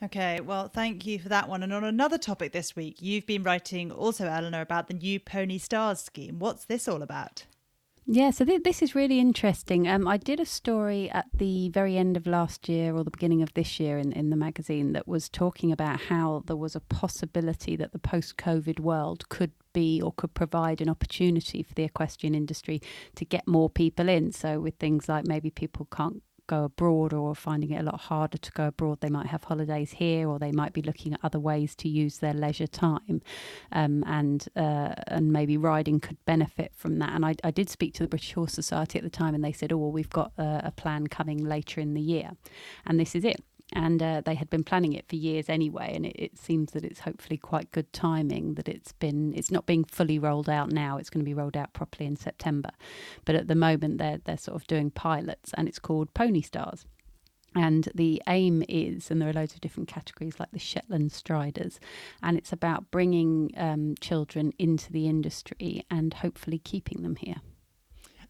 Okay, 0.00 0.40
well, 0.40 0.68
thank 0.68 1.06
you 1.06 1.18
for 1.18 1.28
that 1.28 1.48
one. 1.48 1.62
And 1.62 1.72
on 1.72 1.82
another 1.82 2.18
topic 2.18 2.52
this 2.52 2.76
week, 2.76 3.02
you've 3.02 3.26
been 3.26 3.42
writing 3.42 3.90
also, 3.90 4.26
Eleanor, 4.26 4.60
about 4.60 4.86
the 4.86 4.94
new 4.94 5.18
Pony 5.18 5.58
Stars 5.58 6.00
scheme. 6.00 6.38
What's 6.38 6.64
this 6.64 6.86
all 6.86 7.02
about? 7.02 7.46
Yeah, 8.10 8.30
so 8.30 8.44
th- 8.46 8.62
this 8.62 8.80
is 8.80 8.94
really 8.94 9.18
interesting. 9.18 9.86
Um, 9.86 10.08
I 10.08 10.16
did 10.16 10.40
a 10.40 10.46
story 10.46 11.10
at 11.10 11.26
the 11.34 11.68
very 11.68 11.98
end 11.98 12.16
of 12.16 12.26
last 12.26 12.66
year 12.68 12.94
or 12.94 13.04
the 13.04 13.10
beginning 13.10 13.42
of 13.42 13.52
this 13.52 13.78
year 13.78 13.98
in, 13.98 14.12
in 14.12 14.30
the 14.30 14.36
magazine 14.36 14.92
that 14.92 15.06
was 15.06 15.28
talking 15.28 15.72
about 15.72 16.00
how 16.00 16.42
there 16.46 16.56
was 16.56 16.74
a 16.74 16.80
possibility 16.80 17.76
that 17.76 17.92
the 17.92 17.98
post 17.98 18.38
COVID 18.38 18.80
world 18.80 19.28
could 19.28 19.50
be 19.74 20.00
or 20.00 20.12
could 20.12 20.32
provide 20.32 20.80
an 20.80 20.88
opportunity 20.88 21.62
for 21.62 21.74
the 21.74 21.82
equestrian 21.82 22.34
industry 22.34 22.80
to 23.16 23.26
get 23.26 23.46
more 23.46 23.68
people 23.68 24.08
in. 24.08 24.32
So, 24.32 24.58
with 24.58 24.76
things 24.76 25.06
like 25.06 25.26
maybe 25.26 25.50
people 25.50 25.86
can't 25.92 26.22
go 26.48 26.64
abroad 26.64 27.12
or 27.12 27.34
finding 27.36 27.70
it 27.70 27.80
a 27.80 27.84
lot 27.84 28.00
harder 28.00 28.38
to 28.38 28.50
go 28.52 28.66
abroad. 28.66 29.00
They 29.00 29.08
might 29.08 29.26
have 29.26 29.44
holidays 29.44 29.92
here, 29.92 30.28
or 30.28 30.40
they 30.40 30.50
might 30.50 30.72
be 30.72 30.82
looking 30.82 31.12
at 31.14 31.20
other 31.22 31.38
ways 31.38 31.76
to 31.76 31.88
use 31.88 32.18
their 32.18 32.34
leisure 32.34 32.66
time, 32.66 33.22
um, 33.70 34.02
and 34.06 34.48
uh, 34.56 34.94
and 35.06 35.32
maybe 35.32 35.56
riding 35.56 36.00
could 36.00 36.22
benefit 36.24 36.72
from 36.74 36.98
that. 36.98 37.12
And 37.12 37.24
I, 37.24 37.36
I, 37.44 37.52
did 37.52 37.70
speak 37.70 37.94
to 37.94 38.02
the 38.02 38.08
British 38.08 38.32
Horse 38.32 38.52
Society 38.52 38.98
at 38.98 39.04
the 39.04 39.10
time, 39.10 39.34
and 39.34 39.44
they 39.44 39.52
said, 39.52 39.72
"Oh, 39.72 39.78
well, 39.78 39.92
we've 39.92 40.10
got 40.10 40.32
a, 40.38 40.62
a 40.64 40.72
plan 40.72 41.06
coming 41.06 41.44
later 41.44 41.80
in 41.80 41.94
the 41.94 42.00
year, 42.00 42.32
and 42.84 42.98
this 42.98 43.14
is 43.14 43.24
it." 43.24 43.44
And 43.72 44.02
uh, 44.02 44.22
they 44.24 44.34
had 44.34 44.48
been 44.50 44.64
planning 44.64 44.94
it 44.94 45.06
for 45.08 45.16
years 45.16 45.48
anyway 45.48 45.92
and 45.94 46.06
it, 46.06 46.16
it, 46.18 46.38
seems 46.38 46.72
that 46.72 46.84
it's 46.84 47.00
hopefully 47.00 47.36
quite 47.36 47.70
good 47.70 47.92
timing 47.92 48.54
that 48.54 48.68
it's 48.68 48.92
been 48.92 49.34
it's 49.34 49.50
not 49.50 49.66
being 49.66 49.84
fully 49.84 50.18
rolled 50.18 50.48
out 50.48 50.70
now 50.70 50.96
it's 50.96 51.10
going 51.10 51.20
to 51.22 51.28
be 51.28 51.34
rolled 51.34 51.56
out 51.56 51.72
properly 51.72 52.06
in 52.06 52.16
September 52.16 52.70
but 53.24 53.34
at 53.34 53.48
the 53.48 53.54
moment 53.54 53.98
they're 53.98 54.18
they're 54.24 54.38
sort 54.38 54.56
of 54.56 54.66
doing 54.66 54.90
pilots 54.90 55.52
and 55.54 55.68
it's 55.68 55.78
called 55.78 56.12
Pony 56.14 56.40
Stars 56.40 56.84
And 57.54 57.88
the 57.94 58.22
aim 58.28 58.62
is, 58.68 59.10
and 59.10 59.20
there 59.20 59.28
are 59.28 59.32
loads 59.32 59.54
of 59.54 59.60
different 59.60 59.88
categories 59.88 60.38
like 60.38 60.50
the 60.52 60.58
Shetland 60.58 61.12
Striders, 61.12 61.80
and 62.22 62.36
it's 62.36 62.52
about 62.52 62.90
bringing 62.90 63.50
um, 63.56 63.94
children 64.00 64.52
into 64.58 64.92
the 64.92 65.08
industry 65.08 65.84
and 65.90 66.14
hopefully 66.14 66.58
keeping 66.58 67.02
them 67.02 67.16
here. 67.16 67.36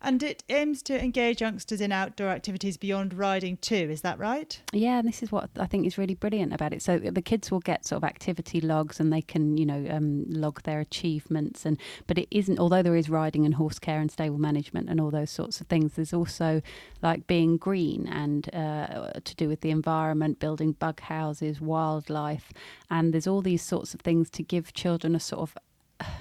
And 0.00 0.22
it 0.22 0.44
aims 0.48 0.82
to 0.82 1.02
engage 1.02 1.40
youngsters 1.40 1.80
in 1.80 1.90
outdoor 1.90 2.28
activities 2.28 2.76
beyond 2.76 3.14
riding 3.14 3.56
too, 3.56 3.74
is 3.74 4.02
that 4.02 4.18
right? 4.18 4.60
Yeah, 4.72 4.98
and 4.98 5.08
this 5.08 5.22
is 5.22 5.32
what 5.32 5.50
I 5.58 5.66
think 5.66 5.86
is 5.86 5.98
really 5.98 6.14
brilliant 6.14 6.52
about 6.52 6.72
it. 6.72 6.82
So 6.82 6.98
the 6.98 7.22
kids 7.22 7.50
will 7.50 7.60
get 7.60 7.84
sort 7.84 7.98
of 7.98 8.04
activity 8.04 8.60
logs 8.60 9.00
and 9.00 9.12
they 9.12 9.22
can, 9.22 9.56
you 9.56 9.66
know, 9.66 9.86
um, 9.90 10.24
log 10.28 10.62
their 10.62 10.80
achievements. 10.80 11.66
And 11.66 11.78
but 12.06 12.16
it 12.16 12.28
isn't, 12.30 12.58
although 12.58 12.82
there 12.82 12.94
is 12.96 13.10
riding 13.10 13.44
and 13.44 13.54
horse 13.54 13.78
care 13.78 14.00
and 14.00 14.10
stable 14.10 14.38
management 14.38 14.88
and 14.88 15.00
all 15.00 15.10
those 15.10 15.30
sorts 15.30 15.60
of 15.60 15.66
things, 15.66 15.94
there's 15.94 16.14
also 16.14 16.62
like 17.02 17.26
being 17.26 17.56
green 17.56 18.06
and 18.06 18.54
uh, 18.54 19.10
to 19.24 19.34
do 19.34 19.48
with 19.48 19.62
the 19.62 19.70
environment, 19.70 20.38
building 20.38 20.72
bug 20.72 21.00
houses, 21.00 21.60
wildlife. 21.60 22.52
And 22.88 23.12
there's 23.12 23.26
all 23.26 23.42
these 23.42 23.62
sorts 23.62 23.94
of 23.94 24.00
things 24.00 24.30
to 24.30 24.42
give 24.44 24.72
children 24.72 25.14
a 25.16 25.20
sort 25.20 25.42
of 25.42 25.58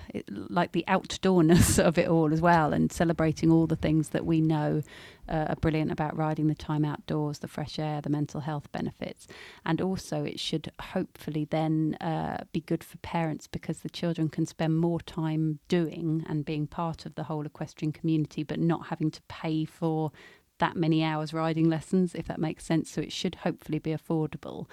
it, 0.09 0.25
like 0.29 0.71
the 0.71 0.85
outdoorness 0.87 1.79
of 1.83 1.97
it 1.97 2.07
all 2.07 2.33
as 2.33 2.41
well, 2.41 2.73
and 2.73 2.91
celebrating 2.91 3.51
all 3.51 3.67
the 3.67 3.75
things 3.75 4.09
that 4.09 4.25
we 4.25 4.41
know 4.41 4.81
uh, 5.29 5.45
are 5.49 5.55
brilliant 5.55 5.91
about 5.91 6.15
riding 6.15 6.47
the 6.47 6.55
time 6.55 6.85
outdoors, 6.85 7.39
the 7.39 7.47
fresh 7.47 7.77
air, 7.79 8.01
the 8.01 8.09
mental 8.09 8.41
health 8.41 8.71
benefits, 8.71 9.27
and 9.65 9.81
also 9.81 10.23
it 10.23 10.39
should 10.39 10.71
hopefully 10.79 11.45
then 11.49 11.95
uh, 11.95 12.43
be 12.51 12.61
good 12.61 12.83
for 12.83 12.97
parents 12.99 13.47
because 13.47 13.79
the 13.79 13.89
children 13.89 14.29
can 14.29 14.45
spend 14.45 14.77
more 14.79 14.99
time 15.01 15.59
doing 15.67 16.25
and 16.27 16.45
being 16.45 16.67
part 16.67 17.05
of 17.05 17.15
the 17.15 17.23
whole 17.23 17.45
equestrian 17.45 17.91
community, 17.91 18.43
but 18.43 18.59
not 18.59 18.87
having 18.87 19.11
to 19.11 19.21
pay 19.27 19.65
for 19.65 20.11
that 20.59 20.75
many 20.75 21.03
hours 21.03 21.33
riding 21.33 21.69
lessons, 21.69 22.15
if 22.15 22.27
that 22.27 22.39
makes 22.39 22.65
sense. 22.65 22.89
So 22.89 23.01
it 23.01 23.11
should 23.11 23.35
hopefully 23.35 23.79
be 23.79 23.91
affordable 23.91 24.67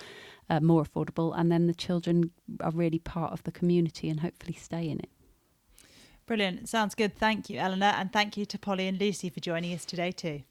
uh, 0.49 0.61
more 0.61 0.85
affordable, 0.85 1.37
and 1.37 1.51
then 1.51 1.67
the 1.67 1.75
children 1.75 2.31
are 2.61 2.71
really 2.71 2.99
part 2.99 3.33
of 3.33 3.43
the 3.45 3.53
community 3.53 4.09
and 4.09 4.21
hopefully 4.21 4.55
stay 4.55 4.89
in 4.89 4.99
it. 4.99 5.11
Brilliant. 6.27 6.69
Sounds 6.69 6.95
good. 6.95 7.17
Thank 7.17 7.51
you, 7.51 7.59
Eleanor. 7.59 7.93
And 7.97 8.13
thank 8.13 8.37
you 8.37 8.47
to 8.47 8.59
Polly 8.59 8.89
and 8.89 8.99
Lucy 8.99 9.29
for 9.29 9.41
joining 9.41 9.75
us 9.75 9.85
today, 9.85 10.11
too. 10.11 10.43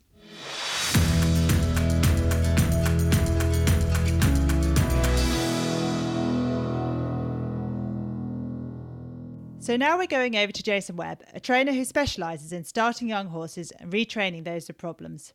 So 9.63 9.77
now 9.77 9.97
we're 9.97 10.07
going 10.07 10.35
over 10.35 10.51
to 10.51 10.61
Jason 10.61 10.97
Webb, 10.97 11.23
a 11.33 11.39
trainer 11.39 11.71
who 11.71 11.85
specialises 11.85 12.51
in 12.51 12.65
starting 12.65 13.07
young 13.07 13.27
horses 13.27 13.71
and 13.71 13.93
retraining 13.93 14.43
those 14.43 14.67
with 14.67 14.77
problems. 14.77 15.33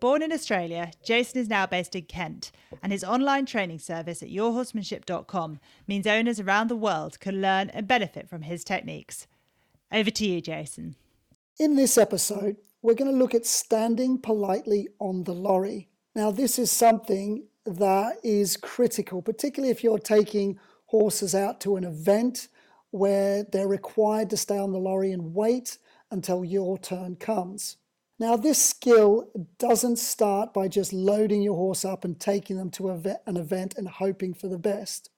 Born 0.00 0.22
in 0.22 0.32
Australia, 0.32 0.90
Jason 1.04 1.38
is 1.42 1.50
now 1.50 1.66
based 1.66 1.94
in 1.94 2.04
Kent, 2.04 2.50
and 2.82 2.92
his 2.92 3.04
online 3.04 3.44
training 3.44 3.80
service 3.80 4.22
at 4.22 4.30
yourhorsemanship.com 4.30 5.60
means 5.86 6.06
owners 6.06 6.40
around 6.40 6.68
the 6.68 6.76
world 6.76 7.20
can 7.20 7.42
learn 7.42 7.68
and 7.68 7.86
benefit 7.86 8.26
from 8.26 8.40
his 8.40 8.64
techniques. 8.64 9.26
Over 9.92 10.10
to 10.12 10.26
you, 10.26 10.40
Jason. 10.40 10.96
In 11.58 11.76
this 11.76 11.98
episode, 11.98 12.56
we're 12.80 12.94
going 12.94 13.12
to 13.12 13.18
look 13.18 13.34
at 13.34 13.44
standing 13.44 14.16
politely 14.16 14.88
on 14.98 15.24
the 15.24 15.34
lorry. 15.34 15.90
Now, 16.14 16.30
this 16.30 16.58
is 16.58 16.70
something 16.70 17.44
that 17.66 18.16
is 18.24 18.56
critical, 18.56 19.20
particularly 19.20 19.70
if 19.70 19.84
you're 19.84 19.98
taking 19.98 20.58
horses 20.86 21.34
out 21.34 21.60
to 21.60 21.76
an 21.76 21.84
event 21.84 22.48
where 22.90 23.44
they're 23.44 23.68
required 23.68 24.30
to 24.30 24.36
stay 24.36 24.58
on 24.58 24.72
the 24.72 24.78
lorry 24.78 25.12
and 25.12 25.34
wait 25.34 25.78
until 26.10 26.44
your 26.44 26.78
turn 26.78 27.16
comes. 27.16 27.76
Now, 28.18 28.36
this 28.36 28.60
skill 28.60 29.30
doesn't 29.58 29.98
start 29.98 30.52
by 30.52 30.66
just 30.66 30.92
loading 30.92 31.40
your 31.40 31.54
horse 31.54 31.84
up 31.84 32.04
and 32.04 32.18
taking 32.18 32.56
them 32.56 32.70
to 32.72 32.90
an 32.90 33.36
event 33.36 33.74
and 33.76 33.88
hoping 33.88 34.34
for 34.34 34.48
the 34.48 34.58
best. 34.58 35.10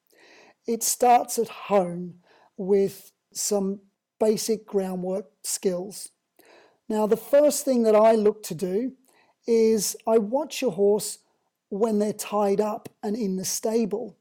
It 0.66 0.82
starts 0.82 1.38
at 1.38 1.48
home 1.48 2.16
with 2.58 3.12
some 3.32 3.80
basic 4.18 4.66
groundwork 4.66 5.26
skills. 5.42 6.10
Now, 6.88 7.06
the 7.06 7.16
first 7.16 7.64
thing 7.64 7.84
that 7.84 7.96
I 7.96 8.16
look 8.16 8.42
to 8.44 8.54
do 8.54 8.92
is 9.46 9.96
I 10.06 10.18
watch 10.18 10.60
your 10.60 10.72
horse 10.72 11.18
when 11.70 11.98
they're 11.98 12.12
tied 12.12 12.60
up 12.60 12.88
and 13.02 13.16
in 13.16 13.36
the 13.36 13.44
stable. 13.44 14.18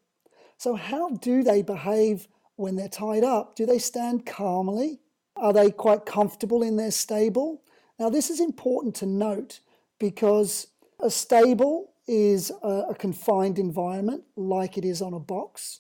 So, 0.58 0.76
how 0.76 1.10
do 1.10 1.44
they 1.44 1.62
behave 1.62 2.28
when 2.60 2.76
they're 2.76 2.90
tied 2.90 3.24
up? 3.24 3.56
Do 3.56 3.66
they 3.66 3.80
stand 3.80 4.26
calmly? 4.26 5.00
Are 5.36 5.54
they 5.54 5.72
quite 5.72 6.06
comfortable 6.06 6.62
in 6.62 6.76
their 6.76 6.92
stable? 6.92 7.64
Now, 7.98 8.10
this 8.10 8.30
is 8.30 8.40
important 8.40 8.96
to 8.96 9.06
note 9.06 9.62
because 9.98 10.68
a 11.00 11.10
stable 11.10 11.94
is 12.08 12.52
a, 12.62 12.94
confined 12.98 13.60
environment 13.60 14.24
like 14.36 14.78
it 14.78 14.84
is 14.84 15.02
on 15.02 15.14
a 15.14 15.20
box, 15.20 15.80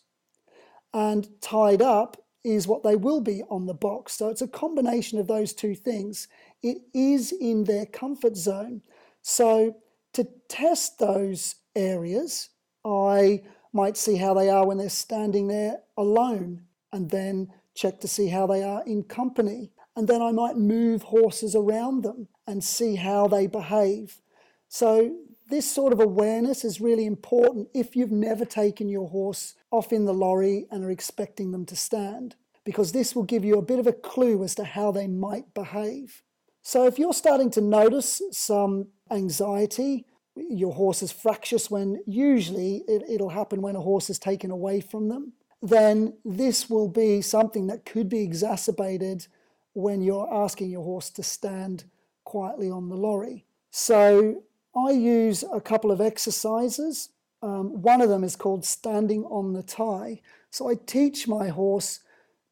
and 0.94 1.28
tied 1.42 1.82
up 1.82 2.24
is 2.44 2.68
what 2.68 2.84
they 2.84 2.96
will 2.96 3.20
be 3.20 3.44
on 3.50 3.65
the 3.65 3.74
box. 3.74 4.13
So 4.13 4.30
it's 4.30 4.42
a 4.42 4.48
combination 4.48 5.20
of 5.20 5.28
those 5.28 5.54
two 5.54 5.76
things. 5.76 6.28
It 6.63 6.78
is 6.94 7.34
in 7.34 7.65
their 7.65 7.86
comfort 7.86 8.38
zone. 8.38 8.82
So 9.22 9.76
to 10.13 10.28
test 10.48 11.00
those 11.00 11.56
areas, 11.76 12.50
I 12.86 13.42
might 13.74 13.98
see 13.98 14.15
how 14.15 14.34
they 14.34 14.50
are 14.50 14.65
when 14.65 14.78
they're 14.78 14.89
standing 14.89 15.48
there 15.48 15.80
alone 15.98 16.63
and 16.91 17.10
then 17.10 17.49
check 17.75 17.99
to 18.02 18.08
see 18.08 18.28
how 18.28 18.47
they 18.47 18.63
are 18.63 18.84
in 18.86 19.04
company 19.04 19.71
and 19.99 20.08
then 20.08 20.21
I 20.21 20.32
might 20.32 20.56
move 20.56 21.04
horses 21.04 21.56
around 21.56 22.04
them 22.04 22.30
and 22.47 22.63
see 22.63 22.95
how 22.95 23.28
they 23.28 23.47
behave. 23.47 24.21
So, 24.69 25.13
this 25.49 25.69
sort 25.69 25.91
of 25.91 25.99
awareness 25.99 26.63
is 26.63 26.80
really 26.80 27.06
important 27.06 27.67
if 27.73 27.97
you've 27.97 28.12
never 28.12 28.45
taken 28.45 28.88
your 28.88 29.10
horse 29.10 29.56
off 29.71 29.91
in 29.91 30.06
the 30.06 30.13
lorry 30.13 30.67
and 30.71 30.86
are 30.86 30.89
expecting 30.89 31.52
them 31.52 31.65
to 31.65 31.75
stand, 31.75 32.38
because 32.63 32.93
this 32.93 33.13
will 33.13 33.23
give 33.23 33.43
you 33.43 33.58
a 33.58 33.62
bit 33.62 33.78
of 33.78 33.88
a 33.88 33.91
clue 33.91 34.41
as 34.41 34.56
to 34.56 34.63
how 34.63 34.89
they 34.89 35.06
might 35.06 35.54
behave. 35.54 36.23
So, 36.62 36.86
if 36.88 36.97
you're 36.97 37.12
starting 37.12 37.52
to 37.52 37.62
notice 37.62 38.21
some 38.32 38.88
anxiety, 39.12 40.06
your 40.38 40.73
horse 40.73 41.04
is 41.04 41.12
fractious 41.12 41.69
when 41.69 42.02
usually 42.06 42.86
it, 42.88 43.19
will 43.19 43.28
happen 43.28 43.62
when 43.62 43.75
a 43.75 43.82
horse 43.82 44.10
is 44.10 44.17
taken 44.17 44.49
away 44.49 44.80
from 44.80 45.10
them, 45.10 45.34
then 45.62 46.13
this 46.24 46.69
will 46.69 46.88
be 46.88 47.22
something 47.22 47.67
that 47.67 47.86
could 47.86 48.10
be 48.10 48.22
exacerbated 48.22 49.28
when 49.74 50.02
you're 50.02 50.32
asking 50.34 50.69
your 50.69 50.84
horse 50.84 51.10
to 51.12 51.24
stand 51.24 51.84
quietly 52.24 52.69
on 52.69 52.89
the 52.89 52.95
lorry. 52.95 53.45
So 53.72 54.43
I 54.76 54.91
use 54.91 55.43
a 55.52 55.62
couple 55.62 55.91
of 55.91 56.02
exercises. 56.02 57.10
Um, 57.41 57.82
one 57.82 58.02
of 58.02 58.10
them 58.10 58.24
is 58.24 58.36
called 58.36 58.65
standing 58.65 59.24
on 59.26 59.54
the 59.54 59.63
tie. 59.63 60.22
So 60.52 60.69
I 60.69 60.76
teach 60.76 61.28
my 61.28 61.50
horse 61.50 62.00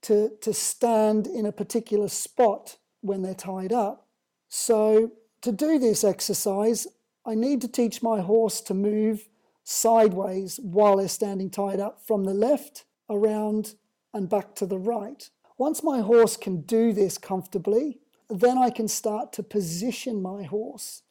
to, 0.03 0.31
to 0.41 0.53
stand 0.53 1.27
in 1.27 1.45
a 1.45 1.51
particular 1.51 2.07
spot 2.07 2.77
when 3.01 3.21
they're 3.21 3.33
tied 3.33 3.73
up. 3.73 4.07
So 4.49 5.11
to 5.41 5.51
do 5.51 5.79
this 5.79 6.03
exercise, 6.03 6.87
I 7.25 7.35
need 7.35 7.61
to 7.61 7.67
teach 7.67 8.01
my 8.01 8.21
horse 8.21 8.61
to 8.61 8.73
move 8.73 9.27
sideways 9.63 10.59
while 10.61 10.97
they're 10.97 11.07
standing 11.07 11.49
tied 11.49 11.79
up 11.79 12.01
from 12.05 12.23
the 12.23 12.33
left 12.33 12.85
around 13.09 13.75
and 14.13 14.29
back 14.29 14.55
to 14.55 14.65
the 14.65 14.79
right. 14.79 15.29
Once 15.57 15.83
my 15.83 16.01
horse 16.01 16.37
can 16.37 16.61
do 16.61 16.93
this 16.93 17.17
comfortably, 17.17 17.99
then 18.29 18.57
I 18.57 18.69
can 18.69 18.87
start 18.87 19.33
to 19.33 19.43
position 19.43 20.21
my 20.21 20.43
horse. 20.43 21.01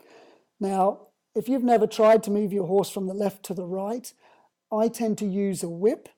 Now, 0.60 1.08
if 1.34 1.48
you've 1.48 1.64
never 1.64 1.86
tried 1.86 2.22
to 2.24 2.30
move 2.30 2.52
your 2.52 2.66
horse 2.66 2.90
from 2.90 3.06
the 3.06 3.14
left 3.14 3.42
to 3.44 3.54
the 3.54 3.66
right, 3.66 4.12
I 4.72 4.88
tend 4.88 5.18
to 5.18 5.26
use 5.26 5.62
a 5.62 5.68
whip. 5.68 6.08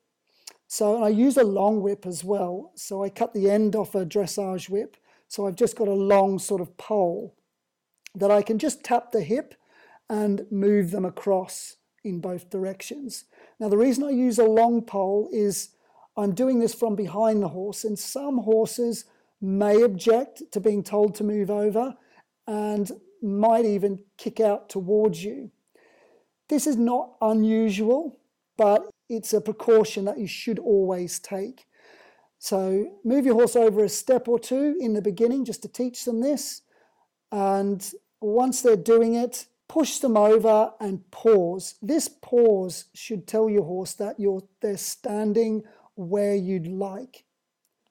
So 0.67 1.03
I 1.03 1.09
use 1.09 1.35
a 1.37 1.43
long 1.43 1.81
whip 1.81 2.05
as 2.05 2.23
well. 2.23 2.71
So 2.75 3.03
I 3.03 3.09
cut 3.09 3.33
the 3.33 3.49
end 3.49 3.75
off 3.75 3.95
a 3.95 4.05
dressage 4.05 4.69
whip. 4.69 4.97
So 5.27 5.47
I've 5.47 5.55
just 5.55 5.75
got 5.75 5.87
a 5.87 5.93
long 5.93 6.39
sort 6.39 6.61
of 6.61 6.77
pole 6.77 7.35
that 8.15 8.31
I 8.31 8.41
can 8.41 8.59
just 8.59 8.83
tap 8.83 9.11
the 9.11 9.21
hip 9.21 9.55
and 10.09 10.45
move 10.51 10.91
them 10.91 11.05
across 11.05 11.77
in 12.03 12.19
both 12.19 12.49
directions. 12.49 13.25
Now, 13.59 13.69
the 13.69 13.77
reason 13.77 14.03
I 14.03 14.11
use 14.11 14.39
a 14.39 14.45
long 14.45 14.81
pole 14.81 15.29
is 15.31 15.69
I'm 16.15 16.33
doing 16.33 16.59
this 16.59 16.73
from 16.73 16.95
behind 16.95 17.41
the 17.41 17.49
horse, 17.49 17.83
and 17.83 17.97
some 17.97 18.39
horses 18.39 19.05
may 19.41 19.81
object 19.81 20.43
to 20.51 20.59
being 20.59 20.83
told 20.83 21.15
to 21.15 21.23
move 21.23 21.49
over 21.49 21.95
and 22.47 22.91
might 23.21 23.65
even 23.65 23.99
kick 24.17 24.39
out 24.39 24.69
towards 24.69 25.23
you. 25.23 25.51
This 26.47 26.67
is 26.67 26.77
not 26.77 27.15
unusual, 27.21 28.17
but 28.57 28.89
it's 29.07 29.33
a 29.33 29.41
precaution 29.41 30.05
that 30.05 30.17
you 30.17 30.27
should 30.27 30.59
always 30.59 31.19
take. 31.19 31.65
So 32.39 32.99
move 33.03 33.25
your 33.25 33.35
horse 33.35 33.55
over 33.55 33.83
a 33.83 33.89
step 33.89 34.27
or 34.27 34.39
two 34.39 34.77
in 34.79 34.93
the 34.93 35.01
beginning 35.01 35.45
just 35.45 35.61
to 35.63 35.67
teach 35.67 36.05
them 36.05 36.21
this. 36.21 36.61
And 37.31 37.85
once 38.21 38.61
they're 38.61 38.75
doing 38.75 39.15
it, 39.15 39.45
push 39.69 39.99
them 39.99 40.17
over 40.17 40.73
and 40.81 41.09
pause. 41.11 41.75
This 41.81 42.09
pause 42.09 42.85
should 42.93 43.27
tell 43.27 43.49
your 43.49 43.63
horse 43.63 43.93
that 43.93 44.19
you're 44.19 44.43
they're 44.61 44.75
standing 44.75 45.63
where 45.95 46.35
you'd 46.35 46.67
like. 46.67 47.23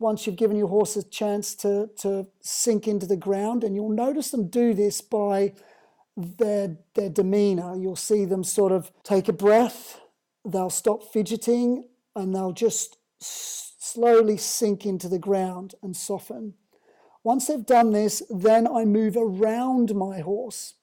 Once 0.00 0.26
you've 0.26 0.36
given 0.36 0.56
your 0.56 0.68
horse 0.68 0.96
a 0.96 1.08
chance 1.08 1.54
to, 1.54 1.88
to 1.98 2.26
sink 2.40 2.86
into 2.86 3.06
the 3.06 3.16
ground, 3.16 3.64
and 3.64 3.74
you'll 3.74 3.88
notice 3.88 4.30
them 4.30 4.48
do 4.48 4.74
this 4.74 5.00
by 5.00 5.52
their, 6.16 6.76
their 6.94 7.08
demeanor. 7.08 7.74
You'll 7.76 7.96
see 7.96 8.24
them 8.24 8.44
sort 8.44 8.72
of 8.72 8.92
take 9.02 9.28
a 9.28 9.32
breath, 9.32 10.00
they'll 10.44 10.70
stop 10.70 11.02
fidgeting, 11.12 11.88
and 12.14 12.34
they'll 12.34 12.52
just 12.52 12.96
s- 13.20 13.74
slowly 13.78 14.36
sink 14.36 14.86
into 14.86 15.08
the 15.08 15.18
ground 15.18 15.74
and 15.82 15.96
soften. 15.96 16.54
Once 17.24 17.46
they've 17.46 17.66
done 17.66 17.90
this, 17.90 18.22
then 18.30 18.66
I 18.66 18.84
move 18.84 19.16
around 19.16 19.94
my 19.94 20.20
horse 20.20 20.74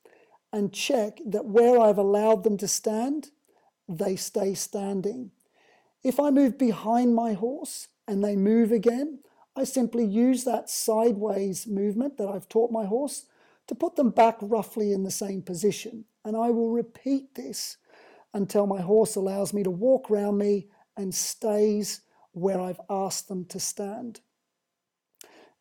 and 0.56 0.72
check 0.72 1.20
that 1.26 1.44
where 1.44 1.78
I've 1.78 1.98
allowed 1.98 2.46
them 2.46 2.56
to 2.60 2.68
stand, 2.68 3.32
they 3.90 4.16
stay 4.16 4.54
standing. 4.54 5.32
If 6.02 6.18
I 6.18 6.30
move 6.30 6.58
behind 6.58 7.14
my 7.14 7.34
horse 7.34 7.90
and 8.08 8.24
they 8.24 8.38
move 8.38 8.72
again, 8.72 9.20
I 9.58 9.66
simply 9.66 10.06
use 10.06 10.46
that 10.46 10.70
sideways 10.70 11.68
movement 11.68 12.18
that 12.18 12.30
I've 12.30 12.48
taught 12.48 12.72
my 12.72 12.86
horse 12.86 13.26
to 13.68 13.76
put 13.76 13.98
them 13.98 14.12
back 14.12 14.38
roughly 14.40 14.94
in 14.94 15.04
the 15.04 15.12
same 15.12 15.42
position. 15.42 16.06
And 16.24 16.38
I 16.38 16.52
will 16.52 16.70
repeat 16.70 17.36
this 17.36 17.76
until 18.34 18.66
my 18.66 18.80
horse 18.80 19.18
allows 19.18 19.54
me 19.54 19.62
to 19.62 19.70
walk 19.70 20.10
around 20.10 20.38
me 20.38 20.68
and 20.96 21.14
stays 21.14 22.00
where 22.32 22.62
I've 22.62 22.82
asked 22.90 23.28
them 23.28 23.44
to 23.48 23.60
stand. 23.60 24.22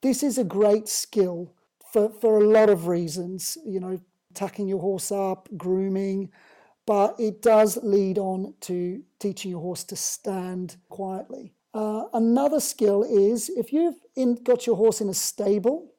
This 0.03 0.23
is 0.23 0.39
a 0.39 0.45
great 0.45 0.87
skill 0.87 1.53
for, 1.93 2.11
for 2.11 2.39
a 2.39 2.49
lot 2.49 2.71
of 2.71 2.87
reasons, 2.87 3.59
you 3.67 3.81
know, 3.81 4.01
tucking 4.35 4.69
your 4.69 4.81
horse 4.81 5.13
up, 5.13 5.49
grooming, 5.57 6.31
but 6.87 7.15
it 7.19 7.43
does 7.43 7.79
lead 7.83 8.19
on 8.19 8.55
to 8.61 9.03
teaching 9.19 9.51
your 9.51 9.61
horse 9.61 9.85
to 9.85 9.97
stand 9.97 10.77
quietly. 10.89 11.55
Uh, 11.73 12.05
another 12.13 12.61
skill 12.61 13.03
is 13.03 13.49
if 13.49 13.73
you've 13.73 13.99
in, 14.17 14.37
got 14.37 14.67
your 14.67 14.77
horse 14.77 15.01
in 15.01 15.09
a 15.09 15.15
stable 15.15 15.93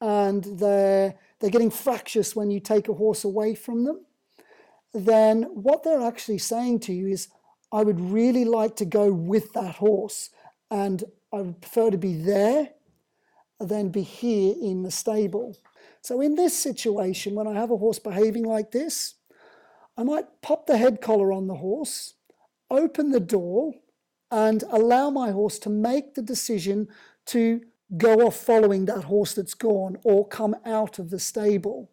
and 0.00 0.44
they're, 0.44 1.14
they're 1.38 1.50
getting 1.50 1.70
fractious 1.70 2.34
when 2.34 2.50
you 2.50 2.58
take 2.58 2.88
a 2.88 2.94
horse 2.94 3.22
away 3.24 3.54
from 3.54 3.84
them, 3.84 4.00
then 4.92 5.42
what 5.42 5.84
they're 5.84 6.02
actually 6.02 6.38
saying 6.38 6.80
to 6.80 6.92
you 6.92 7.08
is, 7.08 7.28
I 7.72 7.84
would 7.84 8.00
really 8.00 8.44
like 8.44 8.74
to 8.76 8.84
go 8.84 9.12
with 9.12 9.52
that 9.52 9.76
horse 9.76 10.30
and 10.70 11.04
I 11.32 11.42
would 11.42 11.60
prefer 11.60 11.90
to 11.90 11.98
be 11.98 12.14
there 12.14 12.70
than 13.60 13.90
be 13.90 14.02
here 14.02 14.54
in 14.60 14.82
the 14.82 14.90
stable. 14.90 15.56
So, 16.02 16.20
in 16.20 16.34
this 16.34 16.56
situation, 16.56 17.34
when 17.34 17.46
I 17.46 17.54
have 17.54 17.70
a 17.70 17.76
horse 17.76 17.98
behaving 17.98 18.44
like 18.44 18.70
this, 18.70 19.14
I 19.96 20.02
might 20.02 20.40
pop 20.40 20.66
the 20.66 20.78
head 20.78 21.00
collar 21.00 21.32
on 21.32 21.46
the 21.46 21.56
horse, 21.56 22.14
open 22.70 23.10
the 23.10 23.20
door, 23.20 23.74
and 24.30 24.62
allow 24.70 25.10
my 25.10 25.30
horse 25.30 25.58
to 25.60 25.70
make 25.70 26.14
the 26.14 26.22
decision 26.22 26.88
to 27.26 27.60
go 27.96 28.26
off 28.26 28.36
following 28.36 28.86
that 28.86 29.04
horse 29.04 29.34
that's 29.34 29.54
gone 29.54 29.98
or 30.04 30.26
come 30.26 30.56
out 30.64 30.98
of 30.98 31.10
the 31.10 31.18
stable. 31.18 31.90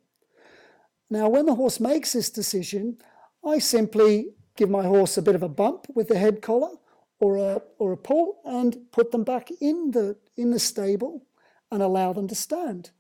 Now, 1.09 1.29
when 1.29 1.45
the 1.45 1.55
horse 1.55 1.79
makes 1.79 2.13
this 2.13 2.29
decision, 2.29 2.97
I 3.45 3.59
simply 3.59 4.29
give 4.55 4.69
my 4.69 4.83
horse 4.83 5.17
a 5.17 5.21
bit 5.21 5.35
of 5.35 5.43
a 5.43 5.49
bump 5.49 5.87
with 5.95 6.07
the 6.07 6.17
head 6.17 6.41
collar 6.41 6.75
or 7.19 7.37
a, 7.37 7.61
or 7.79 7.93
a 7.93 7.97
pull 7.97 8.39
and 8.45 8.77
put 8.91 9.11
them 9.11 9.23
back 9.23 9.49
in 9.59 9.91
the, 9.91 10.17
in 10.35 10.51
the 10.51 10.59
stable 10.59 11.25
and 11.71 11.81
allow 11.81 12.13
them 12.13 12.27
to 12.27 12.35
stand. 12.35 12.91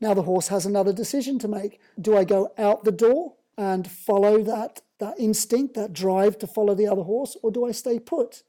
Now 0.00 0.14
the 0.14 0.22
horse 0.22 0.48
has 0.48 0.66
another 0.66 0.92
decision 0.92 1.38
to 1.40 1.48
make. 1.48 1.80
Do 2.00 2.16
I 2.16 2.24
go 2.24 2.52
out 2.58 2.84
the 2.84 2.92
door 2.92 3.34
and 3.56 3.90
follow 3.90 4.42
that, 4.42 4.82
that 4.98 5.18
instinct, 5.18 5.74
that 5.74 5.92
drive 5.92 6.38
to 6.38 6.46
follow 6.46 6.74
the 6.74 6.86
other 6.86 7.02
horse, 7.02 7.36
or 7.42 7.50
do 7.50 7.64
I 7.64 7.72
stay 7.72 7.98
put? 7.98 8.42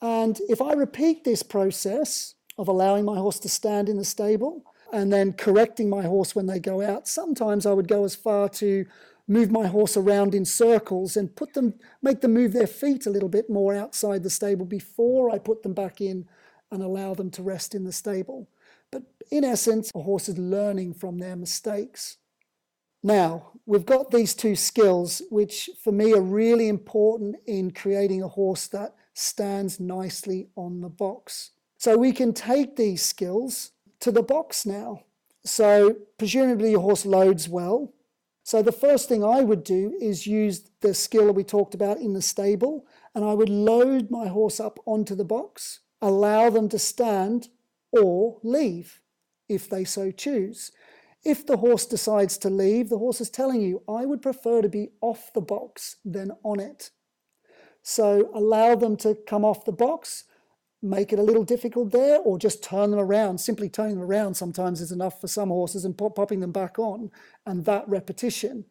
And 0.00 0.40
if 0.48 0.60
I 0.60 0.72
repeat 0.72 1.22
this 1.22 1.44
process 1.44 2.34
of 2.58 2.66
allowing 2.66 3.04
my 3.04 3.16
horse 3.16 3.38
to 3.40 3.48
stand 3.48 3.88
in 3.88 3.96
the 3.96 4.04
stable 4.04 4.64
and 4.92 5.12
then 5.12 5.32
correcting 5.32 5.88
my 5.88 6.02
horse 6.02 6.34
when 6.34 6.46
they 6.46 6.58
go 6.58 6.82
out, 6.82 7.06
sometimes 7.06 7.64
I 7.64 7.72
would 7.72 7.88
go 7.88 8.04
as 8.04 8.16
far 8.16 8.48
to 8.50 8.84
move 9.28 9.50
my 9.52 9.68
horse 9.68 9.96
around 9.96 10.34
in 10.34 10.44
circles 10.44 11.16
and 11.16 11.34
put 11.34 11.54
them, 11.54 11.74
make 12.02 12.20
them 12.20 12.34
move 12.34 12.52
their 12.52 12.66
feet 12.66 13.06
a 13.06 13.10
little 13.10 13.28
bit 13.28 13.48
more 13.48 13.74
outside 13.74 14.24
the 14.24 14.30
stable 14.30 14.66
before 14.66 15.30
I 15.30 15.38
put 15.38 15.62
them 15.62 15.72
back 15.72 16.00
in 16.00 16.26
and 16.72 16.82
allow 16.82 17.14
them 17.14 17.30
to 17.30 17.42
rest 17.42 17.74
in 17.74 17.84
the 17.84 17.92
stable. 17.92 18.48
But 18.92 19.02
in 19.30 19.42
essence, 19.42 19.90
a 19.94 20.02
horse 20.02 20.28
is 20.28 20.38
learning 20.38 20.94
from 20.94 21.18
their 21.18 21.34
mistakes. 21.34 22.18
Now, 23.02 23.52
we've 23.66 23.86
got 23.86 24.12
these 24.12 24.34
two 24.34 24.54
skills, 24.54 25.22
which 25.30 25.70
for 25.82 25.92
me 25.92 26.12
are 26.12 26.20
really 26.20 26.68
important 26.68 27.36
in 27.46 27.72
creating 27.72 28.22
a 28.22 28.28
horse 28.28 28.68
that 28.68 28.94
stands 29.14 29.80
nicely 29.80 30.48
on 30.54 30.80
the 30.80 30.88
box. 30.88 31.50
So 31.78 31.96
we 31.96 32.12
can 32.12 32.32
take 32.32 32.76
these 32.76 33.02
skills 33.02 33.72
to 34.00 34.12
the 34.12 34.22
box 34.22 34.64
now. 34.64 35.02
So, 35.44 35.96
presumably, 36.18 36.70
your 36.70 36.80
horse 36.80 37.04
loads 37.04 37.48
well. 37.48 37.92
So, 38.44 38.62
the 38.62 38.70
first 38.70 39.08
thing 39.08 39.24
I 39.24 39.40
would 39.40 39.64
do 39.64 39.96
is 40.00 40.26
use 40.26 40.70
the 40.80 40.94
skill 40.94 41.26
that 41.26 41.32
we 41.32 41.42
talked 41.42 41.74
about 41.74 41.98
in 41.98 42.12
the 42.12 42.22
stable, 42.22 42.86
and 43.14 43.24
I 43.24 43.34
would 43.34 43.48
load 43.48 44.10
my 44.10 44.28
horse 44.28 44.60
up 44.60 44.78
onto 44.86 45.16
the 45.16 45.24
box, 45.24 45.80
allow 46.00 46.50
them 46.50 46.68
to 46.68 46.78
stand 46.78 47.48
or 47.92 48.38
leave 48.42 49.00
if 49.48 49.68
they 49.68 49.84
so 49.84 50.10
choose. 50.10 50.72
If 51.24 51.46
the 51.46 51.58
horse 51.58 51.86
decides 51.86 52.36
to 52.38 52.50
leave, 52.50 52.88
the 52.88 52.98
horse 52.98 53.20
is 53.20 53.30
telling 53.30 53.60
you, 53.60 53.82
I 53.88 54.06
would 54.06 54.22
prefer 54.22 54.60
to 54.60 54.68
be 54.68 54.90
off 55.00 55.32
the 55.32 55.40
box 55.40 55.96
than 56.04 56.32
on 56.42 56.58
it. 56.58 56.90
So 57.82 58.30
allow 58.34 58.74
them 58.74 58.96
to 58.98 59.16
come 59.26 59.44
off 59.44 59.64
the 59.64 59.72
box, 59.72 60.24
make 60.82 61.12
it 61.12 61.18
a 61.18 61.22
little 61.22 61.44
difficult 61.44 61.92
there, 61.92 62.18
or 62.18 62.38
just 62.38 62.62
turn 62.62 62.90
them 62.90 62.98
around. 62.98 63.38
Simply 63.38 63.68
turning 63.68 63.96
them 64.00 64.04
around 64.04 64.34
sometimes 64.34 64.80
is 64.80 64.90
enough 64.90 65.20
for 65.20 65.28
some 65.28 65.48
horses 65.48 65.84
and 65.84 65.96
pop, 65.96 66.16
popping 66.16 66.40
them 66.40 66.52
back 66.52 66.78
on, 66.78 67.10
and 67.46 67.64
that 67.64 67.88
repetition. 67.88 68.64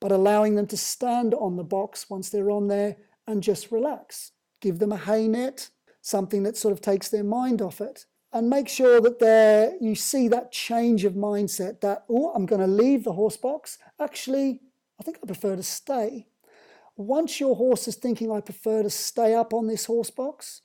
But 0.00 0.10
allowing 0.10 0.56
them 0.56 0.66
to 0.68 0.76
stand 0.76 1.34
on 1.34 1.56
the 1.56 1.62
box 1.62 2.10
once 2.10 2.28
they're 2.30 2.50
on 2.50 2.66
there 2.66 2.96
and 3.28 3.42
just 3.42 3.70
relax. 3.70 4.32
Give 4.60 4.80
them 4.80 4.90
a 4.90 4.96
hay 4.96 5.28
net, 5.28 5.70
something 6.00 6.42
that 6.42 6.56
sort 6.56 6.72
of 6.72 6.80
takes 6.80 7.08
their 7.08 7.22
mind 7.22 7.62
off 7.62 7.80
it. 7.80 8.06
And 8.32 8.48
make 8.48 8.68
sure 8.68 9.00
that 9.00 9.18
there 9.18 9.74
you 9.80 9.94
see 9.94 10.26
that 10.28 10.52
change 10.52 11.04
of 11.04 11.12
mindset 11.12 11.80
that, 11.82 12.04
oh, 12.08 12.32
I'm 12.34 12.46
going 12.46 12.62
to 12.62 12.66
leave 12.66 13.04
the 13.04 13.12
horse 13.12 13.36
box. 13.36 13.78
Actually, 14.00 14.60
I 14.98 15.02
think 15.02 15.18
I 15.22 15.26
prefer 15.26 15.54
to 15.54 15.62
stay. 15.62 16.26
Once 16.96 17.40
your 17.40 17.56
horse 17.56 17.88
is 17.88 17.96
thinking, 17.96 18.30
I 18.30 18.40
prefer 18.40 18.82
to 18.82 18.90
stay 18.90 19.34
up 19.34 19.52
on 19.52 19.66
this 19.66 19.86
horse 19.86 20.10
box, 20.10 20.62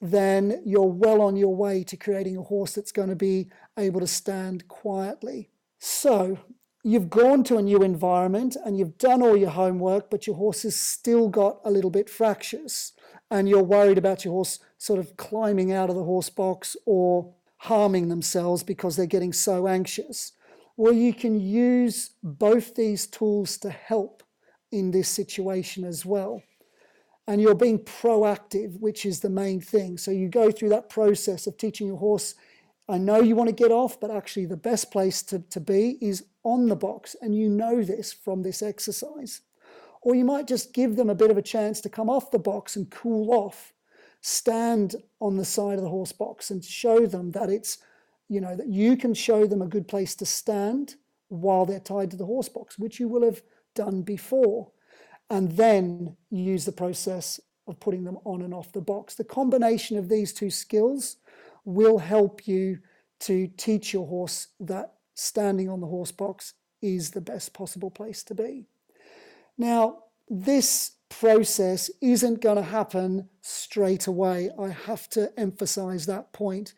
then 0.00 0.62
you're 0.64 0.82
well 0.82 1.20
on 1.20 1.36
your 1.36 1.54
way 1.54 1.84
to 1.84 1.96
creating 1.96 2.36
a 2.36 2.42
horse 2.42 2.74
that's 2.74 2.92
going 2.92 3.08
to 3.10 3.16
be 3.16 3.50
able 3.78 4.00
to 4.00 4.06
stand 4.06 4.66
quietly. 4.68 5.50
So, 5.78 6.38
you've 6.82 7.10
gone 7.10 7.44
to 7.44 7.58
a 7.58 7.62
new 7.62 7.82
environment 7.82 8.56
and 8.64 8.78
you've 8.78 8.96
done 8.98 9.22
all 9.22 9.36
your 9.36 9.50
homework, 9.50 10.10
but 10.10 10.26
your 10.26 10.36
horse 10.36 10.62
has 10.62 10.76
still 10.76 11.28
got 11.28 11.60
a 11.64 11.70
little 11.70 11.90
bit 11.90 12.08
fractious, 12.08 12.92
and 13.30 13.48
you're 13.48 13.62
worried 13.62 13.98
about 13.98 14.24
your 14.24 14.32
horse 14.32 14.58
sort 14.78 14.98
of 14.98 15.16
climbing 15.16 15.72
out 15.72 15.90
of 15.90 15.96
the 15.96 16.04
horse 16.04 16.30
box 16.30 16.76
or 16.84 17.32
harming 17.58 18.08
themselves 18.08 18.62
because 18.62 18.96
they're 18.96 19.06
getting 19.06 19.32
so 19.32 19.68
anxious. 19.68 20.32
Well, 20.76 20.92
you 20.92 21.12
can 21.12 21.38
use 21.38 22.10
both 22.22 22.74
these 22.74 23.06
tools 23.06 23.58
to 23.58 23.70
help 23.70 24.22
in 24.72 24.90
this 24.90 25.08
situation 25.08 25.84
as 25.84 26.06
well. 26.06 26.42
And 27.26 27.40
you're 27.40 27.54
being 27.54 27.78
proactive, 27.78 28.80
which 28.80 29.04
is 29.04 29.20
the 29.20 29.30
main 29.30 29.60
thing. 29.60 29.98
So 29.98 30.10
you 30.10 30.28
go 30.28 30.50
through 30.50 30.70
that 30.70 30.88
process 30.88 31.46
of 31.46 31.56
teaching 31.56 31.86
your 31.86 31.98
horse. 31.98 32.34
I 32.88 32.98
know 32.98 33.20
you 33.20 33.36
want 33.36 33.48
to 33.50 33.54
get 33.54 33.70
off, 33.70 34.00
but 34.00 34.10
actually, 34.10 34.46
the 34.46 34.56
best 34.56 34.90
place 34.90 35.22
to, 35.24 35.38
to 35.38 35.60
be 35.60 35.98
is 36.00 36.24
on 36.42 36.66
the 36.66 36.76
box. 36.76 37.14
And 37.20 37.34
you 37.34 37.48
know 37.48 37.84
this 37.84 38.12
from 38.12 38.42
this 38.42 38.62
exercise. 38.62 39.42
Or 40.02 40.14
you 40.14 40.24
might 40.24 40.46
just 40.46 40.72
give 40.72 40.96
them 40.96 41.10
a 41.10 41.14
bit 41.14 41.30
of 41.30 41.36
a 41.36 41.42
chance 41.42 41.80
to 41.82 41.88
come 41.88 42.08
off 42.08 42.30
the 42.30 42.38
box 42.38 42.76
and 42.76 42.90
cool 42.90 43.32
off, 43.32 43.72
stand 44.20 44.96
on 45.20 45.36
the 45.36 45.44
side 45.44 45.78
of 45.78 45.84
the 45.84 45.90
horse 45.90 46.12
box 46.12 46.50
and 46.50 46.64
show 46.64 47.06
them 47.06 47.32
that 47.32 47.50
it's, 47.50 47.78
you 48.28 48.40
know, 48.40 48.56
that 48.56 48.68
you 48.68 48.96
can 48.96 49.12
show 49.12 49.46
them 49.46 49.62
a 49.62 49.66
good 49.66 49.88
place 49.88 50.14
to 50.16 50.26
stand 50.26 50.96
while 51.28 51.66
they're 51.66 51.80
tied 51.80 52.10
to 52.10 52.16
the 52.16 52.26
horse 52.26 52.48
box, 52.48 52.78
which 52.78 52.98
you 52.98 53.08
will 53.08 53.24
have 53.24 53.42
done 53.74 54.02
before, 54.02 54.70
and 55.28 55.52
then 55.52 56.16
use 56.30 56.64
the 56.64 56.72
process 56.72 57.38
of 57.66 57.78
putting 57.78 58.04
them 58.04 58.18
on 58.24 58.42
and 58.42 58.52
off 58.52 58.72
the 58.72 58.80
box. 58.80 59.14
The 59.14 59.24
combination 59.24 59.96
of 59.96 60.08
these 60.08 60.32
two 60.32 60.50
skills 60.50 61.16
will 61.64 61.98
help 61.98 62.48
you 62.48 62.78
to 63.20 63.48
teach 63.56 63.92
your 63.92 64.06
horse 64.06 64.48
that 64.58 64.94
standing 65.14 65.68
on 65.68 65.80
the 65.80 65.86
horse 65.86 66.10
box 66.10 66.54
is 66.82 67.10
the 67.10 67.20
best 67.20 67.52
possible 67.52 67.90
place 67.90 68.22
to 68.24 68.34
be. 68.34 68.66
Now, 69.60 70.04
this 70.30 70.92
process 71.10 71.90
isn't 72.00 72.40
going 72.40 72.56
to 72.56 72.62
happen 72.62 73.28
straight 73.42 74.06
away. 74.06 74.48
I 74.58 74.68
have 74.68 75.06
to 75.10 75.38
emphasize 75.38 76.06
that 76.06 76.32
point. 76.32 76.72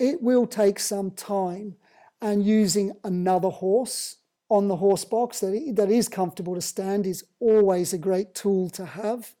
It 0.00 0.20
will 0.20 0.44
take 0.44 0.80
some 0.80 1.12
time, 1.12 1.76
and 2.20 2.44
using 2.44 2.90
another 3.04 3.48
horse 3.48 4.16
on 4.48 4.66
the 4.66 4.74
horse 4.74 5.04
box 5.04 5.38
that, 5.38 5.74
that 5.76 5.88
is 5.88 6.08
comfortable 6.08 6.56
to 6.56 6.60
stand 6.60 7.06
is 7.06 7.22
always 7.38 7.92
a 7.92 7.98
great 7.98 8.34
tool 8.34 8.70
to 8.70 8.86
have. 8.86 9.36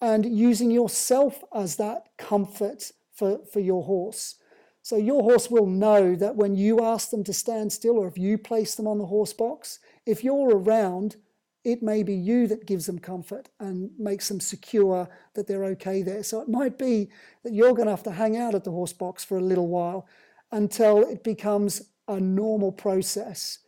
And 0.00 0.24
using 0.24 0.70
yourself 0.70 1.44
as 1.54 1.76
that 1.76 2.06
comfort 2.16 2.90
for, 3.12 3.40
for 3.52 3.60
your 3.60 3.84
horse. 3.84 4.36
So 4.80 4.96
your 4.96 5.22
horse 5.22 5.50
will 5.50 5.66
know 5.66 6.14
that 6.14 6.36
when 6.36 6.54
you 6.54 6.82
ask 6.82 7.10
them 7.10 7.24
to 7.24 7.34
stand 7.34 7.70
still, 7.70 7.98
or 7.98 8.08
if 8.08 8.16
you 8.16 8.38
place 8.38 8.76
them 8.76 8.86
on 8.86 8.96
the 8.96 9.04
horse 9.04 9.34
box, 9.34 9.80
if 10.06 10.24
you're 10.24 10.56
around, 10.56 11.16
it 11.64 11.82
may 11.82 12.02
be 12.02 12.14
you 12.14 12.46
that 12.46 12.66
gives 12.66 12.86
them 12.86 12.98
comfort 12.98 13.48
and 13.60 13.90
makes 13.98 14.28
them 14.28 14.40
secure 14.40 15.08
that 15.34 15.46
they're 15.46 15.64
okay 15.64 16.02
there. 16.02 16.22
So 16.22 16.40
it 16.40 16.48
might 16.48 16.78
be 16.78 17.08
that 17.42 17.52
you're 17.52 17.74
going 17.74 17.86
to 17.86 17.92
have 17.92 18.02
to 18.04 18.12
hang 18.12 18.36
out 18.36 18.54
at 18.54 18.64
the 18.64 18.70
horse 18.70 18.92
box 18.92 19.24
for 19.24 19.38
a 19.38 19.42
little 19.42 19.68
while 19.68 20.06
until 20.52 21.02
it 21.02 21.22
becomes 21.22 21.82
a 22.06 22.18
normal 22.18 22.72
process. 22.72 23.58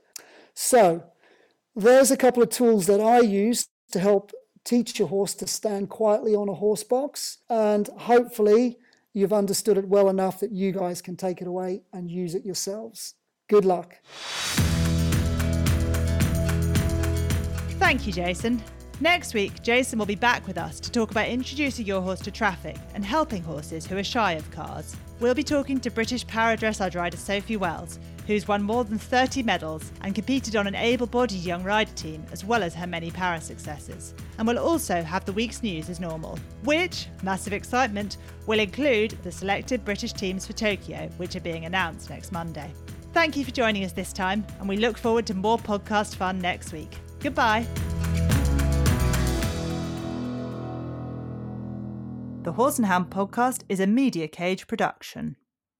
So 0.54 1.04
there's 1.76 2.10
a 2.10 2.16
couple 2.16 2.42
of 2.42 2.50
tools 2.50 2.86
that 2.86 3.00
I 3.00 3.20
use 3.20 3.68
to 3.92 4.00
help 4.00 4.32
teach 4.64 4.98
your 4.98 5.08
horse 5.08 5.34
to 5.34 5.46
stand 5.46 5.88
quietly 5.88 6.34
on 6.34 6.48
a 6.48 6.54
horse 6.54 6.84
box. 6.84 7.38
And 7.48 7.88
hopefully, 7.88 8.78
you've 9.12 9.32
understood 9.32 9.78
it 9.78 9.88
well 9.88 10.08
enough 10.08 10.40
that 10.40 10.52
you 10.52 10.72
guys 10.72 11.02
can 11.02 11.16
take 11.16 11.40
it 11.40 11.48
away 11.48 11.82
and 11.92 12.10
use 12.10 12.34
it 12.34 12.44
yourselves. 12.44 13.14
Good 13.48 13.64
luck. 13.64 13.96
Thank 17.90 18.06
you, 18.06 18.12
Jason. 18.12 18.62
Next 19.00 19.34
week, 19.34 19.64
Jason 19.64 19.98
will 19.98 20.06
be 20.06 20.14
back 20.14 20.46
with 20.46 20.56
us 20.58 20.78
to 20.78 20.92
talk 20.92 21.10
about 21.10 21.26
introducing 21.26 21.84
your 21.84 22.00
horse 22.00 22.20
to 22.20 22.30
traffic 22.30 22.76
and 22.94 23.04
helping 23.04 23.42
horses 23.42 23.84
who 23.84 23.96
are 23.96 24.04
shy 24.04 24.34
of 24.34 24.48
cars. 24.52 24.96
We'll 25.18 25.34
be 25.34 25.42
talking 25.42 25.80
to 25.80 25.90
British 25.90 26.24
para 26.24 26.56
dressage 26.56 26.94
rider 26.94 27.16
Sophie 27.16 27.56
Wells, 27.56 27.98
who's 28.28 28.46
won 28.46 28.62
more 28.62 28.84
than 28.84 28.96
30 28.96 29.42
medals 29.42 29.90
and 30.02 30.14
competed 30.14 30.54
on 30.54 30.68
an 30.68 30.76
able 30.76 31.08
bodied 31.08 31.40
young 31.40 31.64
rider 31.64 31.90
team, 31.94 32.24
as 32.30 32.44
well 32.44 32.62
as 32.62 32.76
her 32.76 32.86
many 32.86 33.10
para 33.10 33.40
successes. 33.40 34.14
And 34.38 34.46
we'll 34.46 34.60
also 34.60 35.02
have 35.02 35.24
the 35.24 35.32
week's 35.32 35.64
news 35.64 35.90
as 35.90 35.98
normal, 35.98 36.38
which, 36.62 37.08
massive 37.24 37.52
excitement, 37.52 38.18
will 38.46 38.60
include 38.60 39.18
the 39.24 39.32
selected 39.32 39.84
British 39.84 40.12
teams 40.12 40.46
for 40.46 40.52
Tokyo, 40.52 41.10
which 41.16 41.34
are 41.34 41.40
being 41.40 41.64
announced 41.64 42.08
next 42.08 42.30
Monday. 42.30 42.70
Thank 43.12 43.36
you 43.36 43.44
for 43.44 43.50
joining 43.50 43.84
us 43.84 43.90
this 43.90 44.12
time, 44.12 44.46
and 44.60 44.68
we 44.68 44.76
look 44.76 44.96
forward 44.96 45.26
to 45.26 45.34
more 45.34 45.58
podcast 45.58 46.14
fun 46.14 46.38
next 46.38 46.72
week. 46.72 46.96
Goodbye. 47.20 47.66
The 52.42 52.52
Horse 52.52 52.78
and 52.78 52.86
Hound 52.86 53.10
podcast 53.10 53.64
is 53.68 53.80
a 53.80 53.86
Media 53.86 54.26
Cage 54.26 54.66
production. 54.66 55.36